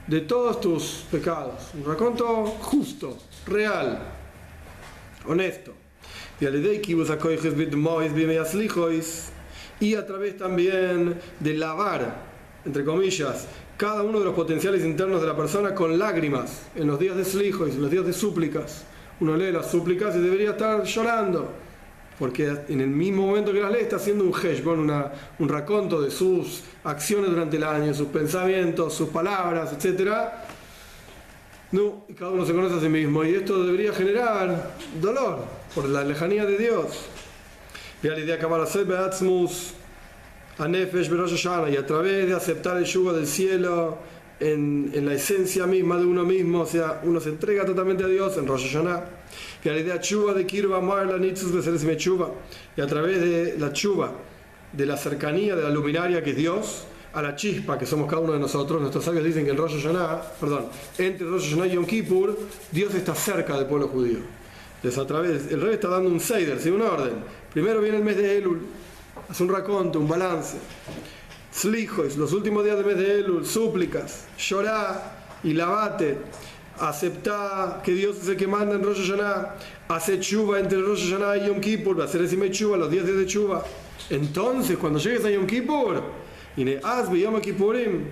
de 0.09 0.21
todos 0.23 0.61
tus 0.61 1.05
pecados. 1.11 1.71
Un 1.75 1.85
raconto 1.85 2.45
justo, 2.61 3.17
real, 3.47 4.01
honesto. 5.27 5.73
Y 6.41 6.47
a 9.95 10.07
través 10.07 10.37
también 10.37 11.21
de 11.39 11.55
lavar, 11.55 12.17
entre 12.65 12.85
comillas, 12.85 13.47
cada 13.77 14.03
uno 14.03 14.19
de 14.19 14.25
los 14.25 14.35
potenciales 14.35 14.85
internos 14.85 15.21
de 15.21 15.29
la 15.29 15.37
persona 15.37 15.75
con 15.75 15.97
lágrimas 15.97 16.63
en 16.75 16.89
los 16.89 16.99
días 16.99 17.17
de 17.17 17.25
slijois, 17.25 17.77
en 17.77 17.83
los 17.83 17.91
días 17.93 18.07
de 18.07 18.13
súplicas. 18.13 18.85
Uno 19.21 19.37
lee 19.37 19.53
las 19.53 19.71
súplicas 19.71 20.17
y 20.17 20.19
debería 20.19 20.51
estar 20.51 20.83
llorando. 20.83 21.68
Porque 22.19 22.53
en 22.69 22.81
el 22.81 22.89
mismo 22.89 23.27
momento 23.27 23.53
que 23.53 23.61
las 23.61 23.71
lee 23.71 23.81
está 23.83 23.97
haciendo 23.97 24.25
un 24.25 24.33
heshbon, 24.35 24.81
una, 24.81 25.13
un 25.39 25.49
raconto 25.49 26.01
de 26.01 26.11
sus 26.11 26.65
acciones 26.83 27.31
durante 27.31 27.57
el 27.57 27.65
año, 27.65 27.95
sus 27.95 28.09
pensamientos, 28.09 28.93
sus 28.95 29.11
palabras, 29.11 29.73
etc. 29.73 30.11
No, 31.71 32.07
cada 32.19 32.33
uno 32.33 32.45
se 32.45 32.53
conoce 32.53 32.75
a 32.77 32.81
sí 32.81 32.89
mismo 32.89 33.25
y 33.25 33.35
esto 33.35 33.63
debería 33.65 33.93
generar 33.93 34.75
dolor 35.01 35.45
por 35.75 35.89
la 35.89 36.03
lejanía 36.03 36.45
de 36.45 36.59
Dios. 36.59 37.07
Y 38.03 38.09
a 41.77 41.87
través 41.87 42.27
de 42.27 42.35
aceptar 42.35 42.79
el 42.79 42.85
yugo 42.85 43.13
del 43.13 43.27
cielo 43.29 43.99
en, 44.41 45.05
la 45.05 45.15
esencia 45.15 45.67
misma 45.67 45.97
de 45.97 46.05
uno 46.05 46.25
mismo, 46.25 46.61
o 46.61 46.67
sea, 46.67 47.01
uno 47.05 47.21
se 47.21 47.31
entrega 47.31 47.65
totalmente 47.65 48.05
a 48.05 48.07
Dios 48.07 48.37
en 48.37 48.47
Rosh 48.47 48.67
Hashanah. 48.67 49.05
Y 49.65 49.69
a 49.69 49.73
la 49.73 49.81
idea 49.81 50.01
chuva 50.01 50.33
de 50.35 50.47
Kirva 50.47 50.81
Marla 50.81 51.19
de 51.19 51.97
chuva 51.97 52.31
y 52.77 52.81
a 52.81 52.87
través 52.87 53.21
de 53.21 53.59
la 53.59 53.73
chuva, 53.73 54.13
de 54.73 54.87
la 54.87 54.97
cercanía 54.97 55.57
de 55.57 55.63
la 55.63 55.71
luminaria 55.71 56.23
que 56.23 56.31
es 56.31 56.37
Dios, 56.37 56.85
a 57.13 57.23
la 57.23 57.35
chispa 57.35 57.77
que 57.77 57.87
somos 57.87 58.09
cada 58.09 58.23
uno 58.23 58.35
de 58.35 58.39
nosotros. 58.39 58.81
Nuestros 58.81 59.05
sabios 59.05 59.25
dicen 59.25 59.45
que 59.45 59.51
en 59.51 59.57
Rosh 59.57 59.83
Hashanah, 59.83 60.23
perdón, 60.41 60.67
entre 60.97 61.27
Rosh 61.27 61.51
Hashanah 61.51 61.67
y 61.67 61.71
Yom 61.73 61.87
Kippur, 61.87 62.39
Dios 62.71 62.95
está 62.95 63.15
cerca 63.15 63.57
del 63.57 63.67
pueblo 63.67 63.89
judío. 63.89 64.19
Entonces, 64.77 65.01
a 65.01 65.07
través, 65.07 65.51
el 65.51 65.61
rey 65.61 65.75
está 65.75 65.89
dando 65.89 66.09
un 66.09 66.21
Seider, 66.21 66.61
¿sí? 66.61 66.71
un 66.71 66.83
orden. 66.83 67.15
Primero 67.53 67.81
viene 67.81 67.97
el 67.99 68.05
mes 68.05 68.17
de 68.17 68.39
Elul, 68.39 68.61
hace 69.29 69.43
un 69.43 69.49
raconto, 69.49 69.99
un 69.99 70.07
balance. 70.07 70.57
Slijos, 71.51 72.17
los 72.17 72.33
últimos 72.33 72.65
días 72.65 72.77
del 72.77 72.87
mes 72.87 72.97
de 72.97 73.21
Elul, 73.21 73.47
súplicas, 73.47 74.27
llorá 74.39 75.39
y 75.43 75.55
lavate, 75.55 76.19
aceptá 76.79 77.81
que 77.83 77.93
Dios 77.93 78.19
es 78.19 78.29
el 78.29 78.37
que 78.37 78.47
manda 78.47 78.75
en 78.75 78.83
Rosh 78.83 79.11
Hashanah, 79.11 79.57
hace 79.89 80.21
chuva 80.21 80.61
entre 80.61 80.81
Rosh 80.81 81.11
Hashanah 81.11 81.39
y 81.39 81.49
Yom 81.49 81.61
Kippur, 81.61 82.01
hacer 82.03 82.23
ese 82.23 82.51
chuva, 82.51 82.77
los 82.77 82.91
días 82.91 83.07
de 83.07 83.27
chuva. 83.27 83.65
Entonces, 84.11 84.77
cuando 84.77 84.99
llegues 84.99 85.25
a 85.25 85.31
Yom 85.31 85.47
Kippur, 85.47 86.03
y 86.57 86.65
ne 86.65 86.81
az 86.83 87.09
be 87.09 87.21
Yom 87.21 87.41
Kippurim, 87.41 88.05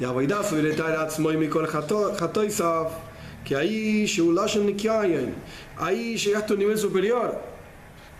ya 0.00 0.12
vaidasu 0.12 0.56
letar 0.56 0.96
atzmoy 0.96 1.36
mikol 1.36 1.68
hatoisav, 1.68 2.90
que 3.44 3.54
ahí 3.54 4.06
ahí 5.78 6.16
llegaste 6.16 6.52
a 6.52 6.54
un 6.54 6.58
nivel 6.58 6.78
superior. 6.78 7.38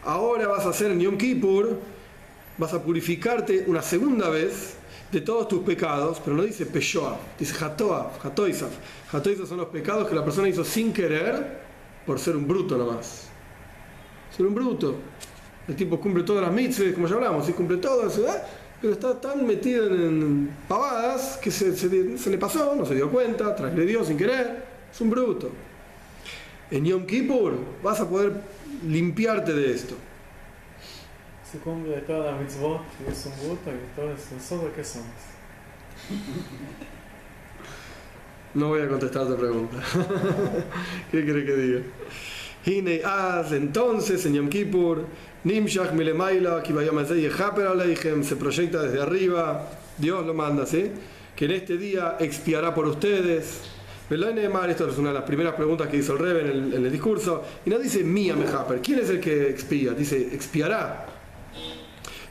Ahora 0.04 0.46
vas 0.48 0.66
a 0.66 0.70
hacer 0.70 0.92
en 0.92 1.00
Yom 1.00 1.18
Kippur, 1.18 1.78
vas 2.58 2.74
a 2.74 2.82
purificarte 2.82 3.64
una 3.66 3.82
segunda 3.82 4.28
vez 4.28 4.74
de 5.10 5.20
todos 5.20 5.48
tus 5.48 5.60
pecados, 5.60 6.20
pero 6.22 6.36
no 6.36 6.42
dice 6.42 6.66
Peshoa, 6.66 7.16
dice 7.38 7.64
Hatoa, 7.64 8.12
Hatoisav. 8.22 8.70
Hatoisav 9.12 9.46
son 9.46 9.58
los 9.58 9.68
pecados 9.68 10.08
que 10.08 10.14
la 10.14 10.24
persona 10.24 10.48
hizo 10.48 10.64
sin 10.64 10.92
querer 10.92 11.60
por 12.04 12.18
ser 12.18 12.36
un 12.36 12.46
bruto 12.46 12.76
nomás. 12.76 13.28
Ser 14.36 14.44
un 14.44 14.54
bruto. 14.54 14.96
El 15.66 15.76
tipo 15.76 16.00
cumple 16.00 16.24
todas 16.24 16.42
las 16.42 16.52
mitzvahs, 16.52 16.94
como 16.94 17.06
ya 17.06 17.14
hablamos, 17.14 17.48
y 17.48 17.52
cumple 17.52 17.76
todo, 17.78 18.06
¿eh? 18.06 18.40
pero 18.80 18.92
está 18.92 19.20
tan 19.20 19.46
metido 19.46 19.86
en, 19.86 20.50
pavadas 20.68 21.38
que 21.42 21.50
se, 21.50 21.76
se, 21.76 22.30
le 22.30 22.38
pasó, 22.38 22.74
no 22.76 22.86
se 22.86 22.94
dio 22.94 23.10
cuenta, 23.10 23.54
transgredió 23.54 24.04
sin 24.04 24.16
querer, 24.16 24.64
es 24.92 25.00
un 25.00 25.10
bruto. 25.10 25.50
En 26.70 26.84
Yom 26.84 27.06
Kippur 27.06 27.54
vas 27.82 28.00
a 28.00 28.08
poder 28.08 28.32
limpiarte 28.86 29.52
de 29.52 29.72
esto. 29.72 29.94
Se 31.50 31.58
cumple 31.58 31.96
de 31.96 32.02
todas 32.02 32.32
las 32.32 32.40
mitzvot 32.40 32.82
y 33.00 33.10
es 33.10 33.26
un 33.26 33.32
bruto 33.32 33.70
y 33.70 33.78
entonces 33.88 34.32
nosotros 34.32 34.70
qué 34.76 34.84
somos. 34.84 35.06
No 38.52 38.68
voy 38.68 38.82
a 38.82 38.88
contestar 38.88 39.26
tu 39.26 39.36
pregunta. 39.36 39.76
¿Qué 41.10 41.24
cree 41.24 41.44
que 41.46 41.56
diga? 41.56 41.80
Hine 42.66 43.02
az, 43.02 43.52
entonces 43.52 44.26
en 44.26 44.34
Yom 44.34 44.48
Kippur, 44.48 45.06
Nimshach 45.44 45.92
milemaila, 45.92 46.62
se 46.62 48.36
proyecta 48.36 48.82
desde 48.82 49.00
arriba, 49.00 49.70
Dios 49.96 50.26
lo 50.26 50.34
manda, 50.34 50.66
¿sí? 50.66 50.90
Que 51.34 51.46
en 51.46 51.52
este 51.52 51.78
día 51.78 52.16
expiará 52.20 52.74
por 52.74 52.86
ustedes. 52.86 53.60
Esto 54.10 54.88
es 54.88 54.98
una 54.98 55.10
de 55.10 55.14
las 55.14 55.24
primeras 55.24 55.54
preguntas 55.54 55.88
que 55.88 55.98
hizo 55.98 56.14
el 56.14 56.18
Rebe 56.18 56.40
en 56.40 56.84
el, 56.84 56.90
discurso. 56.90 57.44
Y 57.64 57.70
no 57.70 57.78
dice 57.78 58.02
mía 58.02 58.34
mejaper, 58.34 58.80
¿quién 58.80 58.98
es 58.98 59.10
el 59.10 59.20
que 59.20 59.48
expía? 59.50 59.92
Dice 59.92 60.28
expiará. 60.32 61.17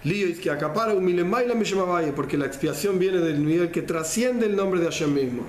Lío 0.08 0.28
es 0.28 0.40
que 0.40 0.50
acapara 0.50 0.94
un 0.94 1.04
milemaila 1.04 1.54
me 1.54 1.66
porque 2.14 2.38
la 2.38 2.46
expiación 2.46 2.98
viene 2.98 3.18
del 3.18 3.46
nivel 3.46 3.72
que 3.72 3.82
trasciende 3.82 4.46
el 4.46 4.56
nombre 4.56 4.80
de 4.80 4.86
Hashem 4.86 5.14
mismo. 5.14 5.44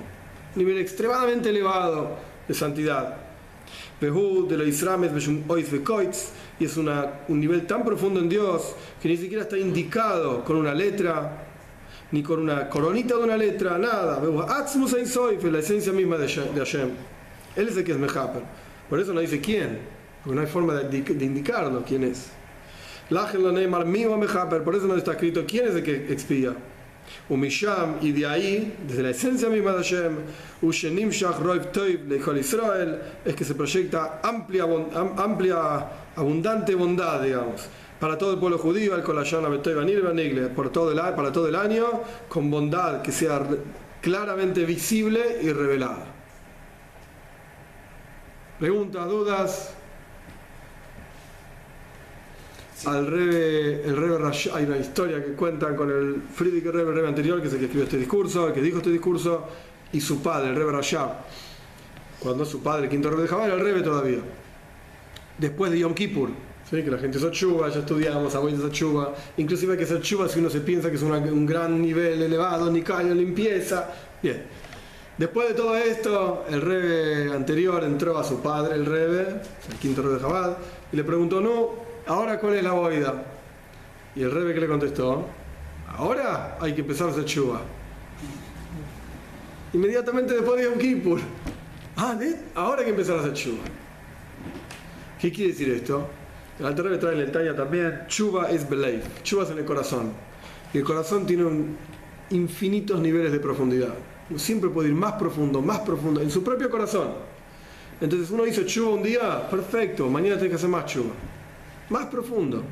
Un 0.55 0.63
nivel 0.65 0.79
extremadamente 0.79 1.49
elevado 1.49 2.17
de 2.47 2.53
santidad 2.53 3.15
de 4.01 4.57
lo 4.57 4.65
Isrames 4.65 5.11
y 6.59 6.65
es 6.65 6.77
una, 6.77 7.21
un 7.27 7.39
nivel 7.39 7.65
tan 7.67 7.83
profundo 7.83 8.19
en 8.19 8.29
Dios 8.29 8.75
que 9.01 9.07
ni 9.07 9.17
siquiera 9.17 9.43
está 9.43 9.57
indicado 9.57 10.43
con 10.43 10.57
una 10.57 10.73
letra, 10.73 11.45
ni 12.11 12.23
con 12.23 12.39
una 12.39 12.69
coronita 12.69 13.15
de 13.15 13.23
una 13.23 13.37
letra, 13.37 13.77
nada. 13.77 14.21
la 15.51 15.59
esencia 15.59 15.93
misma 15.93 16.17
de 16.17 16.27
Hashem. 16.27 16.89
Él 17.55 17.67
es 17.67 17.77
el 17.77 17.83
que 17.83 17.91
es 17.91 17.97
Mejaper. 17.97 18.43
Por 18.89 18.99
eso 18.99 19.13
no 19.13 19.21
dice 19.21 19.39
quién, 19.39 19.79
porque 20.23 20.35
no 20.35 20.41
hay 20.41 20.47
forma 20.47 20.73
de, 20.73 20.97
indicarlo 20.97 21.83
quién 21.85 22.03
es. 22.03 22.31
Por 23.09 24.75
eso 24.75 24.87
no 24.87 24.95
está 24.95 25.11
escrito 25.13 25.43
quién 25.47 25.67
es 25.67 25.75
el 25.75 25.83
que 25.83 26.13
expía. 26.13 26.53
Umisham, 27.27 27.95
y 28.01 28.11
de 28.11 28.25
ahí, 28.25 28.75
desde 28.87 29.03
la 29.03 29.09
esencia 29.09 29.49
misma 29.49 29.71
de 29.71 29.77
Hashem, 29.77 30.15
Ushenim 30.61 31.09
Shach 31.09 31.39
Roiv 31.39 31.71
Toiv 31.71 32.07
Lechol 32.07 32.37
Israel, 32.37 32.99
es 33.25 33.35
que 33.35 33.43
se 33.43 33.55
proyecta 33.55 34.19
amplia, 34.23 34.65
amplia, 35.17 35.87
abundante 36.15 36.75
bondad, 36.75 37.23
digamos, 37.23 37.67
para 37.99 38.17
todo 38.17 38.33
el 38.33 38.39
pueblo 38.39 38.57
judío, 38.57 38.93
al 38.93 39.03
Kolayana 39.03 39.49
Betoy 39.49 39.73
Vanir 39.73 40.49
por 40.55 40.71
todo 40.71 40.91
el, 40.91 40.97
para 41.15 41.31
todo 41.31 41.47
el 41.47 41.55
año, 41.55 41.85
con 42.27 42.49
bondad 42.49 43.01
que 43.01 43.11
sea 43.11 43.41
claramente 44.01 44.65
visible 44.65 45.39
y 45.41 45.51
revelada. 45.51 46.05
Preguntas, 48.59 49.07
dudas. 49.07 49.78
Al 52.85 53.07
Rebe, 53.07 53.83
el 53.83 53.97
Rebe 53.97 54.17
Rash, 54.17 54.49
hay 54.53 54.65
una 54.65 54.77
historia 54.77 55.23
que 55.23 55.33
cuentan 55.33 55.75
con 55.75 55.89
el 55.89 56.21
Friedrich 56.33 56.65
Rebe, 56.65 56.89
el 56.89 56.95
Rebe 56.95 57.07
anterior, 57.07 57.41
que 57.41 57.47
es 57.47 57.53
el 57.53 57.59
que 57.59 57.65
escribió 57.65 57.85
este 57.85 57.97
discurso, 57.97 58.47
el 58.47 58.53
que 58.53 58.61
dijo 58.61 58.77
este 58.77 58.91
discurso, 58.91 59.47
y 59.91 59.99
su 59.99 60.21
padre, 60.21 60.49
el 60.49 60.55
Rebe 60.55 60.71
Rashab, 60.71 61.09
cuando 62.19 62.45
su 62.45 62.61
padre, 62.61 62.85
el 62.85 62.89
quinto 62.89 63.09
Rebe 63.09 63.23
de 63.23 63.27
Jabal, 63.27 63.47
era 63.47 63.55
el 63.55 63.61
Rebe 63.61 63.81
todavía. 63.81 64.19
Después 65.37 65.71
de 65.71 65.79
Yom 65.79 65.93
Kippur, 65.93 66.29
¿sí? 66.69 66.83
que 66.83 66.91
la 66.91 66.97
gente 66.97 67.17
hizo 67.17 67.31
chuva, 67.31 67.69
ya 67.69 67.79
estudiamos, 67.79 68.33
abuelos 68.35 68.59
esa 68.59 68.71
chuva, 68.71 69.13
inclusive 69.37 69.73
hay 69.73 69.77
que 69.77 69.85
hacer 69.85 70.01
chuva 70.01 70.29
si 70.29 70.39
uno 70.39 70.49
se 70.49 70.61
piensa 70.61 70.89
que 70.89 70.95
es 70.95 71.01
un 71.01 71.45
gran 71.45 71.81
nivel 71.81 72.21
elevado, 72.21 72.71
ni 72.71 72.81
caño, 72.81 73.13
limpieza, 73.13 73.89
bien. 74.21 74.43
Después 75.17 75.49
de 75.49 75.53
todo 75.53 75.75
esto, 75.75 76.45
el 76.49 76.61
Rebe 76.61 77.33
anterior 77.33 77.83
entró 77.83 78.17
a 78.17 78.23
su 78.23 78.41
padre, 78.41 78.75
el 78.75 78.85
Rebe, 78.85 79.41
el 79.69 79.75
quinto 79.81 80.01
Rebe 80.01 80.15
de 80.15 80.21
Jabal, 80.21 80.57
y 80.93 80.95
le 80.95 81.03
preguntó, 81.03 81.41
no, 81.41 81.88
¿ahora 82.07 82.39
cuál 82.39 82.55
es 82.55 82.63
la 82.63 82.71
boida? 82.71 83.23
Y 84.15 84.23
el 84.23 84.31
rebe 84.31 84.53
que 84.53 84.59
le 84.59 84.67
contestó, 84.67 85.25
ahora 85.95 86.57
hay 86.59 86.73
que 86.73 86.81
empezar 86.81 87.07
a 87.07 87.11
hacer 87.11 87.25
chuva. 87.25 87.61
Inmediatamente 89.73 90.33
después 90.33 90.57
de 90.57 90.63
Yom 90.65 90.79
Kippur. 90.79 91.19
Ah, 91.95 92.17
ahora 92.55 92.79
hay 92.79 92.85
que 92.85 92.91
empezar 92.91 93.17
a 93.17 93.19
hacer 93.19 93.33
chuva. 93.33 93.63
¿Qué 95.19 95.31
quiere 95.31 95.51
decir 95.51 95.69
esto? 95.69 96.07
El 96.59 96.75
rebe 96.75 96.97
trae 96.97 97.17
el 97.17 97.31
talla 97.31 97.55
también, 97.55 98.05
chuva 98.07 98.49
es 98.49 98.67
belief, 98.69 99.21
chuva 99.23 99.43
es 99.43 99.51
en 99.51 99.59
el 99.59 99.65
corazón. 99.65 100.11
Y 100.73 100.79
el 100.79 100.83
corazón 100.83 101.25
tiene 101.25 101.45
infinitos 102.31 102.99
niveles 102.99 103.31
de 103.31 103.39
profundidad. 103.39 103.93
Uno 104.29 104.39
siempre 104.39 104.69
puede 104.69 104.89
ir 104.89 104.95
más 104.95 105.13
profundo, 105.13 105.61
más 105.61 105.79
profundo, 105.79 106.21
en 106.21 106.29
su 106.29 106.43
propio 106.43 106.69
corazón. 106.69 107.09
Entonces 108.01 108.29
uno 108.31 108.45
hizo 108.45 108.63
chuva 108.63 108.95
un 108.95 109.03
día, 109.03 109.49
perfecto, 109.49 110.09
mañana 110.09 110.35
tiene 110.35 110.49
que 110.49 110.55
hacer 110.55 110.69
más 110.69 110.85
chuva 110.85 111.11
más 111.89 112.05
profundo. 112.07 112.63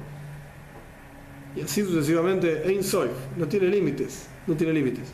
Y 1.56 1.62
así 1.62 1.84
sucesivamente, 1.84 2.64
Ein 2.68 2.84
Soif, 2.84 3.12
no 3.36 3.48
tiene 3.48 3.68
límites, 3.68 4.28
no 4.46 4.56
tiene 4.56 4.74
límites. 4.74 5.10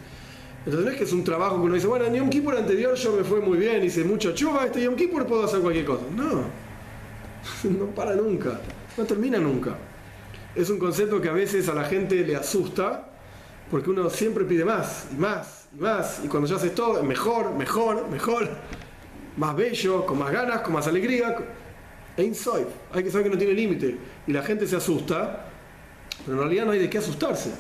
Entonces 0.66 0.86
no 0.86 0.92
es 0.92 0.98
que 0.98 1.04
es 1.04 1.14
un 1.14 1.24
trabajo 1.24 1.58
que 1.58 1.64
uno 1.64 1.76
dice, 1.76 1.88
bueno, 1.88 2.06
en 2.06 2.16
Yom 2.16 2.30
Kippur 2.30 2.56
anterior 2.56 2.96
yo 2.96 3.14
me 3.14 3.24
fue 3.24 3.42
muy 3.42 3.58
bien, 3.58 3.84
hice 3.84 4.04
mucho 4.04 4.34
chuva, 4.34 4.66
este 4.66 4.82
Yom 4.82 4.96
Kippur 4.96 5.26
puedo 5.26 5.44
hacer 5.44 5.60
cualquier 5.62 5.86
cosa. 5.86 6.04
No, 6.16 6.44
no 7.70 7.86
para 7.88 8.16
nunca, 8.16 8.60
no 8.98 9.04
termina 9.06 9.38
nunca. 9.38 9.78
Es 10.56 10.70
un 10.70 10.80
concepto 10.80 11.20
que 11.20 11.30
a 11.30 11.34
veces 11.34 11.68
a 11.68 11.74
la 11.74 11.86
gente 11.86 12.16
le 12.16 12.36
asusta, 12.36 13.10
porque 13.72 13.90
uno 13.90 14.10
siempre 14.10 14.46
pide 14.46 14.64
más, 14.64 15.08
y 15.12 15.16
más, 15.16 15.68
y 15.78 15.82
más, 15.82 16.22
y 16.24 16.28
cuando 16.28 16.48
ya 16.48 16.56
haces 16.56 16.76
todo, 16.76 17.02
mejor, 17.04 17.54
mejor, 17.56 18.08
mejor, 18.10 18.50
más 19.38 19.56
bello, 19.56 20.06
con 20.06 20.20
más 20.20 20.32
ganas, 20.32 20.62
con 20.62 20.74
más 20.74 20.88
alegría 20.88 21.36
hay 22.18 23.04
que 23.04 23.12
saber 23.12 23.24
que 23.24 23.30
no 23.30 23.38
tiene 23.38 23.54
límite. 23.54 23.98
Y 24.28 24.32
la 24.32 24.44
gente 24.44 24.68
se 24.68 24.76
asusta, 24.76 25.46
pero 26.26 26.38
en 26.38 26.44
realidad 26.44 26.66
no 26.66 26.72
hay 26.72 26.80
de 26.80 26.90
qué 26.90 27.00
asustarse. 27.00 27.52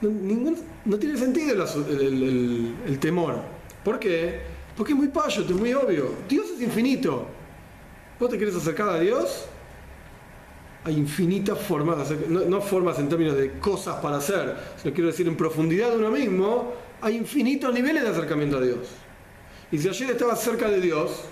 No, 0.00 0.10
ningún, 0.10 0.58
no 0.84 0.98
tiene 0.98 1.16
sentido 1.16 1.64
el, 1.88 2.98
temor. 3.00 3.40
¿Por 3.82 3.98
qué? 3.98 4.40
Porque 4.76 4.92
es 4.92 4.98
muy 4.98 5.08
payo, 5.08 5.42
es 5.42 5.50
muy 5.50 5.72
obvio. 5.72 6.12
Dios 6.28 6.46
es 6.54 6.60
infinito. 6.60 7.26
¿Vos 8.20 8.30
te 8.30 8.38
querés 8.38 8.54
acercar 8.54 8.88
a 8.88 9.00
Dios? 9.00 9.48
hay 10.84 10.94
infinitas 10.94 11.58
formas 11.58 12.12
no, 12.28 12.44
no 12.44 12.60
formas 12.60 13.00
en 13.00 13.08
términos 13.08 13.36
de 13.36 13.58
cosas 13.58 13.96
para 13.96 14.18
hacer, 14.18 14.56
sino 14.80 14.94
quiero 14.94 15.08
decir 15.08 15.26
en 15.26 15.36
profundidad 15.36 15.90
de 15.90 15.96
uno 15.96 16.12
mismo, 16.12 16.74
hay 17.00 17.16
infinitos 17.16 17.74
niveles 17.74 18.04
de 18.04 18.10
acercamiento 18.10 18.58
a 18.58 18.60
Dios. 18.60 18.86
Y 19.72 19.78
si 19.78 19.88
ayer 19.88 20.10
estabas 20.10 20.40
cerca 20.40 20.70
de 20.70 20.80
Dios, 20.80 21.24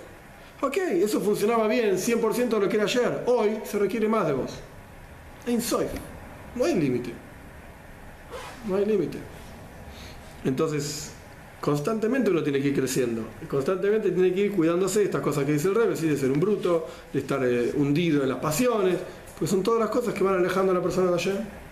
ok, 0.65 0.77
eso 0.77 1.21
funcionaba 1.21 1.67
bien, 1.67 1.97
100% 1.97 2.49
de 2.49 2.59
lo 2.59 2.69
que 2.69 2.75
era 2.75 2.85
ayer, 2.85 3.23
hoy 3.25 3.59
se 3.63 3.79
requiere 3.79 4.07
más 4.07 4.27
de 4.27 4.33
vos. 4.33 4.51
En 5.47 5.61
soy, 5.61 5.85
no 6.55 6.65
hay 6.65 6.75
límite. 6.75 7.11
No 8.67 8.75
hay 8.75 8.85
límite. 8.85 9.17
Entonces, 10.43 11.11
constantemente 11.61 12.29
uno 12.29 12.43
tiene 12.43 12.61
que 12.61 12.69
ir 12.69 12.75
creciendo, 12.75 13.23
constantemente 13.49 14.11
tiene 14.11 14.33
que 14.33 14.41
ir 14.41 14.51
cuidándose 14.51 14.99
de 14.99 15.05
estas 15.05 15.21
cosas 15.21 15.45
que 15.45 15.53
dice 15.53 15.67
el 15.67 15.75
rey, 15.75 15.87
de 15.87 16.17
ser 16.17 16.31
un 16.31 16.39
bruto, 16.39 16.87
de 17.13 17.19
estar 17.19 17.43
eh, 17.43 17.73
hundido 17.75 18.23
en 18.23 18.29
las 18.29 18.39
pasiones, 18.39 18.97
pues 19.37 19.51
son 19.51 19.63
todas 19.63 19.79
las 19.79 19.89
cosas 19.89 20.13
que 20.13 20.23
van 20.23 20.35
alejando 20.35 20.71
a 20.71 20.75
la 20.75 20.81
persona 20.81 21.09
de 21.09 21.15
ayer. 21.15 21.64